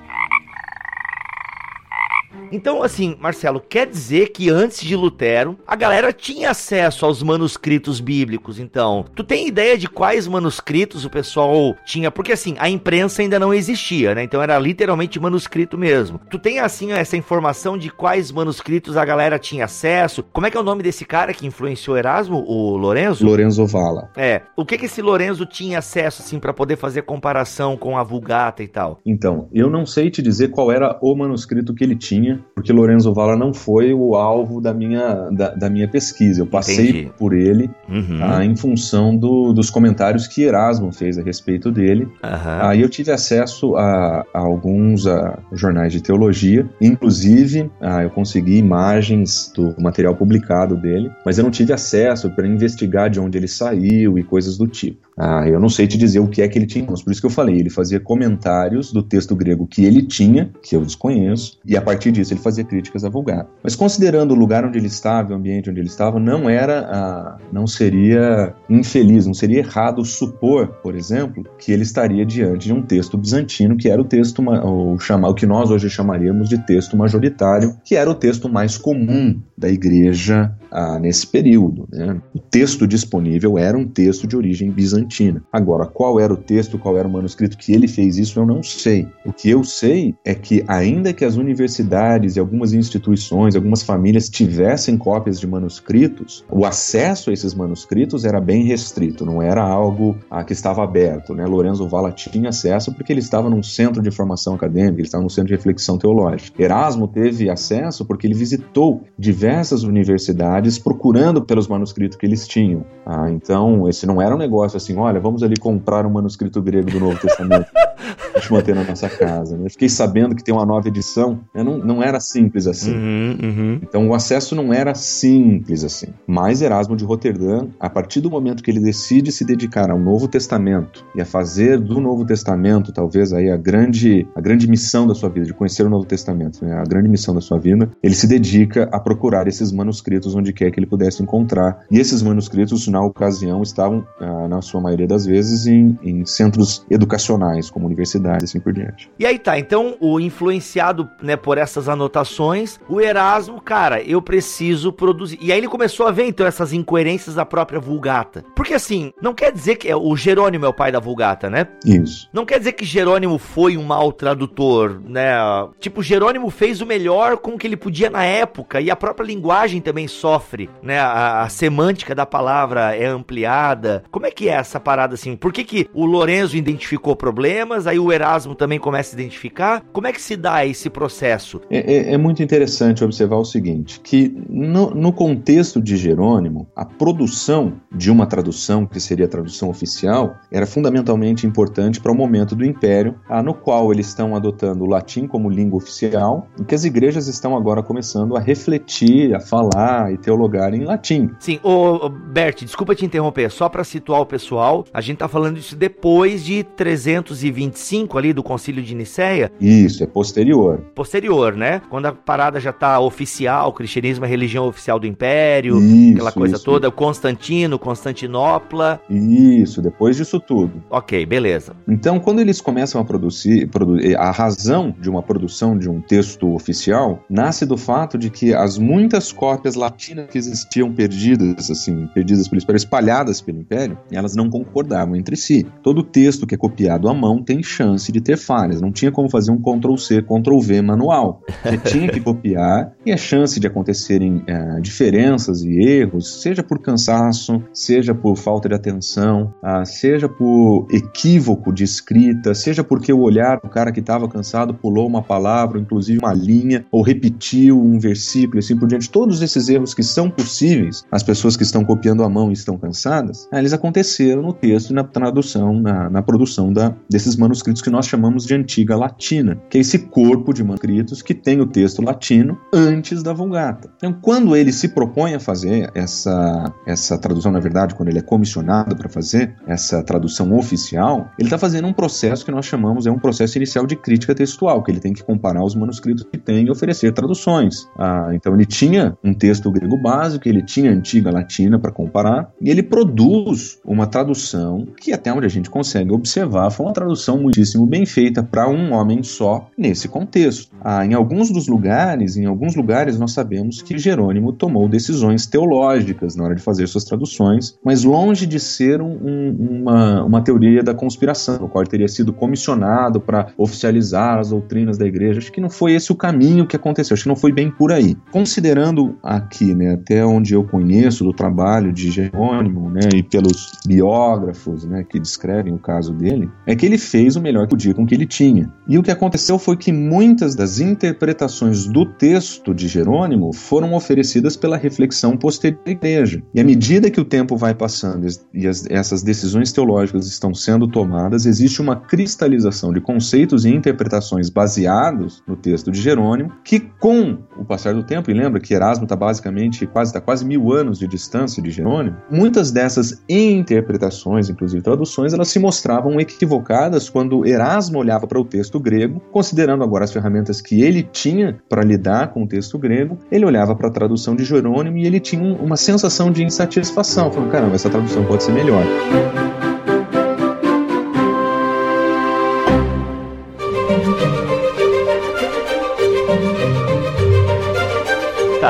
Então, 2.52 2.84
assim, 2.84 3.16
Marcelo, 3.20 3.62
quer 3.62 3.88
dizer 3.88 4.30
que 4.30 4.50
antes 4.50 4.82
de 4.82 4.96
Lutero, 4.96 5.58
a 5.66 5.76
galera 5.76 6.12
tinha 6.12 6.52
acesso 6.52 7.06
aos 7.06 7.24
manuscritos 7.24 8.00
bíblicos, 8.00 8.60
então. 8.60 9.06
Tu 9.16 9.24
tem 9.24 9.48
ideia 9.48 9.78
de 9.78 9.88
quais 9.88 10.28
manuscritos 10.28 11.06
o 11.06 11.10
pessoal 11.10 11.76
tinha? 11.86 12.12
Porque, 12.12 12.32
assim, 12.32 12.56
a 12.60 12.70
imprensa 12.70 13.22
ainda 13.22 13.40
não 13.40 13.54
existia, 13.54 14.14
né? 14.14 14.24
Então 14.24 14.42
era 14.42 14.58
literalmente 14.60 15.20
manuscrito 15.20 15.78
mesmo. 15.78 16.20
Tu 16.30 16.38
tem, 16.38 16.60
assim, 16.60 16.92
essa 16.92 17.18
informação 17.18 17.78
de 17.78 17.90
quais 17.90 18.32
manuscritos 18.32 18.98
a 18.98 19.06
galera 19.06 19.40
tinha 19.40 19.66
acesso? 19.66 20.24
Como 20.34 20.46
é 20.46 20.52
que 20.52 20.58
é 20.58 20.60
o 20.60 20.64
nome 20.64 20.84
desse 20.84 21.06
cara 21.06 21.34
que 21.34 21.48
influenciou 21.48 21.98
Erasmo? 21.98 22.44
O 22.48 22.76
Lorenzo? 22.76 23.26
Lorenzo 23.26 23.66
Valla. 23.66 24.10
É. 24.16 24.42
O 24.58 24.66
que 24.66 24.78
que 24.78 24.86
esse 24.86 25.02
Lorenzo 25.02 25.46
tinha 25.46 25.80
acesso, 25.80 26.22
assim, 26.22 26.40
para 26.40 26.54
poder 26.54 26.76
fazer 26.76 27.04
comparação 27.04 27.78
com 27.78 27.98
a 27.98 28.04
Vulgata 28.04 28.64
e 28.64 28.68
tal? 28.68 29.00
Então, 29.06 29.48
eu 29.54 29.70
não 29.70 29.86
sei 29.86 30.10
te 30.10 30.22
dizer 30.22 30.50
qual 30.50 30.72
era 30.72 30.98
o 31.02 31.16
manuscrito 31.16 31.74
que 31.74 31.84
ele 31.84 31.96
tinha, 31.96 32.41
porque 32.54 32.72
Lorenzo 32.72 33.14
Valla 33.14 33.36
não 33.36 33.54
foi 33.54 33.94
o 33.94 34.16
alvo 34.16 34.62
da 34.62 34.74
minha, 34.74 35.30
da, 35.32 35.50
da 35.50 35.70
minha 35.70 35.88
pesquisa. 35.88 36.42
Eu 36.42 36.48
passei 36.48 36.90
Entendi. 36.90 37.12
por 37.18 37.34
ele 37.34 37.70
uhum. 37.90 38.20
tá, 38.20 38.46
em 38.46 38.56
função 38.56 39.16
do, 39.16 39.54
dos 39.54 39.70
comentários 39.70 40.28
que 40.28 40.44
Erasmo 40.44 40.92
fez 40.92 41.18
a 41.18 41.24
respeito 41.24 41.72
dele. 41.72 42.06
Uhum. 42.24 42.62
Aí 42.62 42.82
eu 42.82 42.90
tive 42.90 43.12
acesso 43.12 43.76
a, 43.76 44.26
a 44.34 44.40
alguns 44.40 45.08
a, 45.08 45.40
jornais 45.54 45.92
de 45.92 46.02
teologia, 46.02 46.70
inclusive 46.80 47.70
a, 47.80 48.04
eu 48.04 48.10
consegui 48.10 48.58
imagens 48.58 49.52
do 49.56 49.76
material 49.80 50.16
publicado 50.16 50.76
dele, 50.76 51.12
mas 51.26 51.38
eu 51.38 51.44
não 51.44 51.52
tive 51.52 51.74
acesso 51.74 52.30
para 52.30 52.48
investigar 52.48 53.10
de 53.10 53.20
onde 53.20 53.38
ele 53.38 53.48
saiu 53.48 54.18
e 54.18 54.24
coisas 54.24 54.58
do 54.58 54.68
tipo. 54.68 55.12
Ah, 55.18 55.48
eu 55.48 55.60
não 55.60 55.70
sei 55.70 55.86
te 55.88 55.98
dizer 55.98 56.20
o 56.20 56.28
que 56.28 56.42
é 56.42 56.48
que 56.48 56.58
ele 56.58 56.66
tinha, 56.66 56.86
mas 56.90 57.04
por 57.04 57.12
isso 57.12 57.22
que 57.22 57.28
eu 57.28 57.32
falei, 57.32 57.58
ele 57.58 57.70
fazia 57.70 58.00
comentários 58.00 58.92
do 58.92 59.04
texto 59.04 59.36
grego 59.36 59.68
que 59.68 59.84
ele 59.86 60.02
tinha, 60.02 60.50
que 60.64 60.76
eu 60.76 60.84
desconheço, 60.84 61.60
e 61.66 61.78
a 61.78 61.82
partir 61.82 62.12
disso 62.12 62.31
ele 62.34 62.42
fazia 62.42 62.64
críticas 62.64 63.04
à 63.04 63.10
Vulgata. 63.10 63.50
Mas 63.64 63.76
considerando 63.76 64.32
o 64.32 64.36
lugar 64.36 64.66
onde 64.66 64.78
ele 64.78 64.88
estava, 64.88 65.34
o 65.34 65.36
ambiente 65.36 65.70
onde 65.70 65.80
ele 65.80 65.88
estava, 65.88 66.20
não 66.20 66.50
era, 66.50 66.88
ah, 66.92 67.38
não 67.52 67.68
seria 67.68 68.54
infeliz, 68.70 69.26
não 69.26 69.34
seria 69.34 69.60
errado 69.60 70.04
supor, 70.04 70.68
por 70.82 70.96
exemplo, 70.96 71.44
que 71.58 71.72
ele 71.72 71.84
estaria 71.84 72.26
diante 72.26 72.68
de 72.68 72.74
um 72.74 72.82
texto 72.82 73.18
bizantino, 73.18 73.78
que 73.78 73.90
era 73.90 74.02
o 74.02 74.06
texto, 74.06 74.42
o, 74.42 74.96
o 74.96 75.34
que 75.34 75.46
nós 75.46 75.70
hoje 75.70 75.90
chamaríamos 75.90 76.50
de 76.50 76.58
texto 76.66 76.98
majoritário, 76.98 77.76
que 77.84 77.96
era 77.96 78.10
o 78.10 78.16
texto 78.16 78.50
mais 78.50 78.78
comum 78.78 79.40
da 79.58 79.70
igreja 79.70 80.56
ah, 80.72 81.00
nesse 81.00 81.28
período. 81.28 81.88
Né? 81.92 82.20
O 82.34 82.40
texto 82.40 82.88
disponível 82.88 83.58
era 83.58 83.78
um 83.78 83.88
texto 83.88 84.28
de 84.28 84.36
origem 84.36 84.72
bizantina. 84.72 85.44
Agora, 85.52 85.86
qual 85.86 86.20
era 86.20 86.34
o 86.34 86.38
texto, 86.38 86.80
qual 86.80 86.98
era 86.98 87.08
o 87.08 87.12
manuscrito 87.12 87.58
que 87.58 87.74
ele 87.74 87.88
fez 87.88 88.18
isso, 88.18 88.40
eu 88.40 88.46
não 88.46 88.64
sei. 88.64 89.08
O 89.26 89.34
que 89.34 89.50
eu 89.50 89.64
sei 89.64 90.16
é 90.26 90.34
que, 90.34 90.64
ainda 90.68 91.14
que 91.14 91.26
as 91.26 91.36
universidades 91.36 92.36
e 92.36 92.40
algumas 92.40 92.74
instituições, 92.74 93.56
algumas 93.56 93.84
famílias 93.84 94.30
tivessem 94.30 94.98
cópias 94.98 95.40
de 95.40 95.48
manuscritos, 95.48 96.46
o 96.50 96.66
acesso 96.66 97.30
a 97.30 97.34
esses 97.34 97.54
manuscritos 97.54 98.26
era 98.26 98.40
bem 98.40 98.64
restrito, 98.64 99.26
não 99.26 99.42
era 99.42 99.64
algo 99.64 100.18
ah, 100.30 100.44
que 100.44 100.54
estava 100.54 100.84
aberto. 100.84 101.34
Né? 101.34 101.46
Lorenzo 101.46 101.88
Valla 101.88 102.12
tinha 102.12 102.50
acesso 102.50 102.94
porque 102.94 103.12
ele 103.12 103.20
estava 103.20 103.50
num 103.50 103.64
centro 103.64 104.02
de 104.02 104.12
formação 104.12 104.54
acadêmica, 104.54 105.00
ele 105.00 105.08
estava 105.08 105.24
num 105.24 105.30
centro 105.30 105.48
de 105.48 105.56
reflexão 105.56 105.98
teológica. 105.98 106.62
Erasmo 106.62 107.08
teve 107.08 107.50
acesso 107.50 108.06
porque 108.06 108.28
ele 108.28 108.34
visitou 108.34 109.04
diversas 109.18 109.84
universidades 109.84 110.61
procurando 110.80 111.42
pelos 111.42 111.68
manuscritos 111.68 112.18
que 112.18 112.26
eles 112.26 112.48
tinham. 112.48 112.86
Ah, 113.06 113.30
então, 113.30 113.88
esse 113.88 114.06
não 114.06 114.22
era 114.22 114.36
um 114.36 114.38
negócio 114.38 114.78
assim, 114.78 114.98
olha, 114.98 115.20
vamos 115.20 115.44
ali 115.44 115.58
comprar 115.58 116.06
um 116.06 116.10
manuscrito 116.10 116.62
grego 116.62 116.92
do 116.92 117.00
Novo 117.00 117.20
Testamento. 117.20 117.68
a 118.34 118.40
gente 118.40 118.52
manter 118.52 118.76
na 118.76 118.84
nossa 118.84 119.10
casa. 119.10 119.58
Né? 119.58 119.70
Fiquei 119.70 119.90
sabendo 119.90 120.36
que 120.36 120.44
tem 120.44 120.54
uma 120.54 120.66
nova 120.66 120.88
edição. 120.88 121.40
Né? 121.54 121.64
Não, 121.64 121.78
não 121.78 122.04
era 122.04 122.20
simples 122.20 122.68
assim. 122.68 122.94
Uhum, 122.94 123.38
uhum. 123.42 123.80
Então 123.82 124.08
o 124.08 124.14
acesso 124.14 124.56
não 124.56 124.74
era 124.74 124.94
simples 124.96 125.84
assim. 125.84 126.08
Mas 126.28 126.62
Erasmo 126.62 126.96
de 126.96 127.04
Roterdã, 127.04 127.68
a 127.80 127.90
partir 127.90 128.22
do 128.22 128.30
momento 128.30 128.64
que 128.64 128.72
ele 128.72 128.80
decide 128.80 129.32
se 129.32 129.46
dedicar 129.46 129.90
ao 129.90 130.00
Novo 130.00 130.28
Testamento 130.28 131.06
e 131.16 131.22
a 131.22 131.26
fazer 131.26 131.80
do 131.80 132.00
Novo 132.00 132.26
Testamento 132.26 132.92
talvez 132.92 133.34
aí 133.34 133.50
a 133.50 133.58
grande, 133.58 134.28
a 134.36 134.42
grande 134.42 134.68
missão 134.70 135.08
da 135.08 135.14
sua 135.14 135.30
vida, 135.30 135.46
de 135.46 135.54
conhecer 135.54 135.86
o 135.86 135.90
Novo 135.90 136.06
Testamento, 136.06 136.64
né? 136.64 136.74
a 136.74 136.84
grande 136.84 137.10
missão 137.10 137.34
da 137.34 137.42
sua 137.42 137.58
vida, 137.58 137.90
ele 138.02 138.16
se 138.16 138.28
dedica 138.28 138.90
a 138.92 139.00
procurar 139.00 139.48
esses 139.48 139.72
manuscritos 139.72 140.36
onde 140.36 140.54
quer 140.54 140.72
que 140.72 140.80
ele 140.80 140.88
pudesse 140.88 141.22
encontrar. 141.22 141.80
E 141.90 142.00
esses 142.00 142.22
manuscritos, 142.22 142.88
na 142.88 143.02
ocasião, 143.02 143.62
estavam, 143.62 144.06
ah, 144.20 144.48
na 144.48 144.62
sua 144.62 144.82
maioria 144.82 145.08
das 145.08 145.26
vezes, 145.26 145.66
em, 145.66 145.98
em 146.04 146.26
centros 146.26 146.86
educacionais, 146.90 147.70
como 147.70 147.86
universidades 147.86 148.21
e 148.30 148.44
assim 148.44 148.60
por 148.60 148.74
diante. 148.74 149.10
E 149.18 149.26
aí 149.26 149.38
tá, 149.38 149.58
então 149.58 149.96
o 150.00 150.20
influenciado 150.20 151.10
né, 151.22 151.36
por 151.36 151.58
essas 151.58 151.90
anotações, 151.90 152.80
o 152.88 153.00
Erasmo, 153.00 153.62
cara, 153.62 154.02
eu 154.02 154.22
preciso 154.22 154.92
produzir. 154.92 155.38
E 155.42 155.52
aí 155.52 155.58
ele 155.58 155.68
começou 155.68 156.08
a 156.08 156.12
ver 156.12 156.26
então 156.26 156.46
essas 156.46 156.74
incoerências 156.74 157.36
da 157.36 157.46
própria 157.46 157.80
Vulgata. 157.80 158.44
Porque 158.56 158.74
assim, 158.74 159.12
não 159.22 159.34
quer 159.34 159.52
dizer 159.52 159.76
que 159.76 159.90
é, 159.90 159.96
o 159.96 160.16
Jerônimo 160.16 160.66
é 160.66 160.70
o 160.70 160.74
pai 160.74 160.92
da 160.92 161.00
Vulgata, 161.00 161.50
né? 161.50 161.68
Isso. 161.86 162.30
Não 162.34 162.46
quer 162.46 162.60
dizer 162.60 162.74
que 162.74 162.86
Jerônimo 162.86 163.38
foi 163.38 163.78
um 163.78 163.84
mau 163.84 164.12
tradutor, 164.12 165.02
né? 165.06 165.36
Tipo, 165.80 166.04
Jerônimo 166.04 166.50
fez 166.50 166.82
o 166.82 166.86
melhor 166.86 167.38
com 167.38 167.52
o 167.52 167.58
que 167.58 167.68
ele 167.68 167.78
podia 167.78 168.10
na 168.10 168.24
época 168.24 168.82
e 168.82 168.90
a 168.90 168.96
própria 168.96 169.26
linguagem 169.26 169.82
também 169.82 170.08
sofre, 170.08 170.70
né? 170.82 171.00
A, 171.00 171.44
a 171.44 171.50
semântica 171.50 172.14
da 172.14 172.26
palavra 172.26 172.96
é 172.96 173.06
ampliada. 173.06 174.04
Como 174.12 174.26
é 174.26 174.32
que 174.32 174.50
é 174.50 174.54
essa 174.54 174.80
parada 174.80 175.16
assim? 175.16 175.36
Por 175.36 175.52
que, 175.52 175.64
que 175.64 175.90
o 175.94 176.06
Lorenzo 176.06 176.58
identificou 176.58 177.16
problemas, 177.16 177.88
aí 177.88 178.00
o 178.00 178.11
Erasmo 178.12 178.56
também 178.56 178.80
começa 178.80 179.16
a 179.16 179.20
identificar? 179.20 179.84
Como 179.92 180.08
é 180.08 180.12
que 180.12 180.22
se 180.22 180.36
dá 180.36 180.66
esse 180.66 180.90
processo? 180.90 181.62
É, 181.70 182.12
é, 182.12 182.14
é 182.14 182.18
muito 182.18 182.42
interessante 182.44 183.04
observar 183.04 183.38
o 183.38 183.46
seguinte, 183.46 184.00
que 184.00 184.34
no, 184.50 184.92
no 184.92 185.14
contexto 185.14 185.82
de 185.82 185.98
Jerônimo, 185.98 186.68
a 186.76 186.86
produção 186.86 187.74
de 187.94 188.10
uma 188.10 188.26
tradução, 188.26 188.86
que 188.86 189.00
seria 189.00 189.26
a 189.26 189.30
tradução 189.30 189.70
oficial, 189.70 190.38
era 190.50 190.66
fundamentalmente 190.66 191.46
importante 191.46 192.00
para 192.00 192.12
o 192.12 192.16
momento 192.16 192.56
do 192.56 192.64
Império, 192.64 193.16
ah, 193.30 193.44
no 193.44 193.54
qual 193.54 193.92
eles 193.92 194.08
estão 194.08 194.36
adotando 194.36 194.84
o 194.84 194.88
latim 194.88 195.28
como 195.28 195.50
língua 195.50 195.78
oficial, 195.78 196.48
e 196.60 196.64
que 196.64 196.74
as 196.74 196.86
igrejas 196.86 197.28
estão 197.28 197.56
agora 197.56 197.84
começando 197.84 198.38
a 198.38 198.40
refletir, 198.40 199.36
a 199.36 199.40
falar 199.40 200.14
e 200.14 200.18
teologar 200.18 200.74
em 200.74 200.84
latim. 200.86 201.30
Sim, 201.40 201.60
ô, 201.64 202.06
ô 202.06 202.10
Bert, 202.10 202.64
desculpa 202.64 202.96
te 202.96 203.06
interromper, 203.06 203.52
só 203.52 203.68
para 203.68 203.84
situar 203.84 204.22
o 204.22 204.26
pessoal, 204.26 204.86
a 204.94 205.02
gente 205.02 205.18
tá 205.18 205.28
falando 205.28 205.58
isso 205.58 205.76
depois 205.76 206.44
de 206.44 206.64
325 206.64 208.18
ali 208.18 208.32
do 208.34 208.44
Concílio 208.44 208.84
de 208.84 208.96
Nicéia. 208.96 209.52
Isso, 209.60 210.04
é 210.04 210.08
posterior. 210.08 210.80
Posterior, 210.96 211.56
né? 211.56 211.82
Quando 211.90 212.06
a 212.06 212.14
parada 212.14 212.60
já 212.60 212.72
tá 212.72 213.00
oficial, 213.00 213.70
o 213.70 213.74
cristianismo 213.74 214.26
é 214.26 214.28
religião 214.28 214.68
oficial 214.68 215.00
do 215.00 215.08
Império, 215.08 215.78
Isso, 215.80 216.14
aquela 216.14 216.32
coisa 216.32 216.56
isso. 216.56 216.66
toda, 216.66 216.90
Constantino, 216.92 217.80
Constantinopla. 217.82 219.00
Isso, 219.10 219.82
depois 219.82 220.16
disso 220.16 220.40
tudo. 220.40 220.82
Ok, 220.90 221.26
beleza. 221.26 221.74
Então, 221.88 222.20
quando 222.20 222.40
eles 222.40 222.62
começam 222.62 223.02
a 223.02 223.06
produzir, 223.06 223.68
produ- 223.68 224.00
eh, 224.00 224.16
a 224.16 224.32
razão 224.32 224.94
de 225.00 225.10
uma 225.10 225.22
produção 225.22 225.78
de 225.78 225.90
um 225.90 226.00
texto 226.02 226.54
oficial 226.54 227.24
nasce 227.30 227.66
do 227.66 227.78
fato 227.78 228.18
de 228.18 228.30
que 228.30 228.54
as 228.54 228.78
muitas 228.78 229.32
cópias 229.32 229.76
latinas 229.76 230.30
que 230.30 230.38
existiam 230.38 230.92
perdidas, 230.94 231.70
assim, 231.70 232.08
perdidas 232.14 232.48
pelo 232.48 232.62
Império, 232.62 232.78
espalhadas 232.78 233.42
pelo 233.42 233.60
Império, 233.60 233.98
elas 234.12 234.36
não 234.36 234.50
concordavam 234.50 235.16
entre 235.16 235.36
si. 235.36 235.66
Todo 235.84 236.04
texto 236.04 236.46
que 236.48 236.56
é 236.56 236.58
copiado 236.58 237.10
à 237.10 237.14
mão 237.14 237.42
tem 237.44 237.62
chance 237.64 238.12
de 238.12 238.22
ter 238.22 238.38
falhas. 238.38 238.82
Não 238.82 238.92
tinha 238.92 239.12
como 239.12 239.30
fazer 239.30 239.52
um 239.52 239.58
Ctrl 239.62 239.96
C, 239.98 240.22
Ctrl 240.22 240.60
V 240.60 240.82
manual. 240.82 241.42
Você 241.64 241.78
tinha 241.90 242.08
que 242.10 242.20
copiar 242.20 242.94
e 243.06 243.12
a 243.12 243.18
chance 243.18 243.60
de 243.60 243.68
acontecerem 243.68 244.44
eh, 244.48 244.80
diferenças 244.82 245.64
e 245.64 245.80
erros, 245.80 246.42
seja 246.42 246.64
por 246.64 246.80
cansaço, 246.80 247.62
seja 247.74 248.14
por 248.14 248.36
falta 248.36 248.70
de 248.70 248.76
atenção, 248.76 249.54
ah, 249.64 249.86
seja 249.86 250.28
por 250.28 250.88
equívoco 250.92 251.72
de 251.72 251.84
escrita, 251.84 252.54
seja 252.54 252.84
porque 252.84 253.12
o 253.12 253.20
olhar 253.20 253.60
do 253.62 253.70
cara 253.70 253.92
que 253.92 254.00
estava 254.00 254.28
cansado 254.28 254.74
pulou 254.74 255.08
uma 255.08 255.22
palavra, 255.22 255.80
inclusive 255.80 256.20
uma 256.20 256.34
linha, 256.34 256.86
ou 256.92 257.02
repetiu 257.02 257.82
um 257.82 258.00
versículo, 258.00 258.58
e 258.58 258.60
assim 258.60 258.78
por 258.78 258.88
diante. 258.88 259.10
Todos 259.10 259.42
esses 259.42 259.70
erros 259.70 259.94
que 259.94 260.04
são 260.04 260.30
possíveis, 260.30 261.04
as 261.12 261.24
pessoas 261.24 261.56
que 261.56 261.64
estão 261.64 261.84
copiando 261.84 262.24
à 262.24 262.30
mão 262.30 262.50
e 262.50 262.54
estão 262.54 262.78
cansadas, 262.78 263.48
ah, 263.52 263.60
eles 263.60 263.74
aconteceram 263.74 264.42
no 264.42 264.54
texto 264.54 264.92
e 264.92 264.94
na 264.94 265.04
tradução, 265.04 265.74
na, 265.74 266.10
na 266.10 266.22
produção 266.22 266.74
da, 266.74 266.94
desses 267.10 267.36
manuscritos 267.36 267.82
que 267.82 267.90
nós 267.90 268.06
chamamos 268.06 268.46
de 268.46 268.54
Antiga 268.54 268.96
Latina, 268.96 269.62
que 269.70 269.78
é 269.78 269.82
esse 269.82 270.00
corpo 270.00 270.54
de 270.54 270.64
manuscritos 270.64 271.22
que 271.22 271.34
tem 271.34 271.62
o 271.62 271.66
texto 271.66 272.02
latino 272.02 272.58
antes 272.74 273.22
da 273.22 273.34
Vulgata. 273.34 273.92
Então, 273.98 274.14
quando 274.14 274.56
ele 274.56 274.72
se 274.72 274.90
propõe 274.90 275.36
a 275.36 275.40
fazer 275.40 275.92
essa, 275.94 276.74
essa 276.86 277.18
tradução, 277.18 277.52
na 277.52 277.61
verdade, 277.62 277.96
quando 277.96 278.10
ele 278.10 278.20
é 278.20 278.22
comissionado 278.22 278.96
para 278.96 279.08
fazer 279.10 279.56
essa 279.68 280.04
tradução 280.04 280.56
oficial, 280.58 281.32
ele 281.38 281.48
está 281.48 281.58
fazendo 281.58 281.88
um 281.88 281.94
processo 281.94 282.44
que 282.44 282.52
nós 282.52 282.66
chamamos, 282.66 283.06
é 283.06 283.12
um 283.12 283.20
processo 283.20 283.58
inicial 283.58 283.86
de 283.86 283.96
crítica 283.96 284.36
textual, 284.36 284.84
que 284.84 284.92
ele 284.92 285.00
tem 285.00 285.14
que 285.14 285.24
comparar 285.24 285.64
os 285.64 285.76
manuscritos 285.76 286.24
que 286.24 286.38
tem 286.38 286.66
e 286.66 286.72
oferecer 286.72 287.14
traduções. 287.14 287.88
Ah, 287.98 288.30
então, 288.34 288.54
ele 288.54 288.66
tinha 288.66 289.18
um 289.24 289.34
texto 289.34 289.72
grego 289.72 289.98
básico, 289.98 290.48
ele 290.48 290.64
tinha 290.64 290.92
antiga 290.92 291.32
latina 291.32 291.80
para 291.80 291.92
comparar, 291.92 292.52
e 292.62 292.70
ele 292.70 292.84
produz 292.84 293.80
uma 293.86 294.08
tradução 294.08 294.88
que, 295.00 295.14
até 295.14 295.32
onde 295.32 295.46
a 295.46 295.50
gente 295.50 295.70
consegue 295.70 296.12
observar, 296.12 296.70
foi 296.72 296.86
uma 296.86 296.94
tradução 296.94 297.40
muitíssimo 297.40 297.86
bem 297.86 298.06
feita 298.06 298.44
para 298.44 298.70
um 298.70 298.94
homem 298.94 299.24
só 299.24 299.70
nesse 299.78 300.08
contexto. 300.08 300.72
Ah, 300.84 301.06
em 301.06 301.14
alguns 301.14 301.52
dos 301.52 301.68
lugares, 301.68 302.38
em 302.38 302.46
alguns 302.46 302.76
lugares, 302.76 303.20
nós 303.20 303.32
sabemos 303.32 303.82
que 303.82 303.98
Jerônimo 303.98 304.52
tomou 304.54 304.88
decisões 304.90 305.46
teológicas 305.46 306.36
na 306.36 306.46
hora 306.46 306.56
de 306.56 306.62
fazer 306.62 306.88
suas 306.88 307.04
traduções, 307.04 307.51
mas 307.84 308.04
longe 308.04 308.46
de 308.46 308.60
ser 308.60 309.02
um- 309.02 309.18
um- 309.22 309.82
uma, 309.82 310.24
uma 310.24 310.42
teoria 310.42 310.84
da 310.84 310.94
conspiração, 310.94 311.64
o 311.64 311.70
qual 311.70 311.84
teria 311.84 312.08
sido 312.08 312.32
comissionado 312.34 313.20
para 313.20 313.48
oficializar 313.58 314.40
as 314.40 314.50
doutrinas 314.50 314.98
da 314.98 315.06
igreja. 315.06 315.40
Acho 315.40 315.52
que 315.52 315.62
não 315.62 315.70
foi 315.70 315.94
esse 315.94 316.12
o 316.12 316.16
caminho 316.16 316.68
que 316.68 316.76
aconteceu, 316.76 317.14
acho 317.14 317.24
que 317.24 317.30
não 317.30 317.36
foi 317.36 317.52
bem 317.52 317.70
por 317.72 317.92
aí. 317.92 318.16
Considerando 318.32 319.16
aqui, 319.24 319.74
né, 319.74 319.94
até 319.94 320.26
onde 320.26 320.54
eu 320.54 320.64
conheço 320.64 321.24
do 321.24 321.34
trabalho 321.34 321.92
de 321.92 322.12
Jerônimo, 322.12 322.90
né, 322.90 323.10
e 323.16 323.24
pelos 323.24 323.72
biógrafos, 323.86 324.86
né, 324.86 325.04
que 325.08 325.20
descrevem 325.20 325.74
o 325.74 325.78
caso 325.78 326.14
dele, 326.14 326.50
é 326.66 326.76
que 326.76 326.86
ele 326.86 326.98
fez 326.98 327.36
o 327.36 327.42
melhor 327.42 327.64
que 327.64 327.72
podia 327.72 327.94
com 327.94 328.04
o 328.04 328.06
que 328.06 328.16
ele 328.16 328.26
tinha. 328.26 328.72
E 328.88 328.98
o 328.98 329.04
que 329.04 329.12
aconteceu 329.12 329.58
foi 329.58 329.78
que 329.78 329.92
muitas 329.92 330.56
das 330.56 330.80
interpretações 330.80 331.86
do 331.88 332.06
texto 332.06 332.74
de 332.74 332.88
Jerônimo 332.88 333.54
foram 333.54 333.94
oferecidas 333.94 334.56
pela 334.56 334.78
reflexão 334.78 335.38
posterior 335.38 335.80
da 335.86 335.92
igreja. 335.92 336.42
E 336.54 336.60
à 336.60 336.64
medida 336.64 337.10
que 337.10 337.20
o 337.20 337.26
tempo 337.42 337.58
vai 337.58 337.74
passando 337.74 338.28
e 338.54 338.68
as- 338.68 338.86
essas 338.90 339.24
decisões 339.24 339.72
teológicas 339.72 340.28
estão 340.28 340.54
sendo 340.54 340.88
tomadas, 340.88 341.46
existe 341.46 341.82
uma 341.82 341.96
cristalização 341.96 342.94
de 342.94 343.02
conceitos 343.02 343.66
e 343.66 343.70
interpretações 343.70 344.50
baseados 344.50 345.44
no 345.48 345.56
texto 345.56 345.92
de 345.92 346.00
Jerônimo, 346.00 346.52
que 346.64 346.80
com 346.80 347.40
o 347.58 347.66
passar 347.66 347.94
do 347.94 348.04
tempo, 348.04 348.30
e 348.30 348.34
lembra 348.34 348.60
que 348.60 348.74
Erasmo 348.74 349.04
está 349.06 349.16
basicamente 349.16 349.86
quase, 349.88 350.10
está 350.10 350.22
quase 350.22 350.46
mil 350.46 350.72
anos 350.72 351.00
de 351.00 351.08
distância 351.08 351.62
de 351.62 351.72
Jerônimo, 351.72 352.18
muitas 352.30 352.72
dessas 352.72 353.22
interpretações, 353.28 354.50
inclusive 354.50 354.82
traduções, 354.84 355.34
elas 355.34 355.48
se 355.48 355.60
mostravam 355.60 356.20
equivocadas 356.20 357.10
quando 357.10 357.46
Erasmo 357.46 357.98
olhava 358.00 358.28
para 358.28 358.40
o 358.40 358.46
texto 358.46 358.80
grego, 358.80 359.22
considerando 359.32 359.84
agora 359.84 360.04
as 360.04 360.12
ferramentas 360.12 360.62
que 360.62 360.82
ele 360.82 361.04
tinha 361.04 361.60
para 361.68 361.84
lidar 361.84 362.34
com 362.34 362.44
o 362.44 362.48
texto 362.48 362.78
grego, 362.78 363.18
ele 363.32 363.46
olhava 363.46 363.76
para 363.76 363.88
a 363.88 363.92
tradução 363.92 364.36
de 364.36 364.44
Jerônimo 364.44 364.98
e 364.98 365.06
ele 365.06 365.20
tinha 365.20 365.42
um- 365.42 365.56
uma 365.56 365.78
sensação 365.78 366.32
de 366.32 366.44
insatisfação, 366.44 367.31
falando, 367.32 367.52
caramba, 367.52 367.76
essa 367.76 367.90
tradução 367.90 368.24
pode 368.26 368.44
ser 368.44 368.52
melhor. 368.52 368.84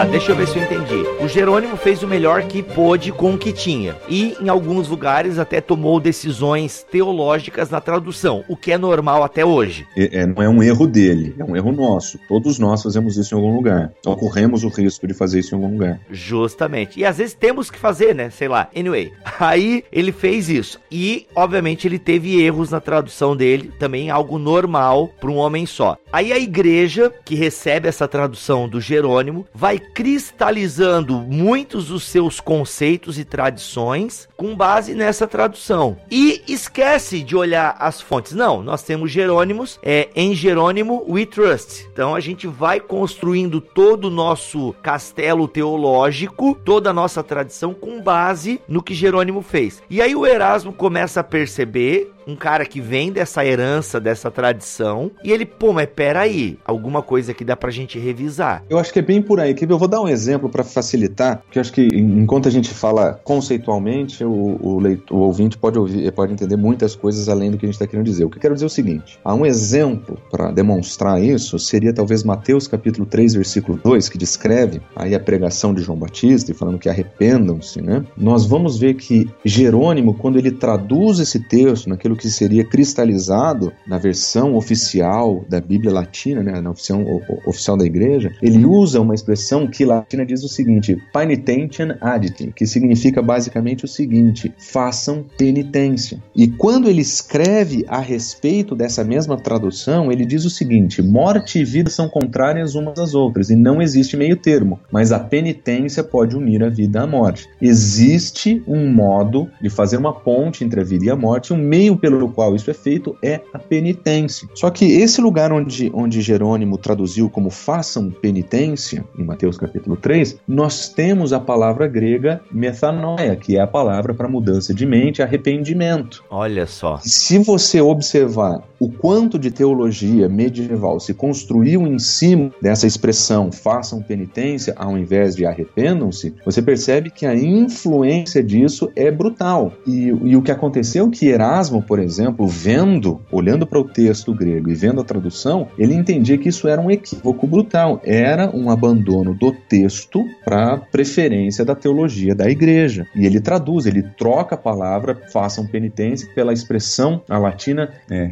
Tá, 0.02 0.08
deixa 0.08 0.32
eu 0.32 0.36
ver 0.36 0.48
se 0.48 0.58
eu 0.58 0.64
entendi. 0.64 1.04
O 1.24 1.28
Jerônimo 1.28 1.78
fez 1.78 2.02
o 2.02 2.08
melhor 2.08 2.42
que 2.42 2.64
pôde 2.64 3.12
com 3.12 3.36
o 3.36 3.38
que 3.38 3.54
tinha. 3.54 3.96
E 4.10 4.36
em 4.42 4.50
alguns 4.50 4.88
lugares 4.88 5.38
até 5.38 5.62
tomou 5.62 6.00
decisões 6.00 6.84
teológicas 6.90 7.70
na 7.70 7.80
tradução, 7.80 8.44
o 8.48 8.58
que 8.58 8.72
é 8.72 8.80
normal 8.80 9.24
até 9.24 9.46
hoje. 9.46 9.86
É- 9.96 10.22
é- 10.22 10.26
não 10.26 10.42
é 10.42 10.50
um 10.50 10.64
erro 10.64 10.88
dele, 10.88 11.36
é 11.38 11.44
um 11.44 11.56
erro 11.56 11.72
nosso. 11.72 12.18
Todos 12.28 12.58
nós 12.58 12.82
fazemos 12.82 13.16
isso 13.16 13.36
em 13.36 13.38
algum 13.38 13.54
lugar. 13.56 13.92
Então, 14.00 14.16
corremos 14.16 14.64
o 14.64 14.70
risco 14.70 15.06
de 15.06 15.14
fazer 15.14 15.38
isso 15.38 15.54
em 15.54 15.62
algum 15.62 15.72
lugar. 15.74 16.00
Justamente. 16.10 17.00
E 17.00 17.06
às 17.06 17.20
vezes 17.20 17.36
temos 17.36 17.70
que 17.70 17.78
fazer, 17.78 18.16
né? 18.16 18.32
Sei 18.32 18.48
lá. 18.48 18.70
Anyway. 18.76 19.14
Aí 19.40 19.84
ele 19.92 20.12
fez 20.12 20.50
isso. 20.50 20.80
E, 20.92 21.28
obviamente, 21.36 21.88
ele 21.88 22.00
teve 22.00 22.42
erros 22.42 22.72
na 22.72 22.80
tradução 22.80 23.36
dele. 23.36 23.72
Também 23.78 24.10
algo 24.10 24.40
normal 24.40 25.12
para 25.20 25.30
um 25.30 25.38
homem 25.38 25.68
só. 25.68 25.96
Aí 26.12 26.34
a 26.34 26.40
igreja, 26.40 27.14
que 27.24 27.36
recebe 27.36 27.88
essa 27.88 28.08
tradução 28.08 28.68
do 28.68 28.82
Jerônimo, 28.82 29.46
vai 29.54 29.80
cristalizando 29.94 31.20
muitos 31.20 31.88
dos 31.88 32.04
seus 32.04 32.40
conceitos 32.40 33.20
e 33.20 33.26
tradições 33.26 34.28
com 34.36 34.56
base 34.56 34.94
nessa 34.94 35.28
tradução. 35.28 35.98
E 36.10 36.42
esquece 36.48 37.22
de 37.22 37.36
olhar 37.36 37.76
as 37.80 38.02
fontes. 38.02 38.34
Não, 38.34 38.62
nós 38.62 38.84
temos 38.84 39.12
Jerônimos, 39.12 39.80
é 39.84 40.10
em 40.16 40.34
Jerônimo 40.34 41.06
we 41.08 41.26
trust. 41.26 41.88
Então 41.92 42.16
a 42.16 42.20
gente 42.20 42.48
vai 42.48 42.80
construindo 42.80 43.62
todo 43.62 44.06
o 44.06 44.12
nosso 44.12 44.74
castelo 44.82 45.48
teológico, 45.48 46.58
toda 46.64 46.90
a 46.90 46.94
nossa 46.94 47.24
tradição 47.24 47.74
com 47.74 48.02
base 48.02 48.62
no 48.68 48.82
que 48.82 48.94
Jerônimo 48.94 49.42
fez. 49.42 49.82
E 49.90 50.02
aí 50.02 50.16
o 50.16 50.26
Erasmo 50.26 50.74
começa 50.74 51.20
a 51.20 51.24
perceber 51.24 52.12
um 52.32 52.36
cara 52.36 52.66
que 52.66 52.80
vem 52.80 53.12
dessa 53.12 53.46
herança, 53.46 54.00
dessa 54.00 54.32
tradição, 54.32 55.12
e 55.24 55.32
ele, 55.32 55.46
pô, 55.46 55.74
mas 55.74 55.88
peraí, 55.94 56.58
alguma 56.66 57.02
coisa 57.02 57.34
que 57.34 57.44
dá 57.44 57.56
pra 57.56 57.72
gente 57.72 58.00
revisar. 58.00 58.64
Eu 58.70 58.78
acho 58.78 58.94
que 58.94 59.00
é 59.00 59.02
bem 59.02 59.22
por 59.22 59.40
aí. 59.40 59.56
Eu 59.60 59.78
vou 59.78 59.88
dar 59.88 60.02
um 60.02 60.08
exemplo 60.08 60.50
para 60.50 60.64
facilitar, 60.64 61.44
que 61.50 61.58
eu 61.58 61.62
acho 61.62 61.72
que 61.72 61.88
enquanto 61.94 62.48
a 62.48 62.52
gente 62.52 62.70
fala 62.70 63.20
conceitualmente, 63.24 64.24
o, 64.24 64.30
o, 64.30 64.80
o 65.12 65.18
ouvinte 65.18 65.58
pode 65.58 65.78
ouvir, 65.78 66.12
pode 66.12 66.34
entender 66.34 66.56
muitas 66.56 66.96
coisas 66.96 67.30
além 67.30 67.52
do 67.52 67.58
que 67.58 67.66
a 67.66 67.68
gente 67.68 67.76
está 67.76 67.88
querendo 67.88 68.06
dizer. 68.06 68.26
O 68.26 68.30
que 68.30 68.38
eu 68.38 68.42
quero 68.42 68.54
dizer 68.54 68.66
é 68.66 68.68
o 68.68 68.70
seguinte: 68.70 69.20
há 69.24 69.34
um 69.34 69.46
exemplo 69.46 70.18
para 70.30 70.52
demonstrar 70.52 71.22
isso, 71.22 71.58
seria 71.58 71.94
talvez 71.94 72.24
Mateus 72.24 72.68
capítulo 72.68 73.06
3, 73.06 73.36
versículo 73.36 73.80
2, 73.84 74.10
que 74.10 74.18
descreve 74.18 74.82
aí 74.96 75.16
a 75.16 75.20
pregação 75.20 75.74
de 75.74 75.82
João 75.82 75.98
Batista 75.98 76.52
e 76.52 76.54
falando 76.54 76.80
que 76.80 76.90
arrependam-se, 76.90 77.82
né? 77.82 78.04
Nós 78.18 78.46
vamos 78.46 78.78
ver 78.78 78.96
que 78.96 79.30
Jerônimo, 79.44 80.14
quando 80.14 80.38
ele 80.38 80.52
traduz 80.52 81.20
esse 81.20 81.40
texto 81.40 81.90
naquele 81.90 82.12
aquilo 82.12 82.16
que 82.22 82.30
seria 82.30 82.64
cristalizado 82.64 83.74
na 83.88 83.98
versão 83.98 84.56
oficial 84.56 85.44
da 85.50 85.60
Bíblia 85.60 85.92
Latina, 85.92 86.44
né, 86.44 86.62
na 86.62 86.70
oficial, 86.70 87.02
oficial 87.48 87.76
da 87.76 87.84
igreja, 87.84 88.32
ele 88.42 88.64
usa 88.64 89.02
uma 89.02 89.16
expressão 89.16 89.66
que 89.66 89.84
latina 89.84 90.24
diz 90.24 90.44
o 90.44 90.48
seguinte, 90.48 90.96
penitentiam 91.12 91.96
adite, 92.00 92.54
que 92.56 92.68
significa 92.68 93.22
basicamente 93.24 93.86
o 93.86 93.88
seguinte, 93.88 94.54
façam 94.58 95.26
penitência. 95.36 96.22
E 96.36 96.48
quando 96.48 96.88
ele 96.88 97.02
escreve 97.02 97.84
a 97.88 98.00
respeito 98.00 98.76
dessa 98.76 99.04
mesma 99.04 99.36
tradução, 99.38 100.12
ele 100.12 100.26
diz 100.26 100.46
o 100.46 100.50
seguinte, 100.50 101.02
morte 101.02 101.60
e 101.60 101.66
vida 101.66 101.90
são 101.90 102.08
contrárias 102.08 102.76
umas 102.76 103.00
às 103.00 103.16
outras 103.16 103.50
e 103.50 103.56
não 103.56 103.82
existe 103.82 104.16
meio 104.16 104.36
termo, 104.36 104.80
mas 104.92 105.12
a 105.12 105.20
penitência 105.20 106.04
pode 106.04 106.36
unir 106.36 106.64
a 106.64 106.70
vida 106.70 107.02
à 107.02 107.08
morte. 107.08 107.50
Existe 107.60 108.62
um 108.68 108.92
modo 108.92 109.50
de 109.60 109.70
fazer 109.70 109.98
uma 109.98 110.14
ponte 110.14 110.64
entre 110.64 110.82
a 110.82 110.84
vida 110.84 111.06
e 111.06 111.10
a 111.10 111.16
morte, 111.16 111.52
um 111.52 111.58
meio 111.58 111.98
pelo 112.02 112.30
qual 112.30 112.56
isso 112.56 112.70
é 112.70 112.74
feito 112.74 113.16
é 113.24 113.42
a 113.54 113.60
penitência. 113.60 114.50
Só 114.56 114.70
que 114.72 114.86
esse 114.86 115.22
lugar 115.22 115.54
onde, 115.54 115.92
onde 115.94 116.22
Jerônimo 116.22 116.78
traduziu 116.78 117.30
como 117.30 117.52
façam 117.52 118.10
penitência, 118.10 119.06
em 119.18 119.24
Mateus 119.24 119.58
capítulo 119.58 119.96
3, 119.96 120.40
nós 120.48 120.90
temos 120.90 121.32
a 121.32 121.40
palavra 121.40 121.88
grega 121.88 122.42
metanoia, 122.52 123.36
que 123.36 123.56
é 123.56 123.62
a 123.62 123.68
palavra 123.68 124.14
para 124.14 124.28
mudança 124.28 124.74
de 124.74 124.86
mente, 124.86 125.22
arrependimento. 125.22 126.24
Olha 126.30 126.66
só. 126.66 127.00
Se 127.04 127.38
você 127.38 127.80
observar 127.80 128.64
o 128.82 128.90
quanto 128.90 129.38
de 129.38 129.52
teologia 129.52 130.28
medieval 130.28 131.00
se 131.00 131.14
construiu 131.14 131.86
em 131.86 132.00
cima 132.00 132.50
dessa 132.60 132.88
expressão 132.88 133.52
façam 133.52 134.02
penitência 134.02 134.74
ao 134.76 134.98
invés 134.98 135.36
de 135.36 135.46
arrependam-se, 135.46 136.34
você 136.44 136.64
percebe 136.64 137.12
que 137.12 137.28
a 137.28 137.36
influência 137.36 138.42
disso 138.44 138.92
é 138.96 139.12
brutal. 139.12 139.72
E, 139.86 140.08
e 140.08 140.36
o 140.36 140.42
que 140.42 140.52
aconteceu 140.52 141.06
é 141.06 141.10
que 141.12 141.28
Erasmo, 141.28 141.84
por 141.84 142.00
exemplo, 142.00 142.48
vendo, 142.48 143.22
olhando 143.32 143.68
para 143.68 143.78
o 143.78 143.84
texto 143.84 144.34
grego 144.34 144.72
e 144.72 144.74
vendo 144.74 145.00
a 145.00 145.04
tradução, 145.04 145.68
ele 145.78 145.94
entendia 145.94 146.40
que 146.40 146.50
isso 146.50 146.68
era 146.68 146.82
um 146.82 146.90
equívoco 146.90 147.46
brutal, 147.46 148.02
era 148.04 148.50
um 148.50 148.72
abandono 148.72 149.36
do 149.36 149.52
texto 149.52 150.26
para 150.44 150.78
preferência 150.78 151.64
da 151.64 151.76
teologia 151.76 152.34
da 152.34 152.50
igreja. 152.50 153.06
E 153.16 153.28
ele 153.28 153.40
traduz, 153.40 153.86
ele 153.86 154.02
troca 154.18 154.56
a 154.56 154.58
palavra 154.58 155.22
façam 155.32 155.68
penitência 155.68 156.28
pela 156.34 156.52
expressão 156.52 157.22
a 157.30 157.38
latina 157.38 157.92
é, 158.10 158.26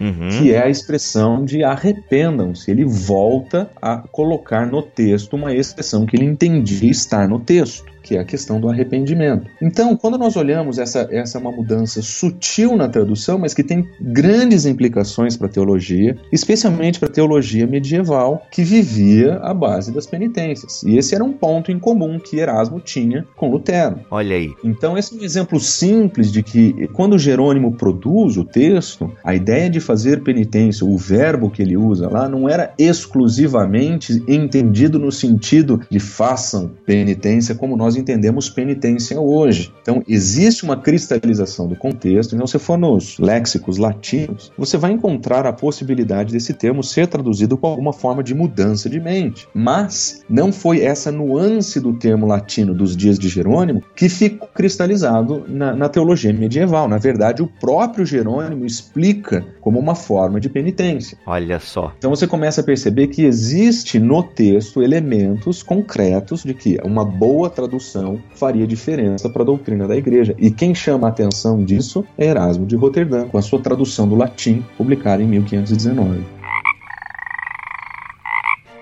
uhum. 0.00 0.28
que 0.30 0.52
é 0.52 0.64
a 0.64 0.68
expressão 0.68 1.44
de 1.44 1.64
arrependam-se. 1.64 2.70
Ele 2.70 2.84
volta 2.84 3.70
a 3.80 3.98
colocar 3.98 4.66
no 4.66 4.82
texto 4.82 5.34
uma 5.34 5.54
expressão 5.54 6.06
que 6.06 6.16
ele 6.16 6.24
entendia 6.24 6.90
estar 6.90 7.28
no 7.28 7.40
texto 7.40 7.97
que 8.08 8.16
é 8.16 8.20
a 8.20 8.24
questão 8.24 8.58
do 8.58 8.70
arrependimento. 8.70 9.50
Então, 9.60 9.94
quando 9.94 10.16
nós 10.16 10.34
olhamos 10.34 10.78
essa, 10.78 11.06
essa 11.10 11.36
é 11.36 11.40
uma 11.40 11.52
mudança 11.52 12.00
sutil 12.00 12.74
na 12.74 12.88
tradução, 12.88 13.38
mas 13.38 13.52
que 13.52 13.62
tem 13.62 13.86
grandes 14.00 14.64
implicações 14.64 15.36
para 15.36 15.46
a 15.46 15.50
teologia, 15.50 16.16
especialmente 16.32 16.98
para 16.98 17.06
a 17.06 17.12
teologia 17.12 17.66
medieval, 17.66 18.46
que 18.50 18.62
vivia 18.64 19.34
à 19.42 19.52
base 19.52 19.92
das 19.92 20.06
penitências. 20.06 20.82
E 20.84 20.96
esse 20.96 21.14
era 21.14 21.22
um 21.22 21.34
ponto 21.34 21.70
em 21.70 21.78
comum 21.78 22.18
que 22.18 22.38
Erasmo 22.38 22.80
tinha 22.80 23.26
com 23.36 23.50
Lutero. 23.50 24.00
Olha 24.10 24.36
aí. 24.36 24.54
Então, 24.64 24.96
esse 24.96 25.14
é 25.14 25.20
um 25.20 25.22
exemplo 25.22 25.60
simples 25.60 26.32
de 26.32 26.42
que 26.42 26.88
quando 26.94 27.18
Jerônimo 27.18 27.72
produz 27.72 28.38
o 28.38 28.44
texto, 28.44 29.12
a 29.22 29.34
ideia 29.34 29.68
de 29.68 29.80
fazer 29.80 30.22
penitência, 30.22 30.86
o 30.86 30.96
verbo 30.96 31.50
que 31.50 31.60
ele 31.60 31.76
usa 31.76 32.08
lá, 32.08 32.26
não 32.26 32.48
era 32.48 32.72
exclusivamente 32.78 34.22
entendido 34.26 34.98
no 34.98 35.12
sentido 35.12 35.82
de 35.90 36.00
façam 36.00 36.70
penitência 36.86 37.54
como 37.54 37.76
nós 37.76 37.97
entendemos 37.98 38.48
penitência 38.48 39.20
hoje. 39.20 39.72
Então, 39.82 40.02
existe 40.08 40.64
uma 40.64 40.76
cristalização 40.76 41.66
do 41.66 41.76
contexto. 41.76 42.34
Então, 42.34 42.46
se 42.46 42.58
for 42.58 42.78
nos 42.78 43.18
léxicos 43.18 43.78
latinos, 43.78 44.52
você 44.56 44.76
vai 44.76 44.92
encontrar 44.92 45.46
a 45.46 45.52
possibilidade 45.52 46.32
desse 46.32 46.54
termo 46.54 46.82
ser 46.82 47.06
traduzido 47.06 47.56
com 47.56 47.66
alguma 47.66 47.92
forma 47.92 48.22
de 48.22 48.34
mudança 48.34 48.88
de 48.88 49.00
mente. 49.00 49.48
Mas 49.54 50.24
não 50.28 50.52
foi 50.52 50.82
essa 50.82 51.10
nuance 51.10 51.80
do 51.80 51.94
termo 51.94 52.26
latino 52.26 52.74
dos 52.74 52.96
dias 52.96 53.18
de 53.18 53.28
Jerônimo 53.28 53.82
que 53.94 54.08
ficou 54.08 54.48
cristalizado 54.48 55.44
na, 55.48 55.74
na 55.74 55.88
teologia 55.88 56.32
medieval. 56.32 56.88
Na 56.88 56.98
verdade, 56.98 57.42
o 57.42 57.46
próprio 57.46 58.04
Jerônimo 58.04 58.64
explica 58.64 59.44
como 59.60 59.78
uma 59.78 59.94
forma 59.94 60.40
de 60.40 60.48
penitência. 60.48 61.18
Olha 61.26 61.58
só. 61.58 61.92
Então 61.98 62.10
você 62.10 62.26
começa 62.26 62.60
a 62.60 62.64
perceber 62.64 63.08
que 63.08 63.24
existe 63.24 63.98
no 63.98 64.22
texto 64.22 64.82
elementos 64.82 65.62
concretos 65.62 66.42
de 66.42 66.54
que 66.54 66.78
uma 66.84 67.04
boa 67.04 67.50
tradução 67.50 67.87
faria 68.34 68.66
diferença 68.66 69.28
para 69.28 69.42
a 69.42 69.46
doutrina 69.46 69.86
da 69.86 69.96
igreja. 69.96 70.34
E 70.38 70.50
quem 70.50 70.74
chama 70.74 71.06
a 71.06 71.10
atenção 71.10 71.64
disso 71.64 72.04
é 72.16 72.26
Erasmo 72.26 72.66
de 72.66 72.76
Roterdã, 72.76 73.26
com 73.26 73.38
a 73.38 73.42
sua 73.42 73.60
tradução 73.60 74.08
do 74.08 74.14
latim, 74.14 74.64
publicada 74.76 75.22
em 75.22 75.26
1519 75.26 76.38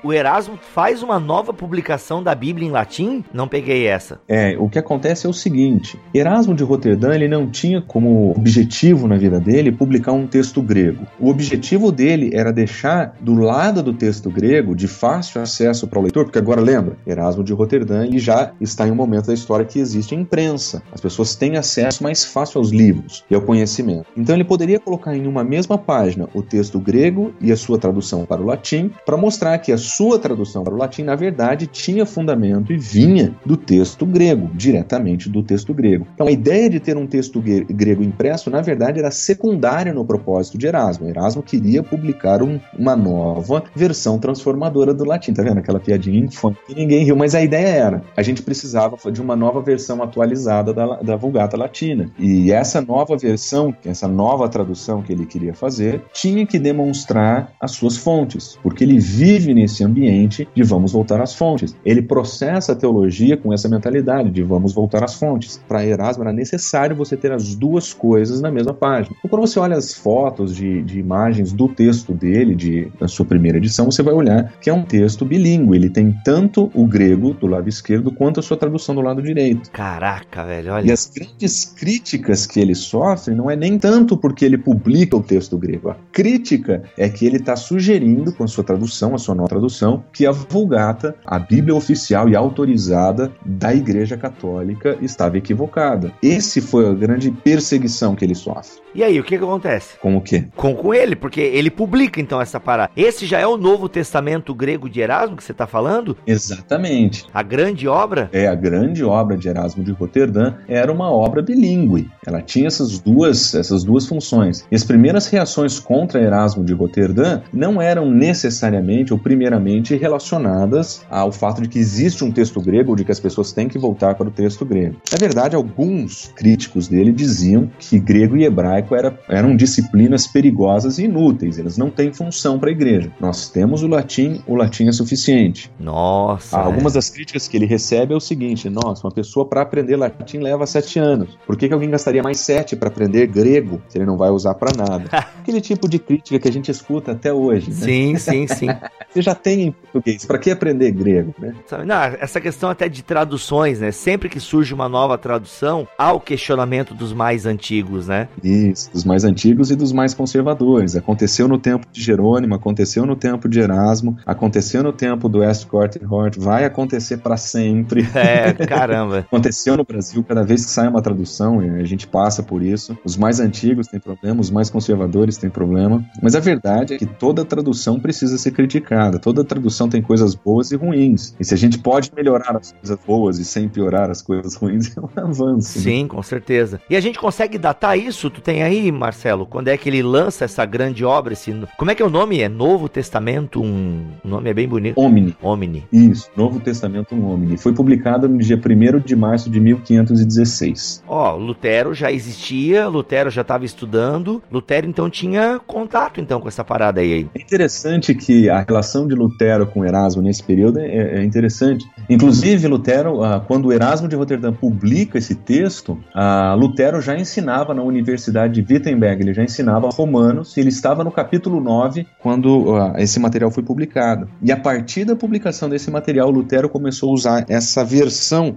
o 0.07 0.13
Erasmo 0.13 0.57
faz 0.57 1.03
uma 1.03 1.19
nova 1.19 1.53
publicação 1.53 2.23
da 2.23 2.33
Bíblia 2.33 2.69
em 2.69 2.71
latim? 2.71 3.25
Não 3.35 3.49
peguei 3.49 3.87
essa. 3.87 4.21
É, 4.29 4.57
o 4.57 4.69
que 4.69 4.79
acontece 4.79 5.27
é 5.27 5.29
o 5.29 5.33
seguinte: 5.33 5.99
Erasmo 6.15 6.55
de 6.55 6.63
Roterdã 6.63 7.13
ele 7.13 7.27
não 7.27 7.51
tinha 7.51 7.83
como 7.83 8.31
objetivo 8.31 9.09
na 9.09 9.17
vida 9.17 9.41
dele 9.41 9.73
publicar 9.73 10.13
um 10.13 10.27
texto 10.27 10.63
grego. 10.63 11.05
O 11.19 11.29
objetivo 11.29 11.91
dele 11.91 12.31
era 12.33 12.53
deixar 12.53 13.15
do 13.21 13.35
lado 13.35 13.83
do 13.83 13.93
texto 13.93 14.31
grego 14.31 14.77
de 14.77 14.87
fácil 14.87 15.43
acesso 15.43 15.89
para 15.89 15.99
o 15.99 16.03
leitor, 16.03 16.25
porque 16.25 16.39
agora 16.39 16.61
lembra, 16.61 16.97
Erasmo 17.05 17.43
de 17.43 17.53
Roterdã 17.53 18.05
ele 18.05 18.21
já 18.21 18.53
está 18.61 18.87
em 18.87 18.93
um 18.93 18.95
momento 18.95 19.27
da 19.27 19.35
história 19.35 19.67
que 19.67 19.81
existe 19.81 20.15
imprensa. 20.15 20.83
As 20.93 21.01
pessoas 21.01 21.35
têm 21.35 21.57
acesso 21.57 22.05
mais 22.05 22.25
fácil 22.25 22.59
aos 22.59 22.71
livros 22.71 23.25
e 23.29 23.35
ao 23.35 23.43
conhecimento. 23.43 24.07
Então 24.17 24.37
ele 24.37 24.45
poderia 24.45 24.79
colocar 24.79 25.17
em 25.17 25.27
uma 25.27 25.43
mesma 25.43 25.77
página 25.77 26.29
o 26.33 26.43
texto 26.43 26.79
grego 26.79 27.35
e 27.41 27.51
a 27.51 27.57
sua 27.57 27.77
tradução 27.77 28.25
para 28.25 28.41
o 28.41 28.47
latim 28.47 28.93
para 29.05 29.17
mostrar 29.17 29.59
que 29.59 29.73
a 29.73 29.79
sua 29.97 30.19
tradução 30.19 30.63
para 30.63 30.75
o 30.75 30.77
latim, 30.77 31.03
na 31.03 31.15
verdade, 31.15 31.67
tinha 31.67 32.05
fundamento 32.05 32.71
e 32.71 32.77
vinha 32.77 33.35
do 33.47 33.57
texto 33.57 34.05
grego, 34.05 34.51
diretamente 34.53 35.31
do 35.31 35.43
texto 35.43 35.73
grego. 35.73 36.07
Então, 36.15 36.27
a 36.27 36.31
ideia 36.31 36.69
de 36.69 36.79
ter 36.79 36.97
um 36.99 37.07
texto 37.07 37.41
grego 37.41 38.03
impresso, 38.03 38.51
na 38.51 38.61
verdade, 38.61 38.99
era 38.99 39.11
secundária 39.11 39.95
no 39.95 40.05
propósito 40.05 40.59
de 40.59 40.67
Erasmo. 40.67 41.09
Erasmo 41.09 41.43
queria 41.43 41.83
publicar 41.83 42.43
um, 42.43 42.61
uma 42.79 42.95
nova 42.95 43.65
versão 43.75 44.19
transformadora 44.19 44.93
do 44.93 45.05
latim. 45.05 45.33
Tá 45.33 45.43
vendo 45.43 45.59
aquela 45.59 45.81
piadinha 45.81 46.19
infame 46.19 46.57
que 46.67 46.75
ninguém 46.75 47.05
riu? 47.05 47.17
Mas 47.17 47.35
a 47.35 47.43
ideia 47.43 47.69
era: 47.69 48.03
a 48.17 48.23
gente 48.23 48.43
precisava 48.43 48.97
de 49.11 49.23
uma 49.23 49.35
nova 49.35 49.63
versão 49.63 50.03
atualizada 50.03 50.75
da, 50.75 50.97
da 50.97 51.17
Vulgata 51.17 51.57
Latina. 51.57 52.11
E 52.19 52.53
essa 52.53 52.83
nova 52.83 53.17
versão, 53.17 53.75
essa 53.85 54.07
nova 54.07 54.49
tradução 54.49 55.01
que 55.01 55.13
ele 55.13 55.25
queria 55.25 55.55
fazer, 55.55 56.03
tinha 56.13 56.47
que 56.47 56.59
demonstrar 56.59 57.53
as 57.59 57.71
suas 57.71 57.97
fontes, 57.97 58.59
porque 58.63 58.85
ele 58.85 58.99
vive 58.99 59.55
nesse 59.55 59.86
ambiente 59.87 60.49
de 60.55 60.63
vamos 60.63 60.93
voltar 60.93 61.21
às 61.21 61.35
fontes. 61.35 61.77
Ele 61.85 62.03
processa 62.03 62.73
a 62.73 62.77
teologia 62.77 63.37
com 63.37 63.53
essa 63.53 63.69
mentalidade 63.69 64.31
de 64.31 64.43
vamos 64.43 64.73
voltar 64.75 65.05
às 65.05 65.15
fontes. 65.15 65.61
Para 65.67 65.85
Erasmo 65.85 66.23
era 66.23 66.33
necessário 66.33 66.97
você 66.97 67.17
ter 67.17 67.33
as 67.33 67.55
duas 67.55 67.93
coisas 67.93 68.41
na 68.41 68.51
mesma 68.51 68.75
página. 68.75 69.17
Então, 69.19 69.31
quando 69.31 69.47
você 69.47 69.59
olha 69.59 69.77
as 69.77 69.95
fotos 69.95 70.55
de, 70.55 70.83
de 70.83 70.99
imagens 70.99 71.53
do 71.53 71.69
texto 71.69 72.13
dele, 72.13 72.55
de, 72.55 72.91
da 72.99 73.09
sua 73.09 73.25
primeira 73.25 73.59
edição, 73.59 73.91
você 73.91 74.03
vai 74.03 74.15
olhar 74.15 74.53
que 74.61 74.71
é 74.71 74.73
um 74.73 74.83
texto 74.83 75.25
bilíngue. 75.25 75.77
Ele 75.77 75.91
tem 75.91 76.15
tanto 76.25 76.71
o 76.75 76.87
grego 76.87 77.33
do 77.35 77.47
lado 77.47 77.69
esquerdo 77.69 78.11
quanto 78.11 78.41
a 78.41 78.43
sua 78.43 78.57
tradução 78.57 78.95
do 78.95 79.01
lado 79.01 79.23
direito. 79.23 79.71
Caraca, 79.71 80.45
velho, 80.45 80.73
olha. 80.73 80.87
E 80.87 80.93
as 80.93 81.11
grandes 81.15 81.65
críticas 81.65 82.47
que 82.47 82.61
ele 82.61 82.75
sofre 82.75 83.35
não 83.35 83.51
é 83.51 83.57
nem 83.57 83.79
tanto 83.79 84.17
porque 84.17 84.45
ele 84.45 84.59
publica 84.59 85.17
o 85.17 85.23
texto 85.23 85.57
grego. 85.57 85.91
A 85.91 85.97
crítica 86.13 86.83
é 86.97 87.09
que 87.09 87.27
ele 87.27 87.37
está 87.37 87.57
sugerindo, 87.57 88.33
com 88.33 88.45
a 88.45 88.49
sua 88.49 88.65
tradução, 88.65 89.15
a 89.15 89.19
sua 89.19 89.35
nova 89.35 89.49
tradução, 89.49 89.76
que 90.13 90.27
a 90.27 90.33
Vulgata, 90.33 91.15
a 91.25 91.39
Bíblia 91.39 91.75
oficial 91.75 92.29
e 92.29 92.37
autorizada 92.37 93.33
da 93.45 93.75
Igreja 93.75 94.17
Católica, 94.17 94.97
estava 95.01 95.39
equivocada. 95.39 96.13
Esse 96.23 96.61
foi 96.61 96.89
a 96.89 96.95
grande 96.95 97.31
perseguição 97.31 98.15
que 98.15 98.25
ele 98.25 98.35
sofre. 98.35 98.81
E 98.95 99.03
aí, 99.03 99.21
o 99.21 99.25
que, 99.25 99.37
que 99.37 99.45
acontece? 99.45 99.99
Com 100.01 100.17
o 100.17 100.21
quê? 100.23 100.47
Com, 100.57 100.75
com 100.75 100.95
ele, 100.95 101.15
porque 101.15 101.41
ele 101.41 101.71
publica 101.71 102.19
então 102.19 102.41
essa 102.41 102.59
parada. 102.59 102.91
Esse 102.97 103.27
já 103.27 103.39
é 103.39 103.47
o 103.47 103.59
Novo 103.59 103.91
Testamento 103.91 104.55
grego 104.55 104.89
de 104.89 105.01
Erasmo 105.01 105.37
que 105.37 105.45
você 105.45 105.53
está 105.53 105.67
falando? 105.67 106.17
Exatamente. 106.27 107.27
A 107.33 107.43
grande 107.43 107.87
obra? 107.87 108.31
É, 108.33 108.47
a 108.47 108.55
grande 108.55 109.05
obra 109.05 109.37
de 109.37 109.49
Erasmo 109.49 109.85
de 109.85 109.93
Roterdã 109.93 110.55
era 110.67 110.91
uma 110.91 111.11
obra 111.11 111.43
bilíngue. 111.43 112.09
Ela 112.27 112.41
tinha 112.41 112.69
essas 112.69 112.99
duas, 112.99 113.55
essas 113.55 113.85
duas 113.85 114.07
funções. 114.07 114.67
E 114.71 114.75
as 114.75 114.83
primeiras 114.83 115.27
reações 115.29 115.79
contra 115.79 116.23
Erasmo 116.23 116.65
de 116.65 116.73
Roterdã 116.73 117.43
não 117.53 117.83
eram 117.83 118.11
necessariamente 118.11 119.13
ou 119.13 119.19
primeiramente 119.19 119.56
relacionadas 119.97 121.05
ao 121.11 121.33
fato 121.33 121.63
de 121.63 121.69
que 121.69 121.79
existe 121.79 122.25
um 122.25 122.31
texto 122.31 122.61
grego 122.61 122.91
ou 122.91 122.97
de 122.97 123.05
que 123.05 123.13
as 123.13 123.21
pessoas 123.21 123.53
têm 123.53 123.69
que 123.69 123.79
voltar 123.79 124.15
para 124.15 124.29
o 124.29 124.31
texto 124.31 124.65
grego. 124.65 124.97
Na 125.13 125.19
verdade, 125.19 125.57
alguns 125.57 126.33
críticos 126.35 126.89
dele 126.89 127.13
diziam 127.13 127.71
que 127.79 127.99
grego 127.99 128.37
e 128.37 128.45
hebraico 128.45 128.95
era, 128.95 129.19
eram 129.29 129.57
disciplinas 129.57 130.27
perigosas 130.27 130.99
e 130.99 131.05
inúteis, 131.05 131.59
eles 131.59 131.77
não 131.77 131.91
têm 131.91 132.13
função 132.13 132.59
para 132.59 132.69
a 132.69 132.73
igreja. 132.73 133.13
Nós 133.21 133.49
temos 133.49 133.83
o 133.83 133.87
latim, 133.87 134.43
o 134.47 134.55
latim 134.55 134.89
é 134.89 134.93
suficiente. 134.93 135.71
Nossa. 135.79 136.57
Algumas 136.59 136.95
das 136.95 137.11
críticas 137.11 137.49
que 137.49 137.57
ele 137.57 137.67
recebe 137.67 138.13
é 138.13 138.17
o 138.17 138.21
seguinte: 138.21 138.69
nossa, 138.69 139.07
uma 139.07 139.13
pessoa 139.13 139.47
para 139.47 139.63
aprender 139.63 139.97
latim 139.97 140.39
leva 140.39 140.67
sete 140.67 140.99
anos. 140.99 141.39
Por 141.47 141.57
que, 141.57 141.69
que 141.69 141.75
alguém 141.75 141.91
gastaria 141.91 142.23
mais 142.23 142.41
sete 142.41 142.77
para 142.77 142.89
aprender 142.89 143.27
grego 143.27 143.81
se 143.89 143.99
ele 143.99 144.07
não 144.07 144.17
vai 144.17 144.31
usar 144.31 144.55
para 144.55 144.77
nada? 144.77 145.09
Aquele 145.41 145.61
tipo 145.61 145.89
de 145.89 145.99
crítica 145.99 146.39
que 146.39 146.49
a 146.49 146.53
gente 146.53 146.71
escuta 146.71 147.13
até 147.13 147.33
hoje. 147.33 147.71
Né? 147.71 147.77
Sim, 147.77 148.17
sim, 148.17 148.47
sim. 148.47 148.67
Você 149.09 149.23
já 149.23 149.35
tem 149.47 149.63
em 149.63 149.71
português, 149.71 150.25
para 150.25 150.39
que 150.39 150.51
aprender 150.51 150.91
grego? 150.91 151.33
Né? 151.39 151.55
Não, 151.87 152.03
essa 152.19 152.41
questão 152.41 152.69
até 152.69 152.89
de 152.89 153.05
traduções, 153.05 153.79
né? 153.79 153.93
Sempre 153.93 154.29
que 154.29 154.41
surge 154.41 154.75
uma 154.75 154.89
nova 154.89 155.17
tradução, 155.17 155.87
há 155.97 156.13
o 156.13 156.19
questionamento 156.19 156.93
dos 156.93 157.13
mais 157.13 157.47
antigos, 157.47 158.09
né? 158.09 158.27
Isso, 158.43 158.91
dos 158.91 159.05
mais 159.05 159.23
antigos 159.23 159.71
e 159.71 159.77
dos 159.77 159.93
mais 159.93 160.13
conservadores. 160.13 160.97
Aconteceu 160.97 161.47
no 161.47 161.59
tempo 161.59 161.87
de 161.93 162.03
Jerônimo, 162.03 162.57
aconteceu 162.57 163.07
no 163.07 163.15
tempo 163.15 163.49
de 163.49 163.61
Erasmo, 163.61 164.17
aconteceu 164.27 164.83
no 164.83 164.93
tempo 164.93 165.29
do 165.29 165.39
Westcott 165.39 165.97
e 166.03 166.05
Hort, 166.05 166.37
vai 166.41 166.65
acontecer 166.65 167.19
para 167.19 167.37
sempre. 167.37 168.05
É, 168.17 168.53
caramba. 168.53 169.19
aconteceu 169.19 169.77
no 169.77 169.85
Brasil, 169.85 170.25
cada 170.25 170.43
vez 170.43 170.65
que 170.65 170.71
sai 170.71 170.89
uma 170.89 171.01
tradução, 171.01 171.61
a 171.61 171.85
gente 171.85 172.09
passa 172.09 172.43
por 172.43 172.63
isso. 172.63 172.97
Os 173.05 173.17
mais 173.17 173.39
antigos 173.39 173.87
têm 173.87 174.01
problema, 174.01 174.41
os 174.41 174.51
mais 174.51 174.71
conservadores 174.71 175.37
têm 175.37 175.51
problema. 175.51 176.05
Mas 176.21 176.35
a 176.35 176.41
verdade 176.41 176.95
é 176.95 176.99
que 176.99 177.07
toda 177.07 177.45
tradução 177.45 178.01
precisa 178.01 178.37
ser 178.39 178.51
criticada. 178.51 179.19
Toda 179.19 179.36
tradução 179.45 179.89
tem 179.89 180.03
coisas 180.03 180.35
boas 180.35 180.71
e 180.71 180.77
ruins. 180.77 181.35
E 181.39 181.45
se 181.45 181.55
a 181.55 181.57
gente 181.57 181.79
pode 181.79 182.11
melhorar 182.15 182.57
as 182.57 182.73
coisas 182.73 182.99
boas 183.07 183.39
e 183.39 183.45
sem 183.45 183.69
piorar 183.69 184.11
as 184.11 184.23
coisas 184.23 184.55
ruins, 184.55 184.95
é 184.97 185.01
um 185.01 185.09
avanço. 185.17 185.79
né? 185.79 185.85
Sim, 185.85 186.03
né? 186.03 186.09
com 186.09 186.23
certeza. 186.23 186.81
E 186.89 186.97
a 186.97 187.01
gente 187.01 187.19
consegue 187.19 187.59
datar 187.59 187.99
isso? 187.99 188.31
Tu 188.31 188.41
tem 188.41 188.63
aí, 188.63 188.91
Marcelo? 188.91 189.47
Quando 189.47 189.69
é 189.69 189.77
que 189.77 189.89
ele 189.89 190.03
lança 190.03 190.45
essa 190.45 190.65
grande 190.65 191.05
obra? 191.05 191.33
Esse... 191.33 191.55
Como 191.77 191.91
é 191.91 191.95
que 191.95 192.03
é 192.03 192.07
o 192.07 192.11
nome? 192.11 192.41
É 192.41 192.49
Novo 192.49 192.89
Testamento? 192.89 193.63
Um... 193.63 194.05
O 194.25 194.29
nome 194.29 194.51
é 194.51 194.55
bem 194.55 194.69
bonito. 194.69 195.01
Omni. 195.01 195.37
Omni. 195.43 195.85
Isso, 195.93 196.29
Novo 196.37 196.61
Testamento 196.61 197.15
um 197.15 197.31
Omni. 197.31 197.57
Foi 197.57 197.73
publicado 197.73 198.29
no 198.29 198.39
dia 198.39 198.57
1 198.57 199.01
de 199.01 199.17
março 199.17 199.51
de 199.51 199.61
1516. 199.61 201.03
Ó, 201.07 201.37
Lutero 201.37 201.95
já 201.95 202.11
existia, 202.11 202.89
Lutero 202.89 203.31
já 203.31 203.43
estava 203.43 203.65
estudando, 203.65 204.43
Lutero 204.51 204.87
então 204.87 205.09
tinha 205.09 205.61
contato 205.67 206.21
então 206.21 206.41
com 206.41 206.49
essa 206.49 206.65
parada 206.65 207.01
aí. 207.01 207.29
É 207.35 207.41
interessante 207.41 208.15
que 208.15 208.49
a 208.49 208.61
relação 208.61 209.07
de 209.07 209.15
Lutero 209.15 209.26
com 209.67 209.85
Erasmo 209.85 210.23
nesse 210.23 210.43
período 210.43 210.79
é, 210.79 211.19
é 211.19 211.25
interessante. 211.25 211.87
Inclusive, 212.09 212.67
Lutero, 212.69 213.23
ah, 213.23 213.43
quando 213.47 213.73
Erasmo 213.73 214.09
de 214.09 214.17
Roterdã 214.17 214.53
publica 214.53 215.19
esse 215.19 215.35
texto, 215.35 215.99
ah, 216.15 216.55
Lutero 216.59 217.01
já 217.01 217.17
ensinava 217.17 217.75
na 217.75 217.83
Universidade 217.83 218.61
de 218.61 218.75
Wittenberg, 218.75 219.23
ele 219.23 219.35
já 219.35 219.43
ensinava 219.43 219.89
Romanos, 219.89 220.57
e 220.57 220.61
ele 220.61 220.69
estava 220.69 221.03
no 221.03 221.11
capítulo 221.11 221.61
9 221.61 222.07
quando 222.21 222.77
ah, 222.77 222.95
esse 222.99 223.19
material 223.19 223.51
foi 223.51 223.63
publicado. 223.63 224.29
E 224.43 224.53
a 224.53 224.57
partir 224.57 225.05
da 225.05 225.17
publicação 225.17 225.69
desse 225.69 225.91
material, 225.91 226.31
Lutero 226.31 226.69
começou 226.69 227.11
a 227.11 227.15
usar 227.15 227.45
essa 227.49 227.85
versão 227.85 228.57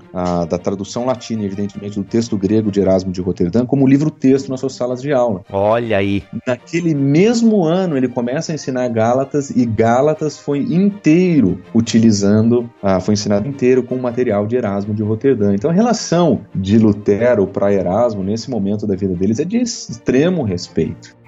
da 0.50 0.58
tradução 0.58 1.06
latina, 1.06 1.43
evidentemente, 1.43 2.00
do 2.00 2.04
texto 2.04 2.38
grego 2.38 2.72
de 2.72 2.80
Erasmo 2.80 3.12
de 3.12 3.22
Roterdã, 3.22 3.66
como 3.66 3.88
livro-texto 3.88 4.50
nas 4.50 4.60
suas 4.60 4.74
salas 4.74 5.02
de 5.02 5.12
aula. 5.12 5.41
Olha 5.52 5.97
aí. 5.97 6.24
Naquele 6.45 6.93
mesmo 6.93 7.64
ano, 7.64 7.97
ele 7.97 8.08
começa 8.08 8.52
a 8.52 8.56
ensinar 8.56 8.88
Gálatas, 8.89 9.50
e 9.50 9.66
Gálatas 9.66 10.38
foi 10.38 10.60
inteiro 10.60 11.62
utilizando, 11.74 12.70
foi 13.02 13.14
ensinado 13.14 13.39
inteiro 13.48 13.84
com 13.84 13.96
o 13.96 14.02
material 14.02 14.46
de 14.46 14.56
Erasmo 14.56 14.94
de 14.94 15.04
Roterdã. 15.04 15.54
Então 15.54 15.70
a 15.70 15.74
relação 15.74 16.42
de 16.54 16.78
Lutero 16.78 17.48
para 17.48 17.74
Erasmo 17.74 18.24
nesse 18.24 18.50
momento 18.50 18.88
da 18.88 18.96
vida 18.96 19.14
deles 19.14 19.40
é 19.40 19.46
de 19.46 19.58
extremo 19.58 20.44
respeito. 20.44 21.18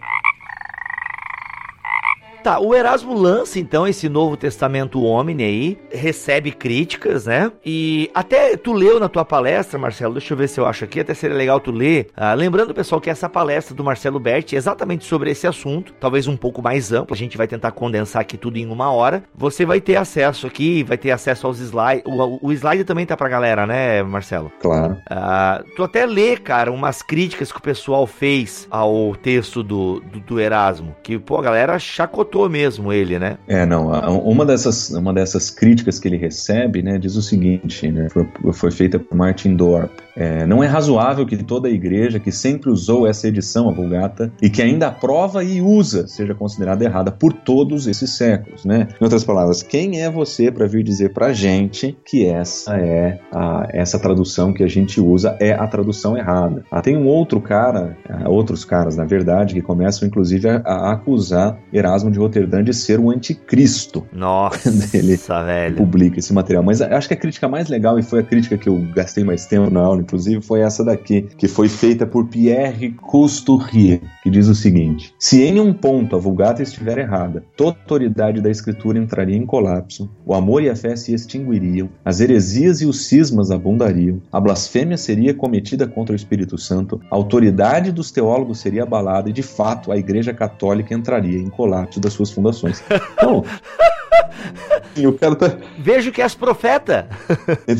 Tá, 2.43 2.59
o 2.59 2.73
Erasmo 2.73 3.13
lança 3.13 3.59
então 3.59 3.87
esse 3.87 4.09
Novo 4.09 4.35
Testamento 4.35 5.03
Homem 5.03 5.43
aí, 5.43 5.77
recebe 5.91 6.51
críticas, 6.51 7.27
né? 7.27 7.51
E 7.63 8.09
até 8.15 8.57
tu 8.57 8.73
leu 8.73 8.99
na 8.99 9.07
tua 9.07 9.23
palestra, 9.23 9.77
Marcelo, 9.77 10.15
deixa 10.15 10.33
eu 10.33 10.37
ver 10.37 10.49
se 10.49 10.59
eu 10.59 10.65
acho 10.65 10.83
aqui, 10.83 10.99
até 10.99 11.13
seria 11.13 11.37
legal 11.37 11.59
tu 11.59 11.71
ler. 11.71 12.07
Ah, 12.17 12.33
lembrando, 12.33 12.73
pessoal, 12.73 12.99
que 12.99 13.11
essa 13.11 13.29
palestra 13.29 13.75
do 13.75 13.83
Marcelo 13.83 14.19
Berti 14.19 14.55
é 14.55 14.57
exatamente 14.57 15.05
sobre 15.05 15.29
esse 15.29 15.45
assunto, 15.45 15.93
talvez 15.99 16.27
um 16.27 16.35
pouco 16.35 16.63
mais 16.63 16.91
amplo, 16.91 17.13
a 17.13 17.17
gente 17.17 17.37
vai 17.37 17.47
tentar 17.47 17.71
condensar 17.73 18.23
aqui 18.23 18.37
tudo 18.37 18.57
em 18.57 18.65
uma 18.65 18.91
hora. 18.91 19.23
Você 19.35 19.63
vai 19.63 19.79
ter 19.79 19.95
acesso 19.95 20.47
aqui, 20.47 20.83
vai 20.83 20.97
ter 20.97 21.11
acesso 21.11 21.45
aos 21.45 21.59
slides. 21.59 22.03
O, 22.07 22.47
o 22.47 22.51
slide 22.51 22.83
também 22.85 23.05
tá 23.05 23.15
pra 23.15 23.29
galera, 23.29 23.67
né, 23.67 24.01
Marcelo? 24.01 24.51
Claro. 24.59 24.97
Ah, 25.07 25.63
tu 25.75 25.83
até 25.83 26.07
lê, 26.07 26.37
cara, 26.37 26.71
umas 26.71 27.03
críticas 27.03 27.51
que 27.51 27.59
o 27.59 27.61
pessoal 27.61 28.07
fez 28.07 28.67
ao 28.71 29.15
texto 29.15 29.61
do, 29.61 29.99
do, 29.99 30.19
do 30.19 30.39
Erasmo, 30.39 30.95
que, 31.03 31.19
pô, 31.19 31.37
a 31.37 31.43
galera 31.43 31.77
chacotou 31.77 32.30
mesmo 32.49 32.91
ele, 32.91 33.17
né? 33.19 33.37
É, 33.47 33.65
não. 33.65 33.89
Uma 34.19 34.45
dessas, 34.45 34.89
uma 34.89 35.13
dessas 35.13 35.49
críticas 35.49 35.99
que 35.99 36.07
ele 36.07 36.17
recebe, 36.17 36.81
né, 36.81 36.97
diz 36.97 37.15
o 37.15 37.21
seguinte, 37.21 37.91
né, 37.91 38.07
foi, 38.09 38.27
foi 38.53 38.71
feita 38.71 38.99
por 38.99 39.15
Martin 39.15 39.55
Dorp. 39.55 39.91
É, 40.15 40.45
não 40.45 40.63
é 40.63 40.67
razoável 40.67 41.25
que 41.25 41.37
toda 41.37 41.67
a 41.67 41.71
igreja 41.71 42.19
que 42.19 42.31
sempre 42.31 42.69
usou 42.69 43.07
essa 43.07 43.27
edição, 43.27 43.69
a 43.69 43.71
Vulgata, 43.71 44.31
e 44.41 44.49
que 44.49 44.61
ainda 44.61 44.87
aprova 44.87 45.43
e 45.43 45.61
usa, 45.61 46.07
seja 46.07 46.35
considerada 46.35 46.83
errada 46.83 47.11
por 47.11 47.33
todos 47.33 47.87
esses 47.87 48.11
séculos, 48.17 48.65
né? 48.65 48.87
Em 48.99 49.03
outras 49.03 49.23
palavras, 49.23 49.63
quem 49.63 50.01
é 50.01 50.09
você 50.09 50.51
para 50.51 50.67
vir 50.67 50.83
dizer 50.83 51.13
pra 51.13 51.33
gente 51.33 51.97
que 52.05 52.25
essa 52.25 52.75
é 52.77 53.19
a, 53.31 53.67
essa 53.71 53.99
tradução 53.99 54.53
que 54.53 54.63
a 54.63 54.67
gente 54.67 54.99
usa 54.99 55.37
é 55.39 55.53
a 55.53 55.67
tradução 55.67 56.17
errada? 56.17 56.63
Ah, 56.69 56.81
tem 56.81 56.97
um 56.97 57.07
outro 57.07 57.39
cara, 57.39 57.97
ah, 58.09 58.29
outros 58.29 58.65
caras, 58.65 58.97
na 58.97 59.05
verdade, 59.05 59.53
que 59.53 59.61
começam 59.61 60.07
inclusive 60.07 60.49
a, 60.49 60.57
a 60.57 60.91
acusar 60.91 61.57
Erasmo 61.71 62.11
de 62.11 62.19
Roterdã 62.21 62.63
de 62.63 62.73
ser 62.73 62.99
o 62.99 63.09
anticristo. 63.09 64.05
Nossa, 64.13 64.69
ele 64.97 65.17
velho. 65.17 65.75
publica 65.75 66.19
esse 66.19 66.33
material. 66.33 66.63
Mas 66.63 66.81
acho 66.81 67.07
que 67.07 67.13
a 67.13 67.17
crítica 67.17 67.47
mais 67.47 67.67
legal, 67.67 67.97
e 67.99 68.03
foi 68.03 68.19
a 68.19 68.23
crítica 68.23 68.57
que 68.57 68.69
eu 68.69 68.77
gastei 68.93 69.23
mais 69.23 69.45
tempo 69.45 69.69
na 69.69 69.81
aula, 69.81 70.01
inclusive, 70.01 70.41
foi 70.41 70.61
essa 70.61 70.83
daqui, 70.83 71.27
que 71.37 71.47
foi 71.47 71.67
feita 71.67 72.05
por 72.05 72.27
Pierre 72.27 72.91
Couturier, 72.91 74.01
que 74.23 74.29
diz 74.29 74.47
o 74.47 74.55
seguinte: 74.55 75.13
Se 75.19 75.41
em 75.41 75.59
um 75.59 75.73
ponto 75.73 76.15
a 76.15 76.19
Vulgata 76.19 76.61
estiver 76.61 76.97
errada, 76.97 77.43
toda 77.55 77.77
a 77.77 77.81
autoridade 77.81 78.41
da 78.41 78.49
Escritura 78.49 78.99
entraria 78.99 79.37
em 79.37 79.45
colapso, 79.45 80.09
o 80.25 80.33
amor 80.33 80.63
e 80.63 80.69
a 80.69 80.75
fé 80.75 80.95
se 80.95 81.13
extinguiriam, 81.13 81.89
as 82.05 82.19
heresias 82.19 82.81
e 82.81 82.85
os 82.85 83.05
cismas 83.05 83.51
abundariam, 83.51 84.21
a 84.31 84.39
blasfêmia 84.39 84.97
seria 84.97 85.33
cometida 85.33 85.87
contra 85.87 86.13
o 86.13 86.15
Espírito 86.15 86.57
Santo, 86.57 87.01
a 87.09 87.15
autoridade 87.15 87.91
dos 87.91 88.11
teólogos 88.11 88.59
seria 88.59 88.83
abalada 88.83 89.29
e, 89.29 89.33
de 89.33 89.43
fato, 89.43 89.91
a 89.91 89.97
Igreja 89.97 90.33
Católica 90.33 90.93
entraria 90.93 91.37
em 91.37 91.49
colapso 91.49 91.99
suas 92.13 92.31
fundações. 92.31 92.83
Então, 93.13 93.43
E 94.95 95.07
o 95.07 95.13
cara 95.13 95.35
tá. 95.35 95.57
Vejo 95.79 96.11
que 96.11 96.21
és 96.21 96.35
profeta. 96.35 97.07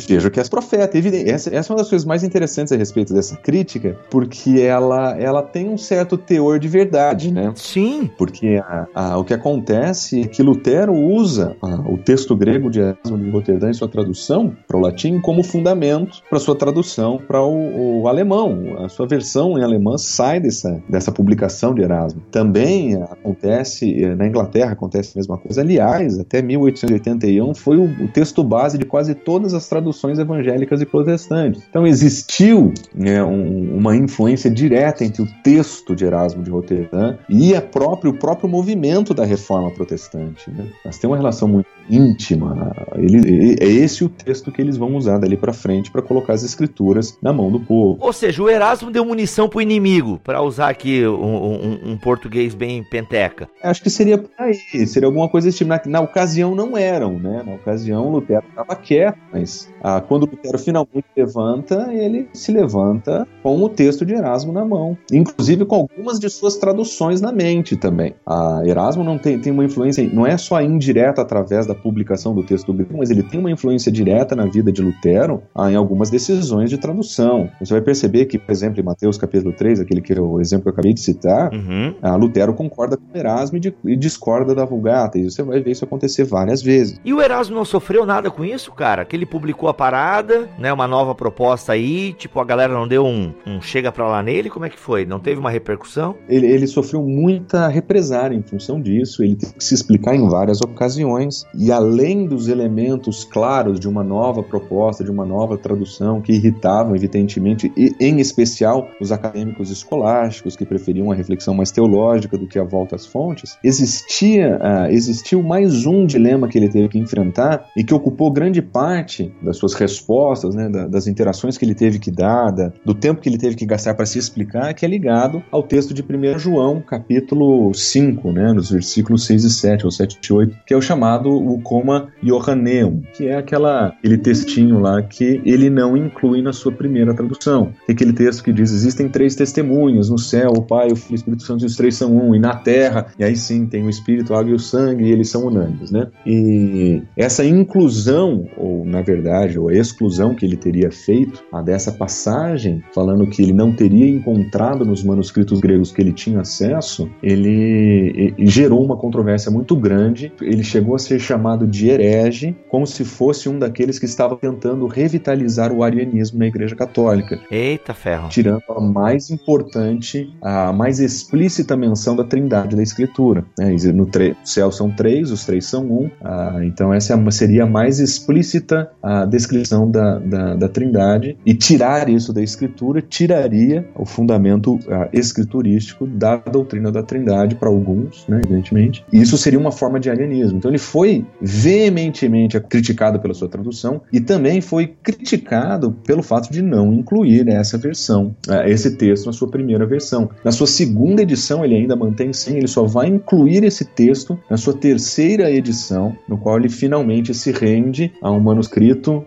Vejo 0.06 0.32
que 0.32 0.40
és 0.40 0.48
profeta. 0.48 0.98
Evidente. 0.98 1.30
Essa, 1.30 1.54
essa 1.54 1.72
é 1.72 1.74
uma 1.74 1.80
das 1.80 1.90
coisas 1.90 2.06
mais 2.06 2.24
interessantes 2.24 2.72
a 2.72 2.78
respeito 2.78 3.14
dessa 3.14 3.36
crítica, 3.36 3.98
porque 4.10 4.62
ela, 4.62 5.18
ela 5.20 5.44
tem 5.44 5.70
um 5.70 5.78
certo 5.78 6.18
teor 6.18 6.58
de 6.60 6.68
verdade, 6.68 7.32
né? 7.32 7.52
Sim. 7.56 8.10
Porque 8.18 8.62
a, 8.64 8.88
a, 8.94 9.18
o 9.18 9.24
que 9.24 9.34
acontece 9.34 10.22
é 10.22 10.28
que 10.28 10.42
Lutero 10.42 10.94
usa 10.94 11.56
a, 11.62 11.68
o 11.92 11.98
texto 11.98 12.36
grego 12.36 12.70
de 12.70 12.80
Erasmo 12.80 13.18
de 13.18 13.30
Roterdã 13.30 13.70
em 13.70 13.74
sua 13.74 13.88
tradução 13.88 14.56
para 14.68 14.78
o 14.78 14.80
latim 14.80 15.20
como 15.20 15.44
fundamento 15.44 16.22
para 16.30 16.40
sua 16.40 16.56
tradução 16.56 17.20
para 17.28 17.42
o, 17.42 18.02
o, 18.02 18.08
alemão. 18.08 18.78
A 18.80 18.90
sua 18.90 19.06
versão 19.06 19.58
em 19.58 19.64
alemão 19.64 19.98
sai 19.98 20.40
dessa, 20.40 20.82
dessa 20.88 21.12
publicação 21.12 21.74
de 21.74 21.82
Erasmo. 21.82 22.22
Também 22.32 22.96
acontece, 23.04 24.06
na 24.16 24.28
Inglaterra 24.28 24.72
acontece 24.72 25.12
a 25.16 25.20
mesma 25.20 25.38
coisa. 25.38 25.62
Aliás, 25.62 26.21
até 26.22 26.42
1881 26.42 27.54
foi 27.54 27.78
o, 27.78 28.08
texto 28.08 28.44
base 28.44 28.78
de 28.78 28.86
quase 28.86 29.16
todas 29.16 29.54
as 29.54 29.68
traduções 29.68 30.20
evangélicas 30.20 30.82
e 30.82 30.86
protestantes. 30.86 31.64
Então 31.70 31.86
existiu 31.86 32.74
né, 32.94 33.24
um, 33.24 33.78
uma 33.78 33.96
influência 33.96 34.50
direta 34.50 35.04
entre 35.04 35.22
o 35.22 35.28
texto 35.44 35.96
de 35.96 36.06
Erasmo 36.06 36.44
de 36.44 36.50
Roterdã 36.50 37.18
e 37.30 37.56
a 37.56 37.62
próprio, 37.62 38.12
o 38.12 38.18
próprio 38.18 38.50
movimento 38.50 39.14
da 39.14 39.26
reforma 39.26 39.72
protestante. 39.72 40.50
Né? 40.50 40.68
Mas 40.86 40.98
tem 40.98 41.10
uma 41.10 41.18
relação 41.18 41.48
muito 41.48 41.68
íntima. 41.90 42.74
Ele, 42.96 43.56
é 43.60 43.66
esse 43.66 44.04
o 44.04 44.10
texto 44.10 44.52
que 44.52 44.62
eles 44.62 44.78
vão 44.78 44.96
usar 44.96 45.18
dali 45.18 45.38
para 45.38 45.54
frente 45.54 45.92
para 45.92 46.02
colocar 46.02 46.34
as 46.34 46.44
escrituras 46.44 47.18
na 47.22 47.34
mão 47.34 47.52
do 47.52 47.60
povo. 47.60 47.98
Ou 48.00 48.14
seja, 48.14 48.42
o 48.42 48.50
Erasmo 48.50 48.92
deu 48.92 49.06
munição 49.06 49.50
pro 49.50 49.62
inimigo, 49.62 50.20
para 50.24 50.42
usar 50.42 50.70
aqui 50.70 51.06
um, 51.06 51.36
um, 51.36 51.92
um, 51.92 51.98
português 51.98 52.54
bem 52.54 52.84
penteca. 52.84 53.50
Acho 53.64 53.82
que 53.82 53.90
seria 53.90 54.18
por 54.18 54.30
aí, 54.38 54.54
seria 54.88 55.08
alguma 55.08 55.30
coisa 55.30 55.48
desse 55.48 55.60
tipo. 55.60 55.70
Na, 55.70 55.82
na 55.86 56.02
ocasião 56.02 56.56
não 56.56 56.78
eram, 56.78 57.18
né? 57.18 57.44
Na 57.46 57.54
ocasião 57.54 58.10
Lutero 58.10 58.44
estava 58.50 58.76
quieto, 58.76 59.18
mas 59.32 59.70
ah, 59.84 60.02
quando 60.02 60.26
Lutero 60.26 60.58
finalmente 60.58 61.06
levanta, 61.16 61.90
ele 61.94 62.28
se 62.34 62.52
levanta 62.52 63.28
com 63.44 63.62
o 63.62 63.70
texto 63.70 64.06
de 64.06 64.14
Erasmo 64.14 64.52
na 64.52 64.66
mão, 64.66 64.98
inclusive 65.12 65.66
com 65.66 65.76
algumas 65.76 66.20
de 66.20 66.30
suas 66.30 66.58
traduções 66.58 67.22
na 67.22 67.32
mente 67.32 67.76
também. 67.76 68.16
A 68.26 68.62
Erasmo 68.66 69.04
não 69.04 69.18
tem, 69.18 69.40
tem 69.40 69.52
uma 69.52 69.66
influência, 69.66 70.08
não 70.12 70.26
é 70.26 70.38
só 70.38 70.62
indireta 70.62 71.22
através 71.22 71.66
da 71.66 71.76
publicação 71.82 72.34
do 72.34 72.44
texto 72.44 72.72
grego, 72.74 72.98
mas 72.98 73.10
ele 73.10 73.24
tem 73.24 73.40
uma 73.40 73.52
influência 73.52 73.92
direta 73.92 74.36
na 74.36 74.46
vida 74.46 74.72
de 74.72 74.82
Lutero 74.82 75.44
ah, 75.56 75.72
em 75.72 75.76
algumas 75.76 76.10
decisões 76.10 76.70
de 76.70 76.78
tradução. 76.78 77.50
Você 77.60 77.74
vai 77.74 77.82
perceber 77.82 78.26
que, 78.26 78.38
por 78.38 78.52
exemplo, 78.52 78.80
em 78.80 78.84
Mateus 78.84 79.18
capítulo 79.18 79.54
3, 79.54 79.80
aquele 79.80 80.02
que 80.02 80.14
é 80.14 80.20
o 80.20 80.40
exemplo 80.40 80.64
que 80.64 80.70
eu 80.70 80.74
acabei 80.74 80.94
de 80.94 81.02
citar, 81.02 81.54
uhum. 81.54 81.96
ah, 82.02 82.16
Lutero 82.16 82.54
concorda 82.54 82.98
com 82.98 83.18
Erasmo 83.18 83.58
e, 83.58 83.74
e, 83.86 83.96
discorda 83.96 84.54
da 84.54 84.66
Vulgata, 84.66 85.18
e 85.18 85.30
você 85.30 85.44
vai 85.44 85.60
ver 85.60 85.72
isso 85.72 85.84
acontecer 85.84 86.24
várias 86.24 86.62
vezes. 86.62 87.00
E 87.04 87.14
o 87.14 87.22
Erasmo 87.22 87.56
não 87.56 87.66
sofreu 87.66 88.06
nada 88.06 88.30
com 88.30 88.44
isso, 88.46 88.72
cara? 88.72 89.06
Que 89.06 89.16
ele 89.16 89.26
publicou 89.26 89.70
a 89.70 89.74
parada, 89.74 90.50
né, 90.58 90.72
uma 90.72 90.88
nova 90.88 91.16
proposta 91.16 91.74
aí, 91.74 92.14
tipo, 92.14 92.40
a 92.40 92.46
galera 92.46 92.74
não 92.74 92.88
deu 92.88 93.06
um, 93.06 93.34
um 93.46 93.62
chega 93.62 93.92
pra 93.92 94.08
lá 94.08 94.22
nele, 94.22 94.50
como 94.50 94.66
é 94.66 94.70
que 94.70 94.80
foi? 94.80 95.06
Não 95.06 95.20
teve 95.20 95.40
uma 95.40 95.50
repercussão? 95.50 96.16
Ele, 96.28 96.48
ele 96.48 96.68
sofreu 96.68 97.02
muita 97.04 97.68
represária 97.68 98.36
em 98.36 98.42
função 98.42 98.82
disso, 98.82 99.24
ele 99.24 99.36
teve 99.36 99.54
que 99.54 99.64
se 99.64 99.74
explicar 99.74 100.16
em 100.16 100.28
várias 100.28 100.62
ocasiões, 100.62 101.46
e 101.62 101.72
além 101.72 102.26
dos 102.26 102.48
elementos 102.48 103.24
claros 103.24 103.80
de 103.80 103.88
uma 103.88 104.04
nova 104.04 104.42
proposta, 104.42 105.04
de 105.04 105.12
uma 105.12 105.24
nova 105.24 105.60
tradução, 105.60 106.20
que 106.20 106.34
irritavam, 106.34 106.96
evidentemente, 106.96 107.72
e 107.78 107.96
em 108.00 108.20
especial 108.20 108.90
os 109.00 109.12
acadêmicos 109.12 109.70
escolásticos, 109.70 110.56
que 110.56 110.66
preferiam 110.66 111.12
a 111.12 111.16
reflexão 111.16 111.54
mais 111.54 111.70
teológica 111.70 112.36
do 112.36 112.48
que 112.48 112.58
a 112.58 112.64
volta 112.64 112.96
às 112.96 113.06
fontes, 113.06 113.60
existia, 113.64 114.58
uh, 114.58 114.92
existiu 114.92 115.44
mais 115.44 115.86
um 115.86 116.04
dilema 116.04 116.48
que 116.48 116.58
ele 116.58 116.68
teve 116.68 116.90
que 116.90 116.98
enfrentar 116.98 117.68
e 117.78 117.84
que 117.84 117.94
ocupou 117.94 118.32
grande 118.32 118.60
parte 118.60 119.32
das 119.40 119.58
suas 119.58 119.76
respostas, 119.76 120.56
né, 120.56 120.68
das 120.68 121.06
interações 121.06 121.60
que 121.60 121.66
ele 121.66 121.76
teve 121.76 122.00
que 122.00 122.10
dar, 122.10 122.50
da, 122.50 122.74
do 122.84 122.96
tempo 122.96 123.22
que 123.22 123.30
ele 123.30 123.38
teve 123.38 123.56
que 123.56 123.68
gastar 123.68 123.94
para 123.94 124.08
se 124.08 124.18
explicar, 124.18 124.74
que 124.74 124.84
é 124.84 124.88
ligado 124.88 125.44
ao 125.52 125.62
texto 125.62 125.94
de 125.94 126.02
1 126.02 126.40
João, 126.40 126.82
capítulo 126.82 127.72
5, 127.72 128.32
né, 128.32 128.52
nos 128.52 128.72
versículos 128.72 129.28
6 129.28 129.44
e 129.44 129.50
7, 129.52 129.86
ou 129.86 129.92
7 129.92 130.18
e 130.28 130.34
8, 130.34 130.58
que 130.66 130.74
é 130.74 130.78
o 130.78 130.82
chamado 130.82 131.51
o 131.54 131.62
Coma 131.62 132.10
Johanneum, 132.22 133.02
que 133.14 133.28
é 133.28 133.36
aquela, 133.36 133.88
aquele 133.88 134.18
textinho 134.18 134.80
lá 134.80 135.02
que 135.02 135.42
ele 135.46 135.70
não 135.70 135.96
inclui 135.96 136.42
na 136.42 136.54
sua 136.54 136.72
primeira 136.72 137.14
tradução. 137.14 137.74
Tem 137.86 137.94
aquele 137.94 138.14
texto 138.14 138.44
que 138.44 138.54
diz: 138.54 138.72
existem 138.72 139.10
três 139.10 139.36
testemunhas 139.36 140.10
no 140.10 140.18
céu, 140.18 140.52
o 140.52 140.62
Pai, 140.62 140.92
o 140.92 140.96
Filho 140.96 141.12
e 141.12 141.14
o 141.14 141.16
Espírito 141.16 141.44
Santo, 141.44 141.64
e 141.64 141.66
os 141.66 141.76
três 141.76 141.96
são 141.96 142.16
um, 142.16 142.36
e 142.36 142.40
na 142.40 142.56
terra, 142.56 143.08
e 143.18 143.24
aí 143.24 143.36
sim 143.36 143.66
tem 143.66 143.86
o 143.86 143.90
Espírito, 143.90 144.34
a 144.34 144.40
água 144.40 144.52
e 144.52 144.56
o 144.56 144.60
sangue, 144.60 145.06
e 145.06 145.12
eles 145.12 145.30
são 145.30 145.46
unânimes, 145.46 145.92
né? 145.92 146.08
E 146.26 147.02
essa 147.16 147.44
inclusão, 147.44 148.48
ou 148.58 148.86
na 148.86 149.02
verdade, 149.02 149.60
ou 149.60 149.70
a 149.70 149.74
exclusão 149.74 150.34
que 150.36 150.46
ele 150.46 150.58
teria 150.58 150.92
feito 150.92 151.44
a 151.52 151.62
dessa 151.62 151.92
passagem, 151.92 152.84
falando 152.94 153.28
que 153.28 153.42
ele 153.42 153.54
não 153.54 153.72
teria 153.72 154.10
encontrado 154.10 154.86
nos 154.86 155.04
manuscritos 155.04 155.60
gregos 155.60 155.92
que 155.92 156.02
ele 156.02 156.14
tinha 156.14 156.42
acesso, 156.42 157.10
ele 157.22 158.34
gerou 158.40 158.84
uma 158.84 158.98
controvérsia 158.98 159.52
muito 159.52 159.76
grande. 159.76 160.32
Ele 160.42 160.64
chegou 160.64 160.96
a 160.96 161.00
ser 161.00 161.20
chamado 161.20 161.41
de 161.68 161.90
herege, 161.90 162.56
como 162.70 162.86
se 162.86 163.04
fosse 163.04 163.50
um 163.50 163.58
daqueles 163.58 164.00
que 164.00 164.06
estava 164.06 164.36
tentando 164.36 164.86
revitalizar 164.88 165.72
o 165.72 165.84
arianismo 165.84 166.40
na 166.40 166.48
Igreja 166.48 166.76
Católica. 166.76 167.40
Eita 167.50 167.94
ferro! 167.94 168.30
Tirando 168.30 168.64
a 168.70 168.80
mais 168.80 169.30
importante, 169.30 170.34
a 170.42 170.72
mais 170.72 171.00
explícita 171.00 171.76
menção 171.76 172.16
da 172.16 172.24
trindade 172.24 172.76
da 172.76 172.84
Escritura. 172.84 173.44
Né? 173.58 173.76
No 173.94 174.08
céu 174.44 174.72
são 174.72 174.90
três, 174.90 175.32
os 175.32 175.46
três 175.46 175.66
são 175.66 175.86
um. 175.86 176.10
Ah, 176.24 176.60
então 176.64 176.94
essa 176.94 177.14
é 177.14 177.32
seria 177.32 177.64
a 177.64 177.68
mais 177.68 178.00
explícita 178.00 178.92
a 179.02 179.26
descrição 179.26 179.90
da, 179.90 180.20
da, 180.20 180.56
da, 180.56 180.70
trindade. 180.70 181.38
E 181.46 181.54
tirar 181.54 182.10
isso 182.10 182.34
da 182.34 182.42
Escritura 182.42 183.02
tiraria 183.02 183.88
o 183.96 184.06
fundamento 184.06 184.80
ah, 184.90 185.10
escriturístico 185.14 186.06
da 186.06 186.38
doutrina 186.38 186.92
da 186.92 187.02
trindade 187.02 187.56
para 187.56 187.70
alguns, 187.70 188.28
né, 188.28 188.42
evidentemente. 188.44 189.04
E 189.12 189.22
isso 189.22 189.38
seria 189.38 189.60
uma 189.60 189.72
forma 189.72 190.00
de 190.00 190.10
arianismo. 190.10 190.58
Então 190.58 190.70
ele 190.70 190.78
foi 190.78 191.26
veementemente 191.40 192.60
criticado 192.60 193.20
pela 193.20 193.34
sua 193.34 193.48
tradução 193.48 194.02
e 194.12 194.20
também 194.20 194.62
foi 194.62 194.88
criticado 194.88 195.92
pelo 196.06 196.24
fato 196.24 196.52
de 196.52 196.62
não 196.62 196.94
incluir 196.94 197.48
essa 197.50 197.78
versão, 197.78 198.36
ah, 198.48 198.68
esse 198.68 198.96
texto 198.98 199.26
na 199.26 199.34
sua 199.34 199.50
primeira 199.50 199.86
versão. 199.86 200.30
Na 200.44 200.52
sua 200.52 200.68
segunda 200.68 201.22
edição 201.22 201.64
ele 201.64 201.76
ainda 201.76 201.96
mantém 201.96 202.34
sim, 202.34 202.58
ele 202.58 202.68
só 202.68 202.84
vai 202.86 203.08
incluir 203.08 203.64
esse 203.64 203.86
texto 203.86 204.40
na 204.50 204.58
sua 204.58 204.74
terceira 204.74 205.52
edição, 205.52 206.16
no 206.28 206.38
qual 206.38 206.58
ele 206.58 206.70
finalmente 206.70 207.34
se 207.34 207.52
rende 207.52 208.12
a 208.22 208.32
um 208.32 208.40
manuscrito 208.40 209.26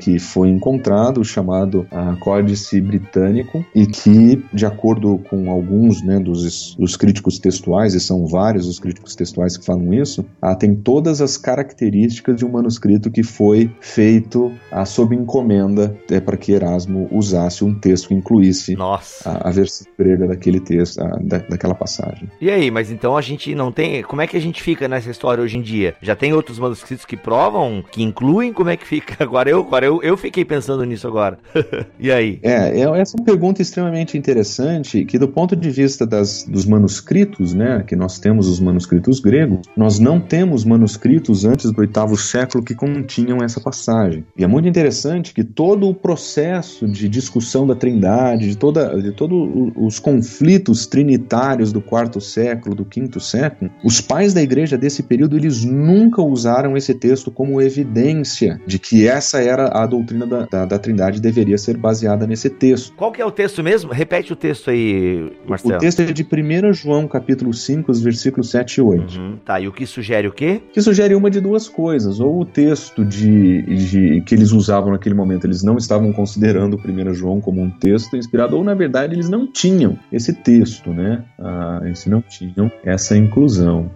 que 0.00 0.18
foi 0.18 0.48
encontrado, 0.48 1.24
chamado 1.24 1.86
uh, 1.92 2.16
Códice 2.20 2.80
Britânico, 2.80 3.64
e 3.74 3.86
que, 3.86 4.42
de 4.52 4.66
acordo 4.66 5.18
com 5.30 5.50
alguns 5.50 6.02
né, 6.02 6.18
dos, 6.18 6.74
dos 6.74 6.96
críticos 6.96 7.38
textuais, 7.38 7.94
e 7.94 8.00
são 8.00 8.26
vários 8.26 8.66
os 8.66 8.78
críticos 8.78 9.14
textuais 9.14 9.56
que 9.56 9.64
falam 9.64 9.92
isso, 9.94 10.24
tem 10.58 10.74
todas 10.74 11.20
as 11.20 11.33
características 11.36 12.36
de 12.36 12.44
um 12.44 12.50
manuscrito 12.50 13.10
que 13.10 13.22
foi 13.22 13.70
feito 13.80 14.52
uh, 14.72 14.86
sob 14.86 15.14
encomenda 15.14 15.96
é, 16.10 16.20
para 16.20 16.36
que 16.36 16.52
Erasmo 16.52 17.08
usasse 17.10 17.64
um 17.64 17.74
texto 17.74 18.08
que 18.08 18.14
incluísse 18.14 18.76
a, 18.78 19.48
a, 19.48 19.50
versão 19.50 19.86
grega 19.98 20.26
daquele 20.26 20.60
texto, 20.60 20.96
da, 21.22 21.38
daquela 21.38 21.74
passagem. 21.74 22.28
E 22.40 22.50
aí, 22.50 22.70
mas 22.70 22.90
então 22.90 23.16
a 23.16 23.20
gente 23.20 23.54
não 23.54 23.70
tem. 23.72 24.02
Como 24.02 24.22
é 24.22 24.26
que 24.26 24.36
a 24.36 24.40
gente 24.40 24.62
fica 24.62 24.88
nessa 24.88 25.10
história 25.10 25.42
hoje 25.42 25.58
em 25.58 25.62
dia? 25.62 25.94
Já 26.00 26.14
tem 26.14 26.32
outros 26.32 26.58
manuscritos 26.58 27.04
que 27.04 27.16
provam, 27.16 27.84
que 27.90 28.02
incluem? 28.02 28.52
Como 28.52 28.70
é 28.70 28.76
que 28.76 28.86
fica? 28.86 29.14
Agora 29.24 29.48
eu, 29.48 29.60
agora 29.60 29.86
eu, 29.86 30.02
eu 30.02 30.16
fiquei 30.16 30.44
pensando 30.44 30.84
nisso 30.84 31.08
agora. 31.08 31.38
e 31.98 32.10
aí? 32.10 32.38
É, 32.42 32.80
é, 32.80 33.00
essa 33.00 33.16
é 33.16 33.20
uma 33.20 33.24
pergunta 33.24 33.62
extremamente 33.62 34.16
interessante, 34.18 35.04
que 35.04 35.18
do 35.18 35.28
ponto 35.28 35.56
de 35.56 35.70
vista 35.70 36.06
das, 36.06 36.44
dos 36.44 36.66
manuscritos, 36.66 37.54
né, 37.54 37.82
que 37.86 37.96
nós 37.96 38.18
temos 38.18 38.48
os 38.48 38.60
manuscritos 38.60 39.20
gregos, 39.20 39.60
nós 39.76 39.98
não 39.98 40.20
temos 40.20 40.64
manuscritos 40.64 41.23
antes 41.44 41.70
do 41.70 41.80
oitavo 41.80 42.16
século 42.16 42.64
que 42.64 42.74
continham 42.74 43.38
essa 43.42 43.60
passagem. 43.60 44.24
E 44.36 44.44
é 44.44 44.46
muito 44.46 44.68
interessante 44.68 45.32
que 45.32 45.44
todo 45.44 45.88
o 45.88 45.94
processo 45.94 46.86
de 46.86 47.08
discussão 47.08 47.66
da 47.66 47.74
trindade, 47.74 48.48
de, 48.48 48.56
toda, 48.56 49.00
de 49.00 49.12
todos 49.12 49.72
os 49.76 49.98
conflitos 49.98 50.86
trinitários 50.86 51.72
do 51.72 51.80
quarto 51.80 52.20
século, 52.20 52.74
do 52.74 52.84
quinto 52.84 53.20
século, 53.20 53.70
os 53.84 54.00
pais 54.00 54.34
da 54.34 54.42
igreja 54.42 54.76
desse 54.76 55.02
período, 55.02 55.36
eles 55.36 55.64
nunca 55.64 56.22
usaram 56.22 56.76
esse 56.76 56.94
texto 56.94 57.30
como 57.30 57.60
evidência 57.60 58.60
de 58.66 58.78
que 58.78 59.06
essa 59.06 59.40
era 59.40 59.68
a 59.68 59.86
doutrina 59.86 60.26
da, 60.26 60.46
da, 60.46 60.64
da, 60.64 60.78
Trindade 60.78 61.20
deveria 61.20 61.56
ser 61.56 61.76
baseada 61.76 62.26
nesse 62.26 62.50
texto. 62.50 62.94
Qual 62.96 63.12
que 63.12 63.22
é 63.22 63.26
o 63.26 63.30
texto 63.30 63.62
mesmo? 63.62 63.92
Repete 63.92 64.32
o 64.32 64.36
texto 64.36 64.70
aí, 64.70 65.32
Marcelo. 65.46 65.76
O 65.76 65.78
texto 65.78 66.00
é 66.00 66.12
de 66.12 66.22
1 66.22 66.72
João, 66.72 67.08
capítulo 67.08 67.52
5, 67.52 67.90
os 67.90 68.02
versículos 68.02 68.50
7 68.50 68.76
e 68.76 68.82
8. 68.82 69.18
Uhum, 69.18 69.38
tá, 69.44 69.60
e 69.60 69.68
o 69.68 69.72
que 69.72 69.86
sugere 69.86 70.28
o 70.28 70.32
quê? 70.32 70.60
Que 70.72 70.82
sugere 70.82 71.13
uma 71.14 71.30
de 71.30 71.40
duas 71.40 71.68
coisas. 71.68 72.20
Ou 72.20 72.40
o 72.40 72.44
texto 72.44 73.04
de, 73.04 73.62
de 73.62 74.20
que 74.22 74.34
eles 74.34 74.52
usavam 74.52 74.92
naquele 74.92 75.14
momento, 75.14 75.46
eles 75.46 75.62
não 75.62 75.76
estavam 75.76 76.12
considerando 76.12 76.74
o 76.74 77.10
1 77.10 77.14
João 77.14 77.40
como 77.40 77.60
um 77.60 77.70
texto 77.70 78.16
inspirado, 78.16 78.56
ou 78.56 78.64
na 78.64 78.74
verdade 78.74 79.14
eles 79.14 79.28
não 79.28 79.46
tinham 79.46 79.98
esse 80.12 80.32
texto, 80.32 80.90
né? 80.90 81.24
Ah, 81.38 81.80
eles 81.84 82.06
não 82.06 82.22
tinham 82.22 82.70
essa 82.84 83.16
inclusão. 83.16 83.90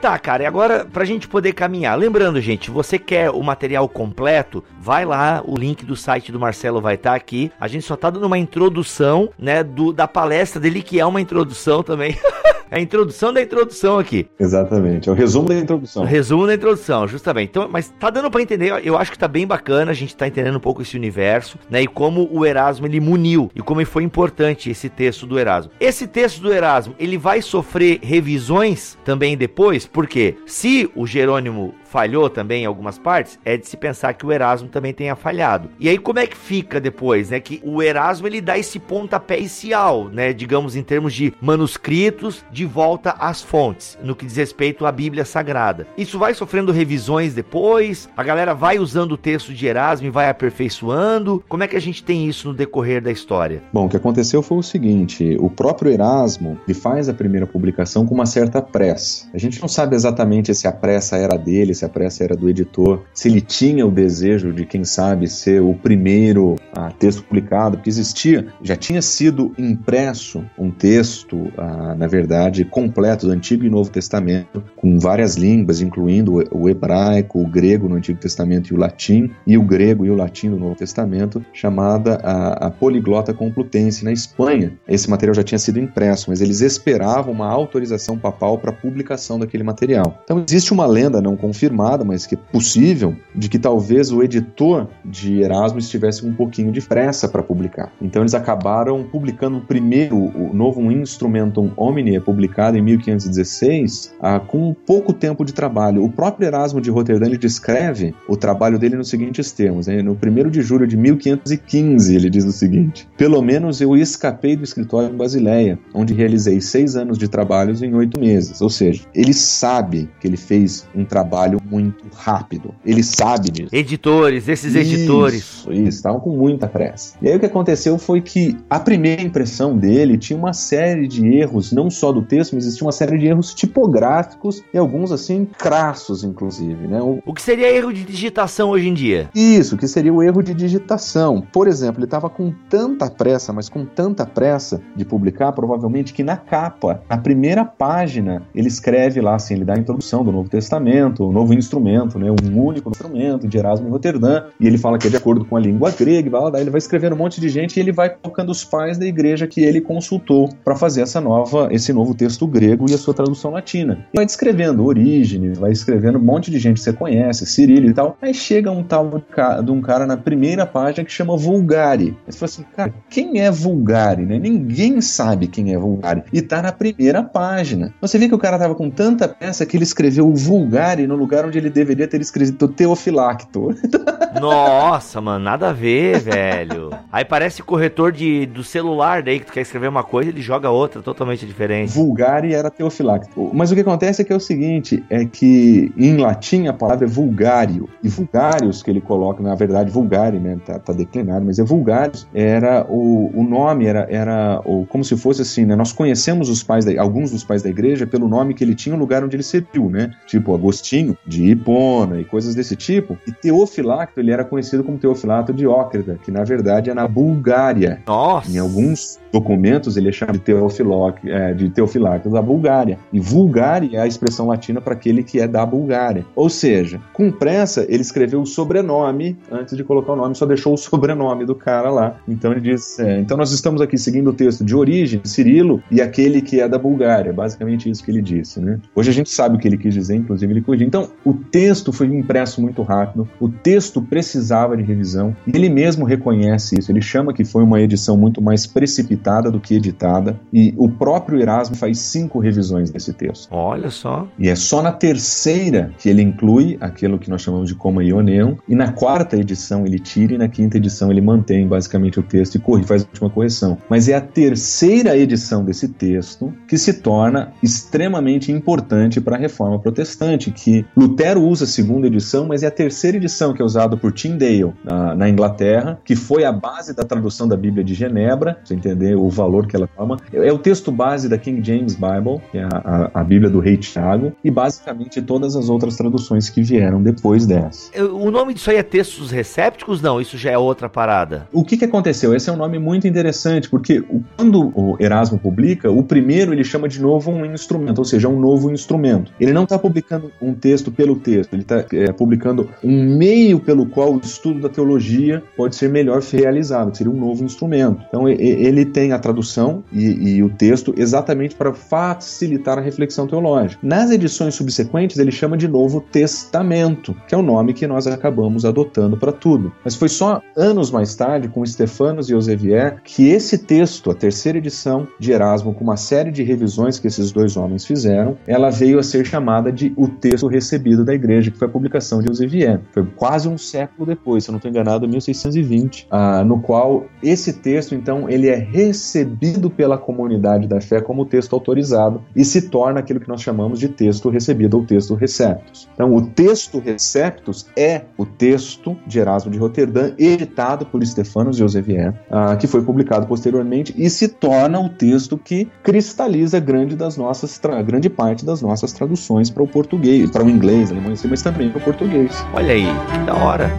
tá, 0.00 0.18
cara, 0.18 0.44
e 0.44 0.46
agora 0.46 0.84
pra 0.84 1.04
gente 1.04 1.26
poder 1.26 1.52
caminhar. 1.52 1.98
Lembrando, 1.98 2.40
gente, 2.40 2.70
você 2.70 2.98
quer 2.98 3.30
o 3.30 3.42
material 3.42 3.88
completo, 3.88 4.62
vai 4.80 5.04
lá, 5.04 5.42
o 5.44 5.56
link 5.56 5.84
do 5.84 5.96
site 5.96 6.30
do 6.30 6.38
Marcelo 6.38 6.80
vai 6.80 6.94
estar 6.94 7.10
tá 7.10 7.16
aqui. 7.16 7.50
A 7.58 7.66
gente 7.66 7.84
só 7.84 7.96
tá 7.96 8.08
dando 8.08 8.26
uma 8.26 8.38
introdução, 8.38 9.30
né, 9.38 9.64
do, 9.64 9.92
da 9.92 10.06
palestra 10.06 10.60
dele, 10.60 10.82
que 10.82 11.00
é 11.00 11.04
uma 11.06 11.20
introdução 11.20 11.82
também. 11.82 12.16
é 12.70 12.78
a 12.78 12.80
introdução 12.80 13.32
da 13.32 13.42
introdução 13.42 13.98
aqui. 13.98 14.28
Exatamente, 14.38 15.08
é 15.08 15.12
o 15.12 15.14
resumo 15.14 15.48
da 15.48 15.54
introdução. 15.54 16.02
O 16.02 16.06
resumo 16.06 16.46
da 16.46 16.54
introdução, 16.54 17.06
justamente. 17.06 17.50
Então, 17.50 17.68
mas 17.70 17.92
tá 17.98 18.10
dando 18.10 18.30
para 18.30 18.42
entender, 18.42 18.80
eu 18.84 18.96
acho 18.96 19.10
que 19.10 19.18
tá 19.18 19.28
bem 19.28 19.46
bacana, 19.46 19.90
a 19.90 19.94
gente 19.94 20.16
tá 20.16 20.26
entendendo 20.26 20.56
um 20.56 20.60
pouco 20.60 20.82
esse 20.82 20.96
universo, 20.96 21.58
né, 21.70 21.82
e 21.82 21.86
como 21.86 22.28
o 22.32 22.44
Erasmo 22.44 22.86
ele 22.86 23.00
muniu 23.00 23.50
e 23.54 23.60
como 23.60 23.84
foi 23.86 24.02
importante 24.02 24.70
esse 24.70 24.88
texto 24.88 25.26
do 25.26 25.38
Erasmo. 25.38 25.70
Esse 25.78 26.06
texto 26.06 26.40
do 26.40 26.52
Erasmo, 26.52 26.94
ele 26.98 27.16
vai 27.16 27.40
sofrer 27.40 28.00
revisões 28.02 28.98
também 29.04 29.36
depois, 29.36 29.86
porque 29.86 30.36
se 30.46 30.90
o 30.94 31.06
Jerônimo 31.06 31.74
falhou 31.88 32.28
também 32.28 32.62
em 32.62 32.66
algumas 32.66 32.98
partes, 32.98 33.38
é 33.44 33.56
de 33.56 33.66
se 33.66 33.76
pensar 33.76 34.12
que 34.14 34.26
o 34.26 34.32
Erasmo 34.32 34.68
também 34.68 34.92
tenha 34.92 35.16
falhado. 35.16 35.70
E 35.78 35.88
aí 35.88 35.98
como 35.98 36.18
é 36.18 36.26
que 36.26 36.36
fica 36.36 36.80
depois, 36.80 37.30
né? 37.30 37.40
Que 37.40 37.60
o 37.64 37.82
Erasmo 37.82 38.26
ele 38.26 38.40
dá 38.40 38.58
esse 38.58 38.78
pontapé 38.78 39.38
inicial, 39.38 40.08
né? 40.08 40.32
Digamos 40.32 40.76
em 40.76 40.82
termos 40.82 41.14
de 41.14 41.32
manuscritos 41.40 42.44
de 42.50 42.64
volta 42.64 43.10
às 43.18 43.42
fontes, 43.42 43.98
no 44.02 44.14
que 44.14 44.26
diz 44.26 44.36
respeito 44.36 44.86
à 44.86 44.92
Bíblia 44.92 45.24
Sagrada. 45.24 45.86
Isso 45.96 46.18
vai 46.18 46.34
sofrendo 46.34 46.72
revisões 46.72 47.34
depois, 47.34 48.08
a 48.16 48.22
galera 48.22 48.54
vai 48.54 48.78
usando 48.78 49.12
o 49.12 49.16
texto 49.16 49.52
de 49.52 49.66
Erasmo 49.66 50.06
e 50.06 50.10
vai 50.10 50.28
aperfeiçoando. 50.28 51.42
Como 51.48 51.62
é 51.62 51.68
que 51.68 51.76
a 51.76 51.80
gente 51.80 52.02
tem 52.02 52.28
isso 52.28 52.48
no 52.48 52.54
decorrer 52.54 53.02
da 53.02 53.10
história? 53.10 53.62
Bom, 53.72 53.86
o 53.86 53.88
que 53.88 53.96
aconteceu 53.96 54.42
foi 54.42 54.58
o 54.58 54.62
seguinte: 54.62 55.36
o 55.40 55.48
próprio 55.48 55.90
Erasmo 55.90 56.58
ele 56.66 56.74
faz 56.74 57.08
a 57.08 57.14
primeira 57.14 57.46
publicação 57.46 58.06
com 58.06 58.14
uma 58.14 58.26
certa 58.26 58.60
pressa. 58.60 59.26
A 59.32 59.38
gente 59.38 59.60
não 59.60 59.68
sabe 59.68 59.96
exatamente 59.96 60.54
se 60.54 60.66
a 60.66 60.72
pressa 60.72 61.16
era 61.16 61.36
dele, 61.36 61.74
se 61.74 61.84
a 61.86 61.88
pressa 61.88 62.24
era 62.24 62.36
do 62.36 62.48
editor, 62.48 63.02
se 63.14 63.28
ele 63.28 63.40
tinha 63.40 63.86
o 63.86 63.90
desejo 63.90 64.52
de, 64.52 64.64
quem 64.66 64.84
sabe, 64.84 65.28
ser 65.28 65.60
o 65.60 65.74
primeiro 65.74 66.56
a 66.74 66.90
texto 66.90 67.22
publicado, 67.22 67.76
porque 67.76 67.90
existia, 67.90 68.46
já 68.62 68.76
tinha 68.76 69.00
sido 69.02 69.52
impresso 69.58 70.44
um 70.58 70.70
texto, 70.70 71.50
ah, 71.56 71.94
na 71.94 72.06
verdade, 72.06 72.64
completo 72.64 73.26
do 73.26 73.32
Antigo 73.32 73.64
e 73.64 73.70
Novo 73.70 73.90
Testamento, 73.90 74.62
com 74.76 74.98
várias 74.98 75.36
línguas, 75.36 75.80
incluindo 75.80 76.44
o 76.50 76.68
hebraico, 76.68 77.40
o 77.40 77.46
grego 77.46 77.88
no 77.88 77.96
Antigo 77.96 78.18
Testamento 78.18 78.70
e 78.70 78.74
o 78.74 78.78
latim, 78.78 79.30
e 79.46 79.56
o 79.56 79.62
grego 79.62 80.04
e 80.04 80.10
o 80.10 80.14
latim 80.14 80.48
no 80.48 80.58
Novo 80.58 80.74
Testamento, 80.74 81.44
chamada 81.52 82.16
a, 82.22 82.66
a 82.66 82.70
Poliglota 82.70 83.32
Complutense 83.32 84.04
na 84.04 84.12
Espanha. 84.12 84.72
Esse 84.88 85.08
material 85.08 85.34
já 85.34 85.42
tinha 85.42 85.58
sido 85.58 85.78
impresso, 85.78 86.30
mas 86.30 86.40
eles 86.40 86.60
esperavam 86.60 87.32
uma 87.32 87.48
autorização 87.48 88.18
papal 88.18 88.58
para 88.58 88.72
publicação 88.72 89.38
daquele 89.38 89.62
material. 89.62 90.22
Então 90.24 90.42
existe 90.46 90.72
uma 90.72 90.86
lenda 90.86 91.20
não 91.20 91.36
confirmada 91.36 91.65
confirmada, 91.66 92.04
mas 92.04 92.26
que 92.26 92.34
é 92.34 92.38
possível, 92.38 93.16
de 93.34 93.48
que 93.48 93.58
talvez 93.58 94.12
o 94.12 94.22
editor 94.22 94.88
de 95.04 95.42
Erasmo 95.42 95.78
estivesse 95.78 96.24
um 96.24 96.32
pouquinho 96.32 96.70
de 96.70 96.80
pressa 96.80 97.28
para 97.28 97.42
publicar. 97.42 97.92
Então 98.00 98.22
eles 98.22 98.34
acabaram 98.34 99.02
publicando 99.04 99.60
primeiro 99.60 100.16
o 100.16 100.54
novo 100.54 100.80
Instrumentum 100.92 101.70
Omni, 101.76 102.20
publicado 102.20 102.76
em 102.76 102.82
1516, 102.82 104.14
ah, 104.20 104.40
com 104.40 104.74
pouco 104.74 105.12
tempo 105.12 105.44
de 105.44 105.52
trabalho. 105.52 106.04
O 106.04 106.10
próprio 106.10 106.46
Erasmo 106.46 106.80
de 106.80 106.90
Roterdã 106.90 107.26
descreve 107.36 108.14
o 108.28 108.36
trabalho 108.36 108.78
dele 108.78 108.96
nos 108.96 109.08
seguintes 109.08 109.50
termos. 109.52 109.86
Né? 109.86 110.02
No 110.02 110.12
1 110.12 110.50
de 110.50 110.62
julho 110.62 110.86
de 110.86 110.96
1515, 110.96 112.14
ele 112.14 112.30
diz 112.30 112.44
o 112.44 112.52
seguinte: 112.52 113.08
Pelo 113.16 113.42
menos 113.42 113.80
eu 113.80 113.96
escapei 113.96 114.56
do 114.56 114.64
escritório 114.64 115.12
em 115.12 115.16
Basileia, 115.16 115.78
onde 115.92 116.14
realizei 116.14 116.60
seis 116.60 116.96
anos 116.96 117.18
de 117.18 117.28
trabalhos 117.28 117.82
em 117.82 117.92
oito 117.94 118.20
meses. 118.20 118.60
Ou 118.60 118.70
seja, 118.70 119.02
ele 119.14 119.34
sabe 119.34 120.08
que 120.20 120.26
ele 120.26 120.36
fez 120.36 120.86
um 120.94 121.04
trabalho 121.04 121.55
muito 121.64 122.04
rápido. 122.14 122.74
Ele 122.84 123.02
sabe 123.02 123.50
disso. 123.50 123.68
Editores, 123.72 124.48
esses 124.48 124.74
editores. 124.74 125.40
Isso, 125.40 125.72
isso, 125.72 125.88
estavam 125.88 126.20
com 126.20 126.30
muita 126.30 126.66
pressa. 126.66 127.16
E 127.20 127.28
aí 127.28 127.36
o 127.36 127.40
que 127.40 127.46
aconteceu 127.46 127.98
foi 127.98 128.20
que 128.20 128.56
a 128.68 128.78
primeira 128.78 129.22
impressão 129.22 129.76
dele 129.76 130.18
tinha 130.18 130.38
uma 130.38 130.52
série 130.52 131.06
de 131.06 131.26
erros, 131.26 131.72
não 131.72 131.90
só 131.90 132.12
do 132.12 132.22
texto, 132.22 132.54
mas 132.54 132.64
existia 132.64 132.86
uma 132.86 132.92
série 132.92 133.18
de 133.18 133.26
erros 133.26 133.54
tipográficos 133.54 134.62
e 134.72 134.78
alguns 134.78 135.12
assim 135.12 135.44
crassos, 135.44 136.24
inclusive, 136.24 136.86
né? 136.86 137.00
O, 137.00 137.20
o 137.24 137.34
que 137.34 137.42
seria 137.42 137.70
erro 137.70 137.92
de 137.92 138.04
digitação 138.04 138.70
hoje 138.70 138.88
em 138.88 138.94
dia? 138.94 139.28
Isso, 139.34 139.76
que 139.76 139.88
seria 139.88 140.12
o 140.12 140.22
erro 140.22 140.42
de 140.42 140.54
digitação. 140.54 141.42
Por 141.52 141.68
exemplo, 141.68 141.98
ele 141.98 142.06
estava 142.06 142.28
com 142.28 142.52
tanta 142.68 143.10
pressa, 143.10 143.52
mas 143.52 143.68
com 143.68 143.84
tanta 143.84 144.26
pressa 144.26 144.80
de 144.94 145.04
publicar, 145.04 145.52
provavelmente 145.52 146.12
que 146.12 146.22
na 146.22 146.36
capa, 146.36 147.02
na 147.08 147.18
primeira 147.18 147.64
página, 147.64 148.42
ele 148.54 148.68
escreve 148.68 149.20
lá 149.20 149.34
assim, 149.34 149.54
ele 149.54 149.64
dá 149.64 149.74
a 149.74 149.78
introdução 149.78 150.24
do 150.24 150.32
Novo 150.32 150.48
Testamento, 150.48 151.24
o 151.24 151.32
Novo 151.32 151.45
instrumento, 151.54 152.18
né, 152.18 152.30
um 152.30 152.60
único 152.60 152.90
instrumento 152.90 153.48
de 153.48 153.58
Erasmo 153.58 153.88
em 153.88 153.90
Roterdã, 153.90 154.44
e 154.60 154.66
ele 154.66 154.78
fala 154.78 154.98
que 154.98 155.06
é 155.06 155.10
de 155.10 155.16
acordo 155.16 155.44
com 155.44 155.56
a 155.56 155.60
língua 155.60 155.90
grega, 155.90 156.28
e 156.28 156.30
vai, 156.30 156.50
daí 156.50 156.62
ele 156.62 156.70
vai 156.70 156.78
escrevendo 156.78 157.14
um 157.14 157.18
monte 157.18 157.40
de 157.40 157.48
gente 157.48 157.76
e 157.76 157.80
ele 157.80 157.92
vai 157.92 158.10
colocando 158.10 158.50
os 158.50 158.64
pais 158.64 158.98
da 158.98 159.06
igreja 159.06 159.46
que 159.46 159.60
ele 159.60 159.80
consultou 159.80 160.48
para 160.64 160.76
fazer 160.76 161.02
essa 161.02 161.20
nova, 161.20 161.68
esse 161.70 161.92
novo 161.92 162.14
texto 162.14 162.46
grego 162.46 162.86
e 162.88 162.94
a 162.94 162.98
sua 162.98 163.14
tradução 163.14 163.50
latina. 163.50 164.06
E 164.12 164.16
vai 164.16 164.26
descrevendo 164.26 164.84
Orígenes, 164.84 165.58
vai 165.58 165.72
escrevendo 165.72 166.18
um 166.18 166.22
monte 166.22 166.50
de 166.50 166.58
gente 166.58 166.74
que 166.74 166.80
você 166.80 166.92
conhece, 166.92 167.46
Cirilo 167.46 167.88
e 167.88 167.94
tal. 167.94 168.16
Aí 168.20 168.34
chega 168.34 168.70
um 168.70 168.82
tal 168.82 169.22
de 169.64 169.70
um 169.70 169.80
cara 169.80 170.06
na 170.06 170.16
primeira 170.16 170.66
página 170.66 171.04
que 171.04 171.12
chama 171.12 171.36
Vulgari. 171.36 172.16
Você 172.26 172.38
fala 172.38 172.50
assim, 172.50 172.64
cara, 172.76 172.94
quem 173.10 173.40
é 173.40 173.50
Vulgari, 173.50 174.24
né? 174.24 174.38
Ninguém 174.38 175.00
sabe 175.00 175.46
quem 175.46 175.72
é 175.72 175.78
Vulgari. 175.78 176.22
E 176.32 176.42
tá 176.42 176.62
na 176.62 176.72
primeira 176.72 177.22
página. 177.22 177.92
Você 178.00 178.18
vê 178.18 178.28
que 178.28 178.34
o 178.34 178.38
cara 178.38 178.58
tava 178.58 178.74
com 178.74 178.90
tanta 178.90 179.28
peça 179.28 179.66
que 179.66 179.76
ele 179.76 179.84
escreveu 179.84 180.32
Vulgari 180.34 181.06
no 181.06 181.16
lugar 181.16 181.35
onde 181.44 181.58
ele 181.58 181.68
deveria 181.68 182.06
ter 182.06 182.20
escrito 182.20 182.68
Teofilacto. 182.68 183.74
Nossa, 184.40 185.20
mano, 185.20 185.44
nada 185.44 185.70
a 185.70 185.72
ver, 185.72 186.20
velho. 186.20 186.90
Aí 187.10 187.24
parece 187.24 187.62
corretor 187.62 188.12
de, 188.12 188.46
do 188.46 188.62
celular 188.62 189.22
daí 189.22 189.40
que 189.40 189.46
tu 189.46 189.52
quer 189.52 189.62
escrever 189.62 189.88
uma 189.88 190.04
coisa, 190.04 190.30
ele 190.30 190.40
joga 190.40 190.70
outra 190.70 191.02
totalmente 191.02 191.44
diferente. 191.46 191.92
Vulgari 191.92 192.54
era 192.54 192.70
Teofilacto. 192.70 193.50
Mas 193.52 193.70
o 193.70 193.74
que 193.74 193.80
acontece 193.80 194.22
é 194.22 194.24
que 194.24 194.32
é 194.32 194.36
o 194.36 194.40
seguinte, 194.40 195.02
é 195.10 195.24
que 195.24 195.92
em 195.96 196.16
latim 196.16 196.66
a 196.66 196.72
palavra 196.72 197.06
é 197.06 197.08
vulgário. 197.08 197.88
E 198.02 198.08
vulgários 198.08 198.82
que 198.82 198.90
ele 198.90 199.00
coloca, 199.00 199.42
na 199.42 199.54
verdade, 199.54 199.90
vulgari, 199.90 200.38
né, 200.38 200.58
tá, 200.64 200.78
tá 200.78 200.92
declinado, 200.92 201.44
mas 201.44 201.58
é 201.58 201.64
vulgários, 201.64 202.26
era 202.34 202.86
o, 202.88 203.30
o 203.34 203.42
nome, 203.42 203.86
era, 203.86 204.06
era 204.10 204.60
o, 204.64 204.86
como 204.86 205.04
se 205.04 205.16
fosse 205.16 205.42
assim, 205.42 205.64
né, 205.64 205.74
nós 205.74 205.92
conhecemos 205.92 206.48
os 206.48 206.62
pais, 206.62 206.84
da, 206.84 207.00
alguns 207.00 207.30
dos 207.30 207.44
pais 207.44 207.62
da 207.62 207.70
igreja 207.70 208.06
pelo 208.06 208.28
nome 208.28 208.54
que 208.54 208.62
ele 208.62 208.74
tinha 208.74 208.94
no 208.94 209.00
lugar 209.00 209.24
onde 209.24 209.36
ele 209.36 209.42
serviu, 209.42 209.90
né, 209.90 210.10
tipo 210.26 210.54
Agostinho, 210.54 211.16
de 211.26 211.50
Hipona 211.50 212.20
e 212.20 212.24
coisas 212.24 212.54
desse 212.54 212.76
tipo. 212.76 213.18
E 213.26 213.32
Teofilacto, 213.32 214.20
ele 214.20 214.30
era 214.30 214.44
conhecido 214.44 214.84
como 214.84 214.98
Teofilato 214.98 215.52
de 215.52 215.66
Ócrida, 215.66 216.18
que 216.22 216.30
na 216.30 216.44
verdade 216.44 216.90
é 216.90 216.94
na 216.94 217.08
Bulgária. 217.08 218.02
Nossa! 218.06 218.50
Em 218.50 218.58
alguns 218.58 219.18
documentos 219.32 219.96
ele 219.96 220.08
é 220.08 220.12
chamado 220.12 220.38
de, 220.38 220.44
Teofiloc, 220.44 221.18
é, 221.24 221.52
de 221.52 221.68
Teofilacto 221.70 222.30
da 222.30 222.40
Bulgária. 222.40 222.98
E 223.12 223.20
Vulgária 223.20 223.98
é 223.98 224.00
a 224.00 224.06
expressão 224.06 224.46
latina 224.46 224.80
para 224.80 224.94
aquele 224.94 225.22
que 225.22 225.40
é 225.40 225.48
da 225.48 225.64
Bulgária. 225.66 226.24
Ou 226.34 226.48
seja, 226.48 227.00
com 227.12 227.30
pressa 227.30 227.84
ele 227.88 228.02
escreveu 228.02 228.40
o 228.40 228.46
sobrenome 228.46 229.36
antes 229.50 229.76
de 229.76 229.84
colocar 229.84 230.12
o 230.12 230.16
nome, 230.16 230.34
só 230.34 230.46
deixou 230.46 230.74
o 230.74 230.76
sobrenome 230.76 231.44
do 231.44 231.54
cara 231.54 231.90
lá. 231.90 232.16
Então 232.28 232.52
ele 232.52 232.60
diz: 232.60 232.98
é, 232.98 233.20
então 233.20 233.36
nós 233.36 233.52
estamos 233.52 233.80
aqui 233.80 233.98
seguindo 233.98 234.30
o 234.30 234.32
texto 234.32 234.64
de 234.64 234.74
origem, 234.74 235.20
Cirilo, 235.24 235.82
e 235.90 236.00
aquele 236.00 236.40
que 236.40 236.60
é 236.60 236.68
da 236.68 236.78
Bulgária. 236.78 237.32
Basicamente 237.32 237.90
isso 237.90 238.04
que 238.04 238.10
ele 238.10 238.22
disse. 238.22 238.60
Né? 238.60 238.78
Hoje 238.94 239.10
a 239.10 239.12
gente 239.12 239.30
sabe 239.30 239.56
o 239.56 239.58
que 239.58 239.66
ele 239.66 239.78
quis 239.78 239.92
dizer, 239.92 240.16
inclusive 240.16 240.52
ele 240.52 240.62
corrigiu. 240.62 240.86
Então 240.86 241.08
o 241.24 241.34
texto 241.34 241.92
foi 241.92 242.06
impresso 242.06 242.60
muito 242.60 242.82
rápido, 242.82 243.28
o 243.40 243.48
texto 243.48 244.00
precisava 244.00 244.76
de 244.76 244.82
revisão, 244.82 245.36
e 245.46 245.56
ele 245.56 245.68
mesmo 245.68 246.04
reconhece 246.04 246.78
isso. 246.78 246.90
Ele 246.90 247.02
chama 247.02 247.32
que 247.32 247.44
foi 247.44 247.62
uma 247.62 247.80
edição 247.80 248.16
muito 248.16 248.40
mais 248.40 248.66
precipitada 248.66 249.50
do 249.50 249.60
que 249.60 249.74
editada, 249.74 250.38
e 250.52 250.74
o 250.76 250.88
próprio 250.88 251.40
Erasmo 251.40 251.76
faz 251.76 251.98
cinco 251.98 252.38
revisões 252.38 252.90
desse 252.90 253.12
texto. 253.12 253.48
Olha 253.50 253.90
só. 253.90 254.28
E 254.38 254.48
é 254.48 254.54
só 254.54 254.82
na 254.82 254.92
terceira 254.92 255.92
que 255.98 256.08
ele 256.08 256.22
inclui 256.22 256.76
aquilo 256.80 257.18
que 257.18 257.30
nós 257.30 257.42
chamamos 257.42 257.68
de 257.68 257.74
coma 257.74 258.04
ioneum, 258.04 258.56
e 258.68 258.74
na 258.74 258.92
quarta 258.92 259.36
edição 259.36 259.86
ele 259.86 259.98
tira, 259.98 260.34
e 260.34 260.38
na 260.38 260.48
quinta 260.48 260.76
edição 260.76 261.10
ele 261.10 261.20
mantém 261.20 261.66
basicamente 261.66 262.20
o 262.20 262.22
texto 262.22 262.56
e 262.56 262.58
corre, 262.58 262.84
faz 262.84 263.02
a 263.02 263.06
última 263.06 263.30
correção. 263.30 263.78
Mas 263.88 264.08
é 264.08 264.14
a 264.14 264.20
terceira 264.20 265.16
edição 265.16 265.64
desse 265.64 265.88
texto 265.88 266.52
que 266.68 266.78
se 266.78 266.94
torna 266.94 267.52
extremamente 267.62 268.52
importante 268.52 269.20
para 269.20 269.36
a 269.36 269.38
reforma 269.38 269.78
protestante, 269.78 270.50
que 270.50 270.84
Lutero 271.06 271.40
usa 271.40 271.64
a 271.64 271.68
segunda 271.68 272.08
edição, 272.08 272.46
mas 272.46 272.64
é 272.64 272.66
a 272.66 272.70
terceira 272.70 273.16
edição 273.16 273.54
que 273.54 273.62
é 273.62 273.64
usada 273.64 273.96
por 273.96 274.12
Tyndale 274.12 274.72
na, 274.82 275.14
na 275.14 275.28
Inglaterra, 275.28 276.00
que 276.04 276.16
foi 276.16 276.44
a 276.44 276.50
base 276.50 276.94
da 276.94 277.04
tradução 277.04 277.46
da 277.46 277.56
Bíblia 277.56 277.84
de 277.84 277.94
Genebra, 277.94 278.58
você 278.64 278.74
entender 278.74 279.14
o 279.14 279.28
valor 279.28 279.68
que 279.68 279.76
ela 279.76 279.86
toma. 279.86 280.16
É 280.32 280.52
o 280.52 280.58
texto 280.58 280.90
base 280.90 281.28
da 281.28 281.38
King 281.38 281.64
James 281.64 281.94
Bible, 281.94 282.40
que 282.50 282.58
é 282.58 282.64
a, 282.64 283.10
a, 283.14 283.20
a 283.20 283.24
Bíblia 283.24 283.48
do 283.48 283.60
Rei 283.60 283.76
Tiago, 283.76 284.32
e 284.42 284.50
basicamente 284.50 285.22
todas 285.22 285.54
as 285.54 285.68
outras 285.68 285.96
traduções 285.96 286.50
que 286.50 286.60
vieram 286.60 287.00
depois 287.00 287.46
dessa. 287.46 287.90
O 288.02 288.30
nome 288.32 288.54
disso 288.54 288.70
aí 288.70 288.76
é 288.76 288.82
textos 288.82 289.30
recépticos? 289.30 290.02
Não, 290.02 290.20
isso 290.20 290.36
já 290.36 290.50
é 290.50 290.58
outra 290.58 290.88
parada. 290.88 291.46
O 291.52 291.64
que, 291.64 291.76
que 291.76 291.84
aconteceu? 291.84 292.34
Esse 292.34 292.50
é 292.50 292.52
um 292.52 292.56
nome 292.56 292.80
muito 292.80 293.06
interessante, 293.06 293.70
porque 293.70 294.04
quando 294.36 294.72
o 294.74 294.96
Erasmo 294.98 295.38
publica, 295.38 295.88
o 295.88 296.02
primeiro 296.02 296.52
ele 296.52 296.64
chama 296.64 296.88
de 296.88 297.00
novo 297.00 297.30
um 297.30 297.44
instrumento, 297.44 297.98
ou 297.98 298.04
seja, 298.04 298.28
um 298.28 298.40
novo 298.40 298.72
instrumento. 298.72 299.32
Ele 299.38 299.52
não 299.52 299.62
está 299.62 299.78
publicando 299.78 300.32
um 300.42 300.52
texto 300.52 300.90
pelo 300.96 301.16
texto, 301.16 301.52
ele 301.52 301.62
está 301.62 301.84
é, 301.92 302.12
publicando 302.12 302.68
um 302.82 303.16
meio 303.16 303.60
pelo 303.60 303.86
qual 303.86 304.14
o 304.14 304.18
estudo 304.18 304.60
da 304.60 304.68
teologia 304.68 305.42
pode 305.56 305.76
ser 305.76 305.88
melhor 305.88 306.20
realizado, 306.22 306.90
que 306.90 306.98
seria 306.98 307.12
um 307.12 307.18
novo 307.18 307.44
instrumento. 307.44 308.02
Então 308.08 308.28
ele 308.28 308.84
tem 308.84 309.12
a 309.12 309.18
tradução 309.18 309.84
e, 309.92 310.36
e 310.36 310.42
o 310.42 310.48
texto 310.48 310.94
exatamente 310.96 311.54
para 311.54 311.72
facilitar 311.72 312.78
a 312.78 312.80
reflexão 312.80 313.26
teológica. 313.26 313.78
Nas 313.82 314.10
edições 314.10 314.54
subsequentes, 314.54 315.18
ele 315.18 315.30
chama 315.30 315.56
de 315.56 315.68
Novo 315.68 316.00
Testamento, 316.00 317.14
que 317.28 317.34
é 317.34 317.38
o 317.38 317.42
nome 317.42 317.74
que 317.74 317.86
nós 317.86 318.06
acabamos 318.06 318.64
adotando 318.64 319.16
para 319.16 319.32
tudo. 319.32 319.72
Mas 319.84 319.94
foi 319.94 320.08
só 320.08 320.40
anos 320.56 320.90
mais 320.90 321.14
tarde, 321.14 321.48
com 321.48 321.64
Stefanos 321.64 322.30
e 322.30 322.32
Eusebier, 322.32 323.00
que 323.04 323.28
esse 323.28 323.58
texto, 323.58 324.10
a 324.10 324.14
terceira 324.14 324.58
edição 324.58 325.06
de 325.18 325.32
Erasmo, 325.32 325.74
com 325.74 325.84
uma 325.84 325.96
série 325.96 326.30
de 326.30 326.42
revisões 326.42 326.98
que 326.98 327.06
esses 327.06 327.32
dois 327.32 327.56
homens 327.56 327.84
fizeram, 327.84 328.36
ela 328.46 328.70
veio 328.70 328.98
a 328.98 329.02
ser 329.02 329.26
chamada 329.26 329.70
de 329.70 329.92
o 329.96 330.08
texto 330.08 330.46
recebido 330.46 330.75
da 331.04 331.14
igreja, 331.14 331.50
que 331.50 331.58
foi 331.58 331.68
a 331.68 331.70
publicação 331.70 332.20
de 332.20 332.28
Eusebier. 332.28 332.80
Foi 332.92 333.04
quase 333.04 333.48
um 333.48 333.58
século 333.58 334.06
depois, 334.06 334.44
se 334.44 334.50
eu 334.50 334.52
não 334.52 334.58
estou 334.58 334.70
enganado, 334.70 335.08
1620, 335.08 336.06
ah, 336.10 336.44
no 336.44 336.60
qual 336.60 337.06
esse 337.22 337.52
texto, 337.52 337.94
então, 337.94 338.28
ele 338.28 338.48
é 338.48 338.56
recebido 338.56 339.70
pela 339.70 339.98
comunidade 339.98 340.66
da 340.66 340.80
fé 340.80 341.00
como 341.00 341.24
texto 341.24 341.54
autorizado 341.54 342.22
e 342.34 342.44
se 342.44 342.68
torna 342.68 343.00
aquilo 343.00 343.20
que 343.20 343.28
nós 343.28 343.42
chamamos 343.42 343.78
de 343.78 343.88
texto 343.88 344.28
recebido 344.28 344.76
ou 344.76 344.84
texto 344.84 345.14
receptus. 345.14 345.88
Então, 345.94 346.14
o 346.14 346.26
texto 346.26 346.78
receptus 346.78 347.66
é 347.76 348.02
o 348.16 348.24
texto 348.24 348.96
de 349.06 349.18
Erasmo 349.18 349.50
de 349.50 349.58
Roterdã, 349.58 350.12
editado 350.18 350.86
por 350.86 351.04
Stefanos 351.04 351.56
de 351.56 351.68
Xavier, 351.68 352.14
uh, 352.30 352.56
que 352.56 352.66
foi 352.66 352.82
publicado 352.82 353.26
posteriormente 353.26 353.94
e 353.96 354.08
se 354.08 354.28
torna 354.28 354.80
o 354.80 354.88
texto 354.88 355.36
que 355.36 355.68
cristaliza 355.82 356.60
grande 356.60 356.96
das 356.96 357.16
nossas 357.16 357.60
grande 357.84 358.08
parte 358.08 358.44
das 358.44 358.62
nossas 358.62 358.92
traduções 358.92 359.50
para 359.50 359.62
o 359.62 359.68
português, 359.68 360.30
para 360.30 360.44
o 360.44 360.50
inglês, 360.50 360.65
alemão, 360.90 361.12
mas 361.28 361.42
também 361.42 361.68
o 361.68 361.80
português. 361.80 362.44
Olha 362.52 362.72
aí, 362.72 362.86
que 363.12 363.18
da 363.26 363.34
hora. 363.34 363.70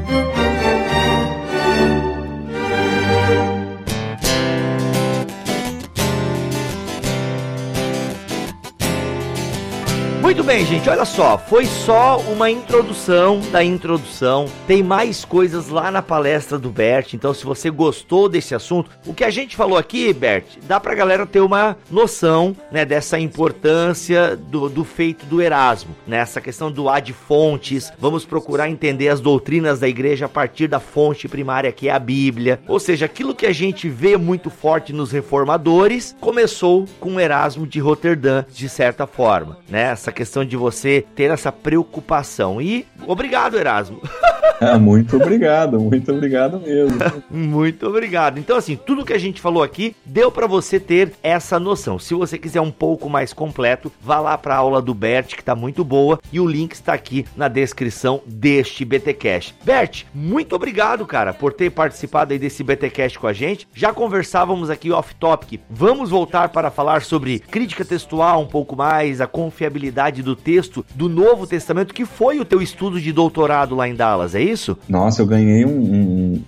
Muito 10.38 10.46
bem, 10.46 10.64
gente, 10.68 10.88
olha 10.88 11.04
só, 11.04 11.36
foi 11.36 11.66
só 11.66 12.20
uma 12.20 12.48
introdução 12.48 13.42
da 13.52 13.64
introdução. 13.64 14.46
Tem 14.68 14.84
mais 14.84 15.26
coisas 15.26 15.68
lá 15.70 15.90
na 15.90 16.04
palestra 16.04 16.60
do 16.60 16.70
Bert, 16.70 17.16
então 17.16 17.34
se 17.34 17.44
você 17.44 17.72
gostou 17.72 18.30
desse 18.30 18.54
assunto, 18.54 18.92
o 19.04 19.16
que 19.16 19.24
a 19.24 19.32
gente 19.32 19.56
falou 19.56 19.80
aqui, 19.80 20.14
Bert, 20.14 20.46
dá 20.68 20.80
pra 20.80 20.94
galera 20.94 21.26
ter 21.26 21.40
uma 21.40 21.76
noção, 21.90 22.56
né, 22.72 22.86
dessa 22.86 23.18
importância 23.18 24.38
do, 24.38 24.70
do 24.70 24.84
feito 24.84 25.26
do 25.26 25.42
Erasmo, 25.42 25.96
nessa 26.06 26.40
né, 26.40 26.44
questão 26.44 26.72
do 26.72 26.88
ad 26.88 27.12
fontes. 27.14 27.92
Vamos 27.98 28.24
procurar 28.24 28.70
entender 28.70 29.10
as 29.10 29.20
doutrinas 29.20 29.80
da 29.80 29.88
igreja 29.88 30.28
a 30.28 30.30
partir 30.30 30.68
da 30.68 30.80
fonte 30.80 31.28
primária 31.28 31.72
que 31.72 31.90
é 31.90 31.92
a 31.92 31.98
Bíblia. 31.98 32.60
Ou 32.68 32.80
seja, 32.80 33.08
aquilo 33.08 33.34
que 33.34 33.48
a 33.48 33.52
gente 33.52 33.90
vê 33.90 34.16
muito 34.16 34.52
forte 34.52 34.94
nos 34.94 35.12
reformadores 35.12 36.16
começou 36.20 36.86
com 37.00 37.20
Erasmo 37.20 37.66
de 37.66 37.80
Roterdã, 37.80 38.46
de 38.54 38.70
certa 38.70 39.08
forma, 39.08 39.58
né? 39.68 39.88
Essa 39.88 40.12
questão 40.12 40.27
de 40.46 40.58
você 40.58 41.06
ter 41.16 41.32
essa 41.32 41.52
preocupação. 41.52 42.62
E 42.62 42.86
obrigado, 43.06 43.58
Erasmo. 43.58 44.02
Ah, 44.60 44.80
muito 44.80 45.18
obrigado, 45.18 45.80
muito 45.80 46.12
obrigado 46.12 46.60
mesmo. 46.60 46.98
muito 47.30 47.88
obrigado. 47.88 48.40
Então, 48.40 48.58
assim, 48.58 48.76
tudo 48.76 49.06
que 49.06 49.14
a 49.14 49.18
gente 49.18 49.40
falou 49.40 49.62
aqui 49.62 49.96
deu 50.04 50.32
para 50.32 50.48
você 50.48 50.80
ter 50.80 51.14
essa 51.22 51.60
noção. 51.60 52.00
Se 52.00 52.14
você 52.16 52.38
quiser 52.38 52.62
um 52.62 52.72
pouco 52.72 53.10
mais 53.10 53.34
completo, 53.34 53.92
vá 54.02 54.20
lá 54.20 54.38
para 54.38 54.56
a 54.56 54.58
aula 54.58 54.82
do 54.82 54.94
Bert, 54.94 55.36
que 55.36 55.44
tá 55.44 55.56
muito 55.56 55.84
boa, 55.84 56.20
e 56.32 56.40
o 56.40 56.48
link 56.48 56.74
está 56.74 56.94
aqui 56.94 57.26
na 57.36 57.48
descrição 57.48 58.22
deste 58.26 58.84
BTcast. 58.84 59.56
Bert, 59.64 60.06
muito 60.14 60.56
obrigado, 60.56 61.06
cara, 61.06 61.34
por 61.34 61.54
ter 61.54 61.70
participado 61.70 62.34
aí 62.34 62.40
desse 62.40 62.64
BTcast 62.64 63.20
com 63.20 63.28
a 63.28 63.34
gente. 63.34 63.68
Já 63.76 63.94
conversávamos 63.94 64.70
aqui 64.70 64.92
off 64.92 65.14
topic. 65.16 65.62
Vamos 65.70 66.10
voltar 66.10 66.50
para 66.50 66.72
falar 66.72 67.04
sobre 67.04 67.40
crítica 67.40 67.86
textual 67.86 68.42
um 68.42 68.48
pouco 68.48 68.76
mais, 68.76 69.22
a 69.22 69.28
confiabilidade 69.28 70.17
do 70.22 70.36
texto 70.36 70.86
do 70.96 71.10
Novo 71.10 71.46
Testamento, 71.48 71.94
que 71.94 72.06
foi 72.06 72.40
o 72.40 72.46
teu 72.46 72.62
estudo 72.62 73.00
de 73.00 73.12
doutorado 73.12 73.76
lá 73.76 73.88
em 73.88 73.96
Dallas, 73.96 74.36
é 74.36 74.42
isso? 74.42 74.78
Nossa, 74.88 75.22
eu 75.22 75.26
ganhei 75.26 75.66
um, 75.66 75.70
um, 75.70 76.44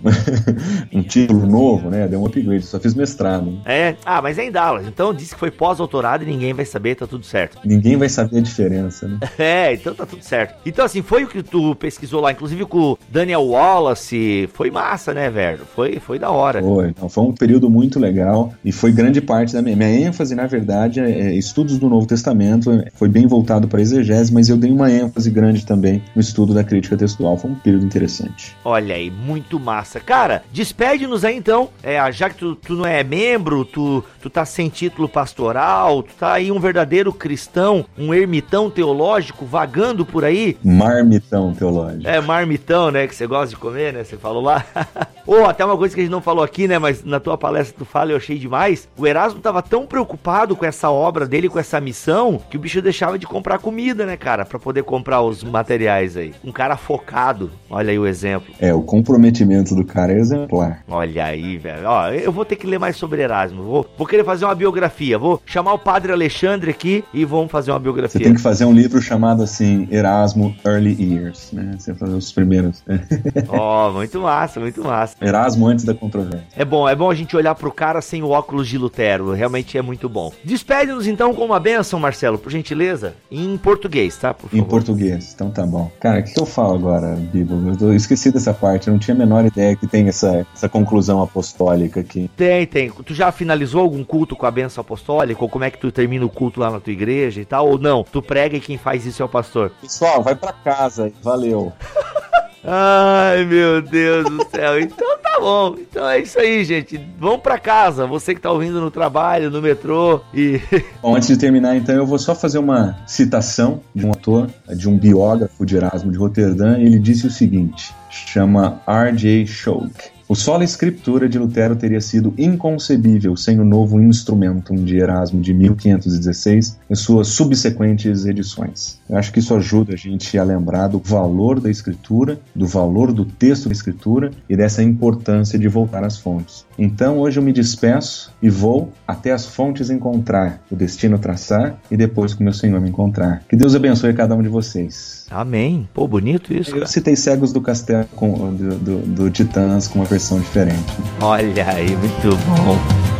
um 0.92 1.02
título 1.04 1.46
novo, 1.46 1.90
né? 1.90 2.06
Deu 2.06 2.20
um 2.20 2.26
upgrade, 2.26 2.64
só 2.64 2.78
fiz 2.78 2.94
mestrado. 2.94 3.60
É, 3.64 3.96
ah, 4.04 4.20
mas 4.22 4.38
é 4.38 4.44
em 4.44 4.50
Dallas, 4.50 4.86
então 4.86 5.12
disse 5.12 5.34
que 5.34 5.40
foi 5.40 5.50
pós-doutorado 5.50 6.22
e 6.22 6.26
ninguém 6.26 6.52
vai 6.52 6.64
saber, 6.64 6.94
tá 6.94 7.06
tudo 7.06 7.24
certo. 7.24 7.58
Ninguém 7.64 7.96
vai 7.96 8.08
saber 8.08 8.38
a 8.38 8.42
diferença, 8.42 9.08
né? 9.08 9.18
É, 9.38 9.72
então 9.72 9.94
tá 9.94 10.04
tudo 10.04 10.22
certo. 10.22 10.56
Então, 10.66 10.84
assim, 10.84 11.02
foi 11.02 11.24
o 11.24 11.26
que 11.26 11.42
tu 11.42 11.74
pesquisou 11.74 12.20
lá, 12.20 12.30
inclusive 12.30 12.64
com 12.66 12.92
o 12.92 12.98
Daniel 13.08 13.42
Wallace, 13.42 14.48
foi 14.52 14.70
massa, 14.70 15.14
né, 15.14 15.30
velho? 15.30 15.60
Foi, 15.74 15.98
foi 15.98 16.18
da 16.18 16.30
hora. 16.30 16.60
Foi, 16.60 16.88
então, 16.88 17.08
foi 17.08 17.24
um 17.24 17.32
período 17.32 17.70
muito 17.70 17.98
legal 17.98 18.52
e 18.64 18.70
foi 18.70 18.92
grande 18.92 19.20
parte 19.20 19.54
da 19.54 19.62
minha, 19.62 19.76
minha 19.76 20.08
ênfase, 20.08 20.34
na 20.34 20.46
verdade, 20.46 21.00
é, 21.00 21.10
é 21.10 21.34
estudos 21.34 21.78
do 21.78 21.88
Novo 21.88 22.06
Testamento, 22.06 22.70
foi 22.94 23.08
bem 23.08 23.26
voltado 23.26 23.59
para 23.66 23.80
exegese, 23.80 24.32
mas 24.32 24.48
eu 24.48 24.56
dei 24.56 24.70
uma 24.70 24.90
ênfase 24.90 25.30
grande 25.30 25.64
também 25.64 26.02
no 26.14 26.20
estudo 26.20 26.54
da 26.54 26.64
crítica 26.64 26.96
textual, 26.96 27.36
foi 27.36 27.50
um 27.50 27.54
período 27.54 27.84
interessante. 27.84 28.56
Olha 28.64 28.94
aí, 28.94 29.10
muito 29.10 29.58
massa. 29.58 30.00
Cara, 30.00 30.42
despede-nos 30.52 31.24
aí 31.24 31.36
então. 31.36 31.68
É, 31.82 32.10
já 32.12 32.28
que 32.28 32.36
tu, 32.36 32.54
tu 32.54 32.74
não 32.74 32.86
é 32.86 33.02
membro, 33.02 33.64
tu, 33.64 34.04
tu 34.20 34.28
tá 34.30 34.44
sem 34.44 34.68
título 34.68 35.08
pastoral, 35.08 36.02
tu 36.02 36.14
tá 36.14 36.32
aí 36.34 36.52
um 36.52 36.60
verdadeiro 36.60 37.12
cristão, 37.12 37.84
um 37.98 38.12
ermitão 38.14 38.70
teológico 38.70 39.44
vagando 39.44 40.04
por 40.04 40.24
aí. 40.24 40.56
Marmitão 40.62 41.52
teológico. 41.54 42.06
É, 42.08 42.20
marmitão, 42.20 42.90
né? 42.90 43.06
Que 43.06 43.14
você 43.14 43.26
gosta 43.26 43.48
de 43.48 43.56
comer, 43.56 43.92
né? 43.92 44.04
Você 44.04 44.16
falou 44.16 44.42
lá. 44.42 44.64
Ou 45.26 45.42
oh, 45.42 45.44
até 45.44 45.64
uma 45.64 45.76
coisa 45.76 45.94
que 45.94 46.00
a 46.00 46.04
gente 46.04 46.12
não 46.12 46.20
falou 46.20 46.42
aqui, 46.42 46.66
né? 46.66 46.78
Mas 46.78 47.04
na 47.04 47.20
tua 47.20 47.38
palestra 47.38 47.76
tu 47.78 47.84
fala, 47.84 48.12
eu 48.12 48.16
achei 48.16 48.38
demais. 48.38 48.88
O 48.96 49.06
Erasmo 49.06 49.40
tava 49.40 49.62
tão 49.62 49.86
preocupado 49.86 50.56
com 50.56 50.64
essa 50.64 50.90
obra 50.90 51.26
dele, 51.26 51.48
com 51.48 51.58
essa 51.58 51.80
missão, 51.80 52.40
que 52.50 52.56
o 52.56 52.60
bicho 52.60 52.82
deixava 52.82 53.18
de 53.18 53.26
comprar 53.26 53.49
comida, 53.58 54.06
né, 54.06 54.16
cara? 54.16 54.44
Pra 54.44 54.58
poder 54.58 54.82
comprar 54.82 55.22
os 55.22 55.42
materiais 55.42 56.16
aí. 56.16 56.32
Um 56.44 56.52
cara 56.52 56.76
focado. 56.76 57.50
Olha 57.68 57.90
aí 57.90 57.98
o 57.98 58.06
exemplo. 58.06 58.52
É, 58.58 58.72
o 58.74 58.82
comprometimento 58.82 59.74
do 59.74 59.84
cara 59.84 60.12
é 60.12 60.18
exemplar. 60.18 60.82
Olha 60.88 61.24
aí, 61.24 61.56
velho. 61.58 61.86
Ó, 61.86 62.08
eu 62.08 62.32
vou 62.32 62.44
ter 62.44 62.56
que 62.56 62.66
ler 62.66 62.78
mais 62.78 62.96
sobre 62.96 63.22
Erasmo. 63.22 63.62
Vou, 63.62 63.86
vou 63.96 64.06
querer 64.06 64.24
fazer 64.24 64.44
uma 64.44 64.54
biografia. 64.54 65.18
Vou 65.18 65.40
chamar 65.46 65.72
o 65.74 65.78
padre 65.78 66.12
Alexandre 66.12 66.70
aqui 66.70 67.04
e 67.12 67.24
vamos 67.24 67.50
fazer 67.50 67.70
uma 67.70 67.78
biografia. 67.78 68.20
Você 68.20 68.24
tem 68.24 68.34
que 68.34 68.40
fazer 68.40 68.64
um 68.64 68.72
livro 68.72 69.00
chamado 69.00 69.42
assim, 69.42 69.88
Erasmo 69.90 70.54
Early 70.64 70.96
Years, 71.00 71.52
né? 71.52 71.72
Você 71.78 71.94
fazer 71.94 72.14
os 72.14 72.32
primeiros. 72.32 72.82
Ó, 73.48 73.88
oh, 73.88 73.92
muito 73.92 74.20
massa, 74.20 74.60
muito 74.60 74.82
massa. 74.82 75.16
Erasmo 75.20 75.66
antes 75.66 75.84
da 75.84 75.94
controvérsia. 75.94 76.46
É 76.56 76.64
bom, 76.64 76.88
é 76.88 76.94
bom 76.94 77.10
a 77.10 77.14
gente 77.14 77.36
olhar 77.36 77.54
pro 77.54 77.72
cara 77.72 78.00
sem 78.00 78.22
o 78.22 78.30
óculos 78.30 78.68
de 78.68 78.78
Lutero. 78.78 79.32
Realmente 79.32 79.76
é 79.76 79.82
muito 79.82 80.08
bom. 80.08 80.32
Despede-nos 80.44 81.06
então 81.06 81.34
com 81.34 81.44
uma 81.44 81.60
benção, 81.60 82.00
Marcelo, 82.00 82.38
por 82.38 82.50
gentileza. 82.50 83.14
Em 83.30 83.56
português, 83.56 84.16
tá? 84.16 84.34
Por 84.34 84.52
em 84.52 84.62
português, 84.62 85.32
então 85.34 85.50
tá 85.50 85.64
bom. 85.64 85.90
Cara, 86.00 86.20
o 86.20 86.24
que, 86.24 86.32
que 86.32 86.40
eu 86.40 86.46
falo 86.46 86.74
agora, 86.74 87.14
Bíblia? 87.14 87.76
Eu 87.80 87.94
esqueci 87.94 88.32
dessa 88.32 88.52
parte, 88.52 88.88
eu 88.88 88.92
não 88.92 88.98
tinha 88.98 89.14
a 89.14 89.18
menor 89.18 89.44
ideia 89.44 89.76
que 89.76 89.86
tem 89.86 90.08
essa, 90.08 90.46
essa 90.54 90.68
conclusão 90.68 91.22
apostólica 91.22 92.00
aqui. 92.00 92.28
Tem, 92.36 92.66
tem. 92.66 92.90
Tu 92.90 93.14
já 93.14 93.30
finalizou 93.30 93.82
algum 93.82 94.02
culto 94.02 94.34
com 94.34 94.46
a 94.46 94.50
benção 94.50 94.82
apostólica? 94.82 95.42
Ou 95.42 95.48
como 95.48 95.64
é 95.64 95.70
que 95.70 95.78
tu 95.78 95.92
termina 95.92 96.24
o 96.24 96.30
culto 96.30 96.58
lá 96.58 96.70
na 96.70 96.80
tua 96.80 96.92
igreja 96.92 97.40
e 97.40 97.44
tal? 97.44 97.68
Ou 97.68 97.78
não? 97.78 98.02
Tu 98.02 98.20
prega 98.20 98.56
e 98.56 98.60
quem 98.60 98.76
faz 98.76 99.06
isso 99.06 99.22
é 99.22 99.24
o 99.24 99.28
pastor? 99.28 99.70
Pessoal, 99.80 100.22
vai 100.22 100.34
para 100.34 100.52
casa. 100.52 101.12
Valeu. 101.22 101.72
Ai, 102.64 103.44
meu 103.44 103.80
Deus 103.80 104.24
do 104.24 104.46
céu. 104.50 104.78
Então 104.80 105.18
tá 105.22 105.38
bom. 105.40 105.76
Então 105.78 106.08
é 106.08 106.20
isso 106.20 106.38
aí, 106.38 106.64
gente. 106.64 107.00
Vamos 107.18 107.40
para 107.40 107.58
casa. 107.58 108.06
Você 108.06 108.34
que 108.34 108.40
tá 108.40 108.50
ouvindo 108.50 108.80
no 108.80 108.90
trabalho, 108.90 109.50
no 109.50 109.62
metrô 109.62 110.20
e. 110.34 110.60
Bom, 111.00 111.16
antes 111.16 111.28
de 111.28 111.36
terminar, 111.36 111.76
então, 111.76 111.94
eu 111.94 112.06
vou 112.06 112.18
só 112.18 112.34
fazer 112.34 112.58
uma 112.58 112.98
citação 113.06 113.80
de 113.94 114.04
um 114.04 114.10
autor, 114.10 114.50
de 114.68 114.88
um 114.88 114.98
biógrafo 114.98 115.64
de 115.64 115.76
Erasmo 115.76 116.12
de 116.12 116.18
Roterdã. 116.18 116.78
Ele 116.78 116.98
disse 116.98 117.26
o 117.26 117.30
seguinte: 117.30 117.94
chama 118.10 118.80
R.J. 118.86 119.46
Schock. 119.46 119.90
O 120.28 120.36
sola 120.36 120.62
escritura 120.62 121.28
de 121.28 121.40
Lutero 121.40 121.74
teria 121.74 122.00
sido 122.00 122.32
inconcebível 122.38 123.36
sem 123.36 123.58
o 123.58 123.64
novo 123.64 124.00
Instrumentum 124.00 124.76
de 124.76 124.96
Erasmo 124.96 125.40
de 125.40 125.52
1516 125.52 126.78
e 126.88 126.94
suas 126.94 127.26
subsequentes 127.26 128.24
edições. 128.26 128.99
Eu 129.10 129.18
acho 129.18 129.32
que 129.32 129.40
isso 129.40 129.52
ajuda 129.56 129.94
a 129.94 129.96
gente 129.96 130.38
a 130.38 130.44
lembrar 130.44 130.86
do 130.86 131.00
valor 131.00 131.58
da 131.58 131.68
escritura, 131.68 132.38
do 132.54 132.64
valor 132.64 133.12
do 133.12 133.24
texto 133.24 133.68
da 133.68 133.72
escritura 133.72 134.30
e 134.48 134.56
dessa 134.56 134.84
importância 134.84 135.58
de 135.58 135.66
voltar 135.66 136.04
às 136.04 136.16
fontes. 136.16 136.64
Então 136.78 137.18
hoje 137.18 137.40
eu 137.40 137.42
me 137.42 137.52
despeço 137.52 138.32
e 138.40 138.48
vou 138.48 138.92
até 139.06 139.32
as 139.32 139.44
fontes 139.44 139.90
encontrar, 139.90 140.62
o 140.70 140.76
destino 140.76 141.18
traçar 141.18 141.76
e 141.90 141.96
depois 141.96 142.34
com 142.34 142.44
meu 142.44 142.52
Senhor 142.52 142.80
me 142.80 142.88
encontrar. 142.88 143.42
Que 143.48 143.56
Deus 143.56 143.74
abençoe 143.74 144.14
cada 144.14 144.36
um 144.36 144.42
de 144.42 144.48
vocês. 144.48 145.26
Amém. 145.28 145.88
Pô, 145.92 146.06
bonito 146.06 146.54
isso. 146.54 146.70
Eu 146.70 146.74
Cara. 146.74 146.86
citei 146.86 147.16
Cegos 147.16 147.52
do 147.52 147.60
Castelo 147.60 148.06
com, 148.14 148.54
do, 148.54 148.78
do, 148.78 148.98
do 148.98 149.30
Titãs 149.30 149.88
com 149.88 149.98
uma 149.98 150.04
versão 150.04 150.38
diferente. 150.38 150.96
Olha 151.20 151.68
aí, 151.68 151.96
muito 151.96 152.28
bom. 152.46 153.19